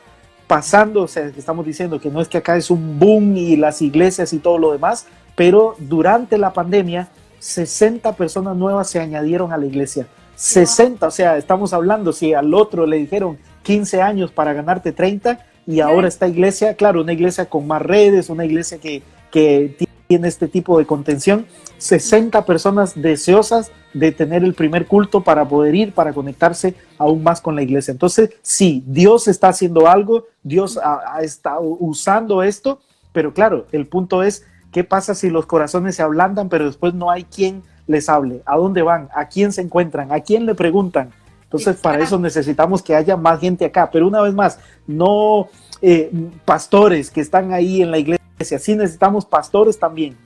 pasando, 0.46 1.02
o 1.02 1.08
sea, 1.08 1.26
estamos 1.26 1.64
diciendo 1.64 2.00
que 2.00 2.10
no 2.10 2.20
es 2.20 2.28
que 2.28 2.38
acá 2.38 2.56
es 2.56 2.70
un 2.70 2.98
boom 2.98 3.36
y 3.36 3.56
las 3.56 3.80
iglesias 3.82 4.32
y 4.32 4.38
todo 4.38 4.58
lo 4.58 4.72
demás, 4.72 5.06
pero 5.36 5.74
durante 5.78 6.38
la 6.38 6.52
pandemia 6.52 7.08
60 7.38 8.14
personas 8.14 8.56
nuevas 8.56 8.88
se 8.88 9.00
añadieron 9.00 9.52
a 9.52 9.56
la 9.56 9.66
iglesia. 9.66 10.06
60, 10.36 11.06
o 11.06 11.10
sea, 11.10 11.36
estamos 11.36 11.72
hablando, 11.72 12.12
si 12.12 12.34
al 12.34 12.54
otro 12.54 12.86
le 12.86 12.96
dijeron 12.96 13.38
15 13.62 14.02
años 14.02 14.30
para 14.30 14.52
ganarte 14.52 14.92
30 14.92 15.38
y 15.66 15.80
ahora 15.80 16.08
esta 16.08 16.28
iglesia, 16.28 16.74
claro, 16.74 17.02
una 17.02 17.12
iglesia 17.12 17.46
con 17.46 17.66
más 17.66 17.82
redes, 17.82 18.28
una 18.30 18.44
iglesia 18.44 18.78
que, 18.78 19.02
que 19.30 19.76
tiene 20.06 20.28
este 20.28 20.48
tipo 20.48 20.78
de 20.78 20.86
contención, 20.86 21.46
60 21.78 22.44
personas 22.44 23.00
deseosas 23.00 23.70
de 23.92 24.12
tener 24.12 24.44
el 24.44 24.54
primer 24.54 24.86
culto 24.86 25.22
para 25.22 25.46
poder 25.48 25.74
ir, 25.74 25.92
para 25.92 26.12
conectarse 26.12 26.74
aún 26.98 27.22
más 27.22 27.40
con 27.40 27.56
la 27.56 27.62
iglesia. 27.62 27.92
Entonces, 27.92 28.30
sí, 28.42 28.82
Dios 28.86 29.28
está 29.28 29.48
haciendo 29.48 29.88
algo, 29.88 30.26
Dios 30.42 30.78
ha, 30.82 31.20
estado 31.22 31.62
usando 31.62 32.42
esto, 32.42 32.80
pero 33.12 33.32
claro, 33.32 33.66
el 33.72 33.86
punto 33.86 34.22
es, 34.22 34.44
¿qué 34.72 34.84
pasa 34.84 35.14
si 35.14 35.30
los 35.30 35.46
corazones 35.46 35.96
se 35.96 36.02
ablandan, 36.02 36.48
pero 36.48 36.66
después 36.66 36.94
no 36.94 37.10
hay 37.10 37.24
quien 37.24 37.62
les 37.86 38.08
hable? 38.08 38.42
¿A 38.44 38.56
dónde 38.56 38.82
van? 38.82 39.08
¿A 39.14 39.28
quién 39.28 39.52
se 39.52 39.62
encuentran? 39.62 40.12
¿A 40.12 40.20
quién 40.20 40.46
le 40.46 40.54
preguntan? 40.54 41.10
Entonces, 41.54 41.80
para 41.80 42.02
eso 42.02 42.18
necesitamos 42.18 42.82
que 42.82 42.96
haya 42.96 43.16
más 43.16 43.38
gente 43.38 43.64
acá. 43.64 43.88
Pero 43.92 44.08
una 44.08 44.20
vez 44.20 44.34
más, 44.34 44.58
no 44.88 45.48
eh, 45.80 46.10
pastores 46.44 47.10
que 47.10 47.20
están 47.20 47.52
ahí 47.52 47.80
en 47.80 47.92
la 47.92 47.98
iglesia, 47.98 48.58
sí 48.58 48.74
necesitamos 48.74 49.24
pastores 49.24 49.78
también 49.78 50.16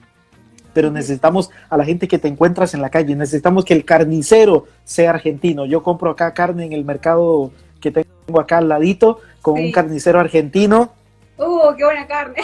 pero 0.72 0.93
necesitamos 0.93 1.51
a 1.70 1.76
la 1.76 1.85
gente 1.85 2.07
que 2.07 2.20
te 2.20 2.29
encuentras 2.29 2.72
en 2.72 2.81
la 2.81 2.89
calle, 2.89 3.16
necesitamos 3.16 3.64
que 3.64 3.74
el 3.74 3.85
carnicero 3.85 4.66
sea 4.85 5.11
argentino. 5.11 5.66
Yo 5.66 5.83
compro 5.83 6.11
acá 6.11 6.33
carne 6.35 6.66
en 6.66 6.72
el 6.72 6.85
mercado 6.85 7.51
que 7.81 7.91
tengo 7.91 8.39
acá 8.39 8.59
al 8.59 8.68
ladito 8.68 9.18
con 9.43 9.59
un 9.59 9.72
carnicero 9.72 10.20
argentino. 10.20 10.93
¡Uh, 11.37 11.74
qué 11.76 11.85
buena 11.85 12.07
carne! 12.07 12.43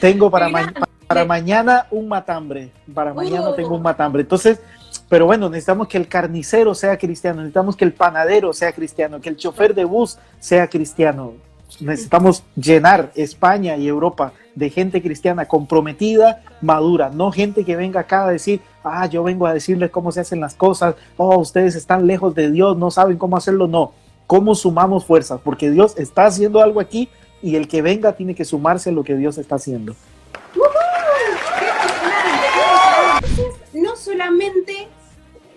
Tengo 0.00 0.30
para, 0.30 0.48
para 1.08 1.24
mañana 1.24 1.86
un 1.90 2.06
matambre, 2.06 2.70
para 2.94 3.12
mañana 3.12 3.56
tengo 3.56 3.74
un 3.74 3.82
matambre. 3.82 4.22
Entonces, 4.22 4.60
pero 5.08 5.26
bueno, 5.26 5.48
necesitamos 5.48 5.88
que 5.88 5.98
el 5.98 6.08
carnicero 6.08 6.74
sea 6.74 6.98
cristiano, 6.98 7.38
necesitamos 7.40 7.76
que 7.76 7.84
el 7.84 7.92
panadero 7.92 8.52
sea 8.52 8.72
cristiano, 8.72 9.20
que 9.20 9.28
el 9.28 9.36
chofer 9.36 9.74
de 9.74 9.84
bus 9.84 10.18
sea 10.40 10.68
cristiano. 10.68 11.34
Necesitamos 11.80 12.44
llenar 12.54 13.12
España 13.14 13.76
y 13.76 13.88
Europa 13.88 14.32
de 14.54 14.70
gente 14.70 15.02
cristiana 15.02 15.46
comprometida, 15.46 16.42
madura, 16.60 17.10
no 17.10 17.30
gente 17.30 17.64
que 17.64 17.76
venga 17.76 18.00
acá 18.00 18.26
a 18.26 18.30
decir, 18.30 18.60
ah, 18.82 19.06
yo 19.06 19.22
vengo 19.22 19.46
a 19.46 19.52
decirles 19.52 19.90
cómo 19.90 20.10
se 20.12 20.20
hacen 20.20 20.40
las 20.40 20.54
cosas, 20.54 20.94
oh, 21.16 21.38
ustedes 21.38 21.74
están 21.74 22.06
lejos 22.06 22.34
de 22.34 22.50
Dios, 22.50 22.76
no 22.76 22.90
saben 22.90 23.18
cómo 23.18 23.36
hacerlo, 23.36 23.66
no. 23.66 23.92
¿Cómo 24.26 24.54
sumamos 24.54 25.04
fuerzas? 25.04 25.40
Porque 25.44 25.70
Dios 25.70 25.94
está 25.98 26.26
haciendo 26.26 26.60
algo 26.60 26.80
aquí 26.80 27.08
y 27.42 27.54
el 27.56 27.68
que 27.68 27.82
venga 27.82 28.14
tiene 28.14 28.34
que 28.34 28.44
sumarse 28.44 28.90
a 28.90 28.92
lo 28.92 29.04
que 29.04 29.14
Dios 29.14 29.38
está 29.38 29.56
haciendo. 29.56 29.94
No 33.72 33.94
solamente 33.94 34.88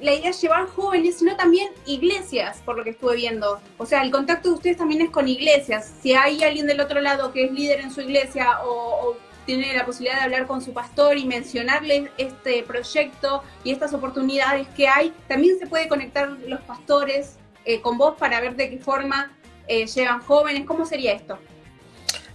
la 0.02 0.14
idea 0.14 0.30
es 0.30 0.42
llevar 0.42 0.68
jóvenes, 0.68 1.18
sino 1.18 1.36
también 1.36 1.70
iglesias, 1.86 2.62
por 2.66 2.78
lo 2.78 2.84
que 2.84 2.92
estuve 2.92 3.16
viendo. 3.16 3.60
O 3.78 3.86
sea, 3.86 4.02
el 4.02 4.12
contacto 4.12 4.50
de 4.50 4.56
ustedes 4.56 4.78
también 4.78 5.02
es 5.02 5.10
con 5.10 5.28
iglesias. 5.28 5.92
Si 6.02 6.14
hay 6.14 6.44
alguien 6.44 6.68
del 6.68 6.80
otro 6.80 7.02
lado 7.02 7.32
que 7.32 7.46
es 7.46 7.52
líder 7.52 7.82
en 7.82 7.92
su 7.92 8.02
iglesia 8.02 8.60
o, 8.64 9.16
tiene 9.46 9.74
la 9.74 9.84
posibilidad 9.84 10.20
de 10.20 10.26
hablar 10.26 10.46
con 10.46 10.62
su 10.62 10.74
pastor 10.74 11.18
y 11.18 11.26
mencionarle 11.26 12.12
este 12.20 12.62
proyecto 12.62 13.42
y 13.64 13.72
estas 13.72 13.96
oportunidades 13.96 14.68
que 14.78 14.88
hay, 14.88 15.12
también 15.28 15.58
se 15.58 15.66
puede 15.66 15.88
conectar 15.88 16.30
los 16.46 16.62
pastores 16.62 17.38
eh, 17.66 17.82
con 17.82 17.98
vos 17.98 18.14
para 18.20 18.40
ver 18.42 18.56
de 18.56 18.70
qué 18.70 18.78
forma 18.78 19.32
eh, 19.68 19.88
llegan 19.88 20.22
jóvenes. 20.22 20.68
¿Cómo 20.68 20.86
sería 20.86 21.14
esto? 21.14 21.40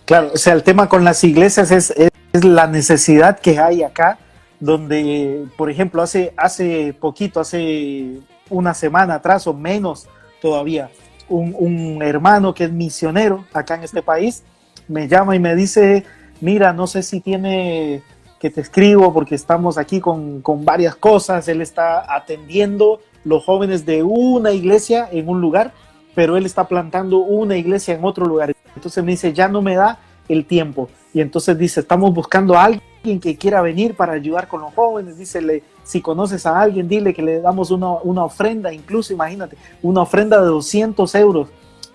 Claro, 0.07 0.33
o 0.35 0.37
sea, 0.37 0.55
el 0.55 0.65
tema 0.65 0.89
con 0.89 1.05
las 1.05 1.23
iglesias 1.23 1.71
es, 1.71 1.93
es 1.93 2.45
la 2.45 2.67
necesidad 2.67 3.39
que 3.39 3.61
hay 3.61 3.85
acá 3.85 4.19
donde, 4.61 5.47
por 5.57 5.71
ejemplo, 5.71 6.03
hace, 6.03 6.33
hace 6.37 6.95
poquito, 6.95 7.41
hace 7.41 8.21
una 8.51 8.75
semana 8.75 9.15
atrás 9.15 9.47
o 9.47 9.55
menos 9.55 10.09
todavía, 10.41 10.91
un, 11.29 12.03
hermano 12.03 12.55
que 12.55 12.65
es 12.65 12.73
misionero 12.73 13.45
acá 13.53 13.77
en 13.77 13.85
este 13.85 14.03
país 14.03 14.43
me 14.89 15.09
llama 15.09 15.35
y 15.35 15.39
me 15.39 15.55
dice, 15.55 16.05
mira, 16.41 16.73
no 16.73 16.87
sé 16.87 17.03
si 17.03 17.21
tiene 17.21 18.03
que 18.39 18.51
te 18.51 18.61
escribo 18.61 19.13
porque 19.15 19.35
estamos 19.35 19.79
aquí 19.79 20.01
con, 20.01 20.43
con 20.43 20.67
varias 20.67 20.95
cosas, 20.97 21.49
él 21.49 21.63
está 21.63 22.15
atendiendo 22.15 23.01
los 23.25 23.43
jóvenes 23.43 23.87
de 23.87 24.03
una 24.03 24.53
iglesia 24.53 25.09
en 25.11 25.31
un 25.31 25.41
lugar, 25.41 25.73
pero 26.15 26.37
él 26.37 26.45
está 26.45 26.69
plantando 26.69 27.19
una 27.21 27.57
iglesia 27.57 27.95
en 27.95 28.05
otro 28.05 28.27
lugar. 28.27 28.55
Entonces 28.77 29.03
me 29.03 29.13
dice, 29.13 29.33
ya 29.33 29.49
no 29.49 29.63
me 29.63 29.77
da 29.77 29.99
el 30.29 30.45
tiempo. 30.45 30.91
Y 31.15 31.23
entonces 31.23 31.57
dice, 31.57 31.81
estamos 31.81 32.13
buscando 32.13 32.55
a 32.55 32.65
alguien 32.65 32.94
que 33.21 33.37
quiera 33.37 33.61
venir 33.61 33.95
para 33.95 34.15
ayudar 34.15 34.49
con 34.49 34.63
los 34.63 34.73
jóvenes, 34.75 35.19
dícele, 35.19 35.63
si 35.85 36.01
conoces 36.01 36.47
a 36.47 36.59
alguien, 36.59 36.89
dile 36.89 37.13
que 37.13 37.23
le 37.23 37.41
damos 37.41 37.71
una, 37.71 37.93
una 38.03 38.25
ofrenda, 38.25 38.73
incluso 38.73 39.13
imagínate, 39.13 39.57
una 39.83 40.01
ofrenda 40.03 40.41
de 40.41 40.47
200 40.47 41.15
euros 41.17 41.49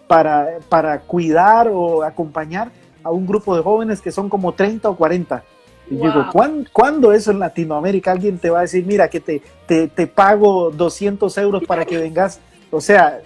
para, 0.07 0.59
para 0.69 0.99
cuidar 1.01 1.69
o 1.73 2.03
acompañar 2.03 2.71
a 3.03 3.09
un 3.09 3.25
grupo 3.25 3.55
de 3.55 3.63
jóvenes 3.63 4.01
que 4.01 4.11
son 4.11 4.29
como 4.29 4.53
30 4.53 4.89
o 4.89 4.95
40. 4.95 5.43
Y 5.89 5.95
digo, 5.95 6.27
¿cuándo, 6.71 7.11
eso 7.13 7.31
en 7.31 7.39
Latinoamérica 7.39 8.11
alguien 8.11 8.37
te 8.37 8.51
va 8.51 8.59
a 8.59 8.61
decir, 8.61 8.85
mira, 8.85 9.09
que 9.09 9.19
te, 9.19 9.41
te, 9.65 9.87
te 9.87 10.05
pago 10.05 10.69
200 10.69 11.35
euros 11.39 11.63
para 11.65 11.83
que 11.83 11.97
vengas? 11.97 12.39
O 12.69 12.79
sea, 12.79 13.21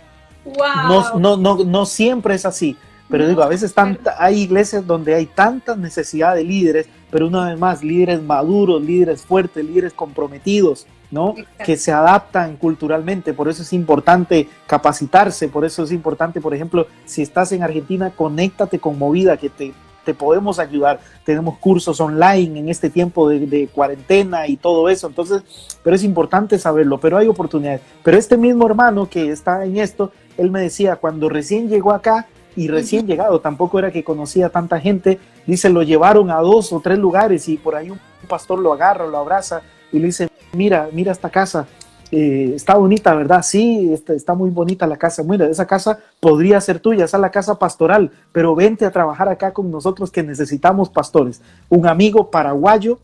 no, 0.45 1.19
no, 1.19 1.35
no, 1.35 1.63
no 1.65 1.85
siempre 1.85 2.35
es 2.35 2.45
así. 2.45 2.77
Pero 3.13 3.27
digo, 3.27 3.43
a 3.43 3.47
veces 3.47 3.75
hay 4.17 4.41
iglesias 4.41 4.87
donde 4.87 5.13
hay 5.13 5.27
tanta 5.27 5.75
necesidad 5.75 6.33
de 6.33 6.43
líderes, 6.43 6.87
pero 7.11 7.27
una 7.27 7.49
vez 7.49 7.59
más, 7.59 7.83
líderes 7.83 8.23
maduros, 8.23 8.81
líderes 8.81 9.21
fuertes, 9.21 9.63
líderes 9.63 9.93
comprometidos, 9.93 10.87
¿no? 11.11 11.35
Que 11.63 11.77
se 11.77 11.91
adaptan 11.91 12.57
culturalmente. 12.57 13.31
Por 13.35 13.49
eso 13.49 13.61
es 13.61 13.71
importante 13.71 14.49
capacitarse, 14.65 15.47
por 15.47 15.63
eso 15.63 15.83
es 15.83 15.91
importante, 15.91 16.41
por 16.41 16.55
ejemplo, 16.55 16.87
si 17.05 17.21
estás 17.21 17.51
en 17.51 17.61
Argentina, 17.61 18.09
conéctate 18.09 18.79
con 18.79 18.97
Movida, 18.97 19.37
que 19.37 19.51
te, 19.51 19.73
te 20.03 20.15
podemos 20.15 20.57
ayudar. 20.57 20.99
Tenemos 21.23 21.59
cursos 21.59 22.01
online 22.01 22.61
en 22.61 22.67
este 22.67 22.89
tiempo 22.89 23.29
de, 23.29 23.45
de, 23.45 23.67
cuarentena 23.67 24.47
y 24.47 24.57
todo 24.57 24.89
eso. 24.89 25.05
Entonces, 25.05 25.43
pero 25.83 25.95
es 25.95 26.03
importante 26.03 26.57
saberlo, 26.57 26.99
pero 26.99 27.19
hay 27.19 27.27
oportunidades. 27.27 27.81
Pero 28.01 28.17
este 28.17 28.37
mismo 28.37 28.65
hermano 28.65 29.07
que 29.07 29.29
está 29.29 29.65
en 29.65 29.77
esto, 29.77 30.11
él 30.35 30.49
me 30.49 30.61
decía, 30.61 30.95
cuando 30.95 31.29
recién 31.29 31.69
llegó 31.69 31.91
acá, 31.91 32.25
y 32.55 32.67
recién 32.67 33.07
llegado, 33.07 33.39
tampoco 33.39 33.79
era 33.79 33.91
que 33.91 34.03
conocía 34.03 34.49
tanta 34.49 34.79
gente, 34.79 35.19
dice, 35.47 35.69
lo 35.69 35.83
llevaron 35.83 36.29
a 36.29 36.37
dos 36.37 36.71
o 36.73 36.79
tres 36.79 36.99
lugares 36.99 37.47
y 37.49 37.57
por 37.57 37.75
ahí 37.75 37.89
un 37.89 37.99
pastor 38.27 38.59
lo 38.59 38.73
agarra, 38.73 39.07
lo 39.07 39.17
abraza 39.17 39.61
y 39.91 39.99
le 39.99 40.07
dice, 40.07 40.29
mira, 40.53 40.89
mira 40.91 41.11
esta 41.11 41.29
casa, 41.29 41.67
eh, 42.11 42.53
está 42.55 42.75
bonita, 42.75 43.15
¿verdad? 43.15 43.41
Sí, 43.41 43.91
está, 43.91 44.13
está, 44.13 44.35
muy 44.35 44.51
bonita 44.51 44.85
la 44.85 44.97
casa. 44.97 45.23
Mira, 45.23 45.47
esa 45.47 45.65
casa 45.65 45.97
podría 46.19 46.61
ser 46.61 46.79
tuya, 46.79 47.05
esa 47.05 47.17
es 47.17 47.21
la 47.21 47.31
casa 47.31 47.57
pastoral, 47.57 48.11
pero 48.31 48.53
vente 48.53 48.85
a 48.85 48.91
trabajar 48.91 49.29
acá 49.29 49.51
con 49.51 49.71
nosotros 49.71 50.11
que 50.11 50.21
necesitamos 50.21 50.89
pastores. 50.89 51.41
Un 51.69 51.87
amigo 51.87 52.29
paraguayo 52.29 52.99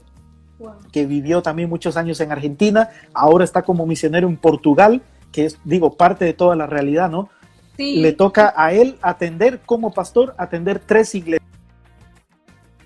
que 0.92 1.08
vivió 1.08 1.42
también 1.42 1.70
muchos 1.70 1.98
años 1.98 2.20
en 2.20 2.32
Argentina, 2.32 2.90
ahora 3.14 3.46
está 3.46 3.64
como 3.64 3.88
misionero 3.88 4.28
en 4.28 4.38
Portugal, 4.38 5.02
que 5.32 5.46
es, 5.46 5.58
digo, 5.64 5.94
parte 5.94 6.26
de 6.26 6.34
toda 6.34 6.56
la 6.56 6.68
realidad, 6.68 7.10
¿no? 7.10 7.30
Le 7.80 8.12
toca 8.14 8.54
a 8.56 8.74
él 8.74 8.98
atender 9.02 9.62
como 9.66 9.94
pastor, 9.94 10.36
atender 10.38 10.80
tres 10.80 11.16
iglesias 11.16 11.48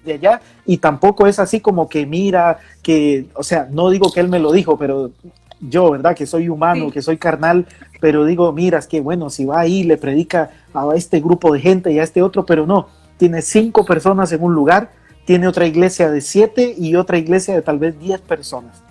de 0.06 0.14
allá 0.14 0.42
y 0.66 0.78
tampoco 0.78 1.28
es 1.28 1.40
así 1.40 1.60
como 1.60 1.88
que 1.90 2.06
mira 2.06 2.60
que, 2.82 3.28
o 3.36 3.44
sea, 3.44 3.68
no 3.72 3.90
digo 3.90 4.12
que 4.12 4.20
él 4.20 4.30
me 4.30 4.40
lo 4.40 4.52
dijo, 4.52 4.78
pero 4.78 5.12
yo, 5.60 5.92
¿verdad? 5.92 6.16
Que 6.16 6.26
soy 6.26 6.50
humano, 6.50 6.92
que 6.92 7.02
soy 7.02 7.18
carnal, 7.18 7.66
pero 8.00 8.26
digo, 8.26 8.52
mira, 8.52 8.80
es 8.80 8.88
que 8.88 9.00
bueno, 9.00 9.30
si 9.30 9.46
va 9.46 9.62
ahí, 9.62 9.84
le 9.84 9.98
predica 9.98 10.52
a 10.74 10.88
este 10.96 11.22
grupo 11.22 11.54
de 11.54 11.60
gente 11.60 11.92
y 11.92 12.00
a 12.00 12.04
este 12.04 12.22
otro, 12.22 12.46
pero 12.46 12.68
no, 12.68 12.88
tiene 13.18 13.42
cinco 13.42 13.86
personas 13.86 14.32
en 14.32 14.44
un 14.44 14.54
lugar, 14.54 14.92
tiene 15.26 15.48
otra 15.48 15.66
iglesia 15.66 16.12
de 16.12 16.22
siete 16.22 16.76
y 16.78 16.96
otra 16.96 17.18
iglesia 17.18 17.56
de 17.56 17.62
tal 17.62 17.80
vez 17.80 17.98
diez 18.00 18.20
personas. 18.20 18.84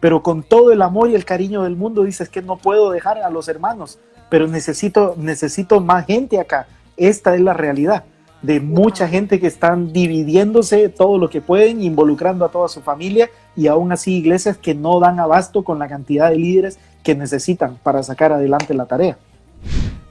Pero 0.00 0.22
con 0.22 0.42
todo 0.42 0.72
el 0.72 0.82
amor 0.82 1.08
y 1.08 1.14
el 1.14 1.24
cariño 1.24 1.62
del 1.62 1.76
mundo 1.76 2.04
dices 2.04 2.28
que 2.28 2.42
no 2.42 2.56
puedo 2.56 2.90
dejar 2.90 3.18
a 3.18 3.30
los 3.30 3.48
hermanos, 3.48 3.98
pero 4.28 4.46
necesito, 4.46 5.14
necesito 5.16 5.80
más 5.80 6.06
gente 6.06 6.38
acá. 6.38 6.66
Esta 6.96 7.34
es 7.34 7.40
la 7.40 7.54
realidad 7.54 8.04
de 8.42 8.60
mucha 8.60 9.08
gente 9.08 9.40
que 9.40 9.48
están 9.48 9.92
dividiéndose 9.92 10.88
todo 10.88 11.18
lo 11.18 11.28
que 11.28 11.40
pueden, 11.40 11.82
involucrando 11.82 12.44
a 12.44 12.50
toda 12.50 12.68
su 12.68 12.80
familia 12.80 13.30
y 13.56 13.66
aún 13.66 13.90
así 13.90 14.14
iglesias 14.16 14.56
que 14.56 14.74
no 14.74 15.00
dan 15.00 15.18
abasto 15.18 15.64
con 15.64 15.78
la 15.78 15.88
cantidad 15.88 16.30
de 16.30 16.36
líderes 16.36 16.78
que 17.02 17.14
necesitan 17.14 17.78
para 17.82 18.02
sacar 18.02 18.32
adelante 18.32 18.74
la 18.74 18.86
tarea. 18.86 19.18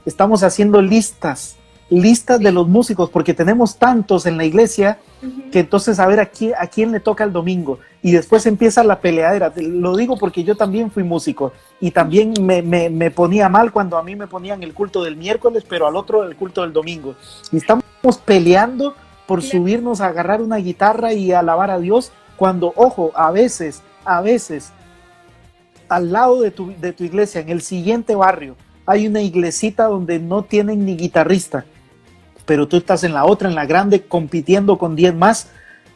Estamos 0.04 0.42
haciendo 0.42 0.82
listas 0.82 1.56
listas 1.90 2.40
de 2.40 2.52
los 2.52 2.68
músicos, 2.68 3.10
porque 3.10 3.34
tenemos 3.34 3.76
tantos 3.76 4.26
en 4.26 4.36
la 4.36 4.44
iglesia 4.44 4.98
que 5.50 5.60
entonces 5.60 5.98
a 5.98 6.06
ver 6.06 6.20
a 6.20 6.26
quién, 6.26 6.52
a 6.58 6.66
quién 6.66 6.92
le 6.92 7.00
toca 7.00 7.24
el 7.24 7.32
domingo. 7.32 7.78
Y 8.02 8.12
después 8.12 8.46
empieza 8.46 8.84
la 8.84 9.00
peleadera. 9.00 9.52
Lo 9.56 9.96
digo 9.96 10.16
porque 10.16 10.44
yo 10.44 10.56
también 10.56 10.90
fui 10.90 11.02
músico 11.02 11.52
y 11.80 11.90
también 11.90 12.34
me, 12.40 12.62
me, 12.62 13.10
ponía 13.10 13.48
mal 13.48 13.72
cuando 13.72 13.96
a 13.96 14.02
mí 14.02 14.14
me 14.14 14.26
ponían 14.26 14.62
el 14.62 14.74
culto 14.74 15.02
del 15.02 15.16
miércoles, 15.16 15.64
pero 15.68 15.86
al 15.86 15.96
otro 15.96 16.24
el 16.24 16.36
culto 16.36 16.62
del 16.62 16.72
domingo. 16.72 17.14
Y 17.50 17.56
estamos 17.56 17.84
peleando 18.24 18.94
por 19.26 19.42
subirnos 19.42 20.00
a 20.00 20.06
agarrar 20.06 20.40
una 20.40 20.56
guitarra 20.56 21.12
y 21.12 21.32
alabar 21.32 21.70
a 21.70 21.78
Dios, 21.78 22.12
cuando, 22.36 22.72
ojo, 22.76 23.10
a 23.14 23.30
veces, 23.30 23.82
a 24.04 24.20
veces, 24.20 24.72
al 25.88 26.12
lado 26.12 26.40
de 26.40 26.50
tu, 26.50 26.72
de 26.80 26.92
tu 26.92 27.04
iglesia, 27.04 27.40
en 27.40 27.48
el 27.48 27.60
siguiente 27.60 28.14
barrio, 28.14 28.56
hay 28.86 29.06
una 29.06 29.20
iglesita 29.20 29.84
donde 29.84 30.18
no 30.18 30.44
tienen 30.44 30.86
ni 30.86 30.96
guitarrista 30.96 31.66
pero 32.48 32.66
tú 32.66 32.78
estás 32.78 33.04
en 33.04 33.12
la 33.12 33.26
otra, 33.26 33.50
en 33.50 33.54
la 33.54 33.66
grande, 33.66 34.04
compitiendo 34.04 34.78
con 34.78 34.96
10 34.96 35.14
más. 35.14 35.50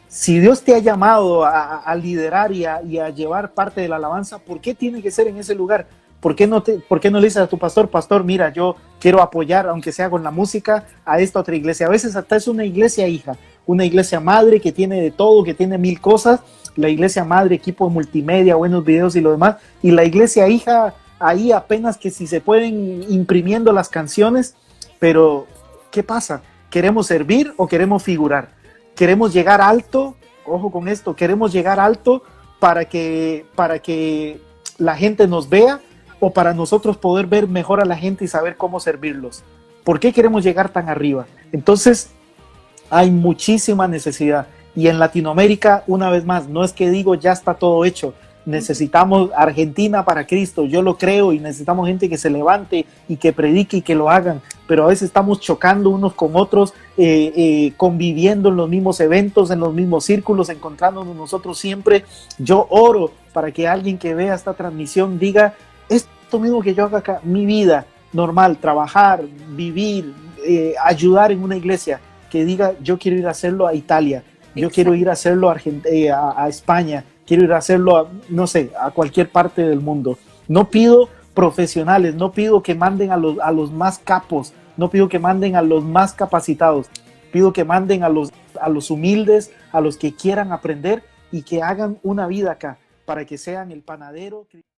Si 0.07 0.39
Dios 0.39 0.61
te 0.61 0.75
ha 0.75 0.77
llamado 0.77 1.43
a, 1.43 1.95
liderar 1.95 2.51
y 2.51 2.65
a, 2.65 3.09
llevar 3.09 3.55
parte 3.55 3.81
de 3.81 3.87
la 3.87 3.95
alabanza, 3.95 4.37
¿por 4.37 4.61
qué 4.61 4.75
tiene 4.75 5.01
que 5.01 5.09
ser 5.09 5.25
en 5.25 5.37
ese 5.37 5.55
lugar? 5.55 5.87
¿Por 6.19 6.35
qué, 6.35 6.45
no 6.45 6.61
te, 6.61 6.73
¿Por 6.73 6.99
qué 6.99 7.09
no 7.09 7.19
le 7.19 7.25
dices 7.25 7.41
a 7.41 7.47
tu 7.47 7.57
pastor, 7.57 7.89
pastor, 7.89 8.23
mira, 8.23 8.53
yo 8.53 8.75
quiero 8.99 9.19
apoyar, 9.19 9.65
aunque 9.65 9.91
sea 9.91 10.11
con 10.11 10.21
la 10.21 10.29
música, 10.29 10.85
a 11.03 11.19
esta 11.19 11.39
otra 11.39 11.55
iglesia? 11.55 11.87
A 11.87 11.89
veces 11.89 12.15
hasta 12.15 12.35
es 12.35 12.47
una 12.47 12.65
iglesia 12.65 13.07
hija, 13.07 13.35
una 13.65 13.83
iglesia 13.83 14.19
madre 14.19 14.61
que 14.61 14.71
tiene 14.71 15.01
de 15.01 15.09
todo, 15.09 15.43
que 15.43 15.55
tiene 15.55 15.79
mil 15.79 15.99
cosas, 15.99 16.41
la 16.75 16.87
iglesia 16.87 17.23
madre, 17.23 17.55
equipo 17.55 17.87
de 17.87 17.95
multimedia, 17.95 18.53
buenos 18.53 18.85
videos 18.85 19.15
y 19.15 19.21
lo 19.21 19.31
demás, 19.31 19.55
y 19.81 19.89
la 19.89 20.05
iglesia 20.05 20.47
hija 20.47 20.93
ahí 21.17 21.51
apenas 21.51 21.97
que 21.97 22.11
si 22.11 22.27
se 22.27 22.41
pueden 22.41 23.11
imprimiendo 23.11 23.73
las 23.73 23.89
canciones, 23.89 24.53
pero 24.99 25.47
¿qué 25.93 26.03
pasa? 26.03 26.41
¿Queremos 26.71 27.05
servir 27.05 27.53
o 27.55 27.67
queremos 27.67 28.01
figurar? 28.01 28.49
¿Queremos 28.95 29.31
llegar 29.31 29.61
alto? 29.61 30.15
Ojo 30.43 30.71
con 30.71 30.89
esto, 30.89 31.15
queremos 31.15 31.53
llegar 31.53 31.79
alto 31.79 32.23
para 32.59 32.85
que, 32.85 33.45
para 33.55 33.79
que 33.79 34.41
la 34.79 34.97
gente 34.97 35.27
nos 35.27 35.47
vea 35.47 35.79
o 36.19 36.31
para 36.33 36.53
nosotros 36.53 36.97
poder 36.97 37.27
ver 37.27 37.47
mejor 37.47 37.79
a 37.79 37.85
la 37.85 37.95
gente 37.95 38.25
y 38.25 38.27
saber 38.27 38.57
cómo 38.57 38.79
servirlos. 38.79 39.43
¿Por 39.83 39.99
qué 39.99 40.11
queremos 40.11 40.43
llegar 40.43 40.69
tan 40.69 40.89
arriba? 40.89 41.27
Entonces, 41.51 42.09
hay 42.89 43.11
muchísima 43.11 43.87
necesidad. 43.87 44.47
Y 44.75 44.87
en 44.87 44.97
Latinoamérica, 44.97 45.83
una 45.85 46.09
vez 46.09 46.25
más, 46.25 46.47
no 46.47 46.63
es 46.63 46.73
que 46.73 46.89
digo 46.89 47.13
ya 47.13 47.33
está 47.33 47.53
todo 47.53 47.85
hecho. 47.85 48.15
Necesitamos 48.45 49.29
Argentina 49.35 50.03
para 50.03 50.25
Cristo, 50.25 50.65
yo 50.65 50.81
lo 50.81 50.97
creo 50.97 51.33
y 51.33 51.39
necesitamos 51.39 51.87
gente 51.87 52.09
que 52.09 52.17
se 52.17 52.29
levante 52.29 52.85
y 53.07 53.17
que 53.17 53.33
predique 53.33 53.77
y 53.77 53.81
que 53.81 53.95
lo 53.95 54.09
hagan, 54.09 54.41
pero 54.67 54.83
a 54.83 54.87
veces 54.87 55.03
estamos 55.03 55.39
chocando 55.39 55.89
unos 55.89 56.13
con 56.13 56.35
otros, 56.35 56.73
eh, 56.97 57.31
eh, 57.35 57.73
conviviendo 57.77 58.49
en 58.49 58.57
los 58.57 58.69
mismos 58.69 58.99
eventos, 58.99 59.51
en 59.51 59.59
los 59.59 59.73
mismos 59.73 60.05
círculos, 60.05 60.49
encontrándonos 60.49 61.15
nosotros 61.15 61.57
siempre. 61.57 62.05
Yo 62.37 62.67
oro 62.69 63.11
para 63.33 63.51
que 63.51 63.67
alguien 63.67 63.97
que 63.97 64.13
vea 64.13 64.35
esta 64.35 64.53
transmisión 64.53 65.19
diga, 65.19 65.55
esto 65.89 66.39
mismo 66.39 66.61
que 66.61 66.73
yo 66.73 66.85
hago 66.85 66.97
acá, 66.97 67.19
mi 67.23 67.45
vida 67.45 67.85
normal, 68.11 68.57
trabajar, 68.57 69.23
vivir, 69.55 70.13
eh, 70.45 70.75
ayudar 70.83 71.31
en 71.31 71.43
una 71.43 71.55
iglesia, 71.55 71.99
que 72.29 72.45
diga, 72.45 72.73
yo 72.81 72.97
quiero 72.97 73.17
ir 73.17 73.27
a 73.27 73.31
hacerlo 73.31 73.67
a 73.67 73.73
Italia, 73.73 74.23
yo 74.55 74.69
quiero 74.69 74.93
ir 74.93 75.09
a 75.09 75.13
hacerlo 75.13 75.49
a, 75.49 75.55
a, 75.55 76.43
a 76.43 76.49
España, 76.49 77.03
quiero 77.25 77.43
ir 77.43 77.53
a 77.53 77.57
hacerlo, 77.57 77.97
a, 77.97 78.07
no 78.29 78.47
sé, 78.47 78.71
a 78.79 78.91
cualquier 78.91 79.29
parte 79.29 79.63
del 79.63 79.79
mundo. 79.79 80.17
No 80.47 80.69
pido 80.69 81.09
profesionales, 81.33 82.15
no 82.15 82.31
pido 82.31 82.61
que 82.61 82.75
manden 82.75 83.11
a 83.11 83.17
los, 83.17 83.39
a 83.39 83.51
los 83.51 83.71
más 83.71 83.99
capos, 83.99 84.53
no 84.77 84.89
pido 84.89 85.09
que 85.09 85.19
manden 85.19 85.55
a 85.55 85.61
los 85.61 85.83
más 85.83 86.13
capacitados, 86.13 86.89
pido 87.31 87.53
que 87.53 87.63
manden 87.63 88.03
a 88.03 88.09
los, 88.09 88.31
a 88.59 88.69
los 88.69 88.91
humildes, 88.91 89.51
a 89.71 89.81
los 89.81 89.97
que 89.97 90.15
quieran 90.15 90.51
aprender 90.51 91.03
y 91.31 91.43
que 91.43 91.63
hagan 91.63 91.97
una 92.03 92.27
vida 92.27 92.51
acá 92.51 92.77
para 93.05 93.25
que 93.25 93.37
sean 93.37 93.71
el 93.71 93.81
panadero. 93.81 94.47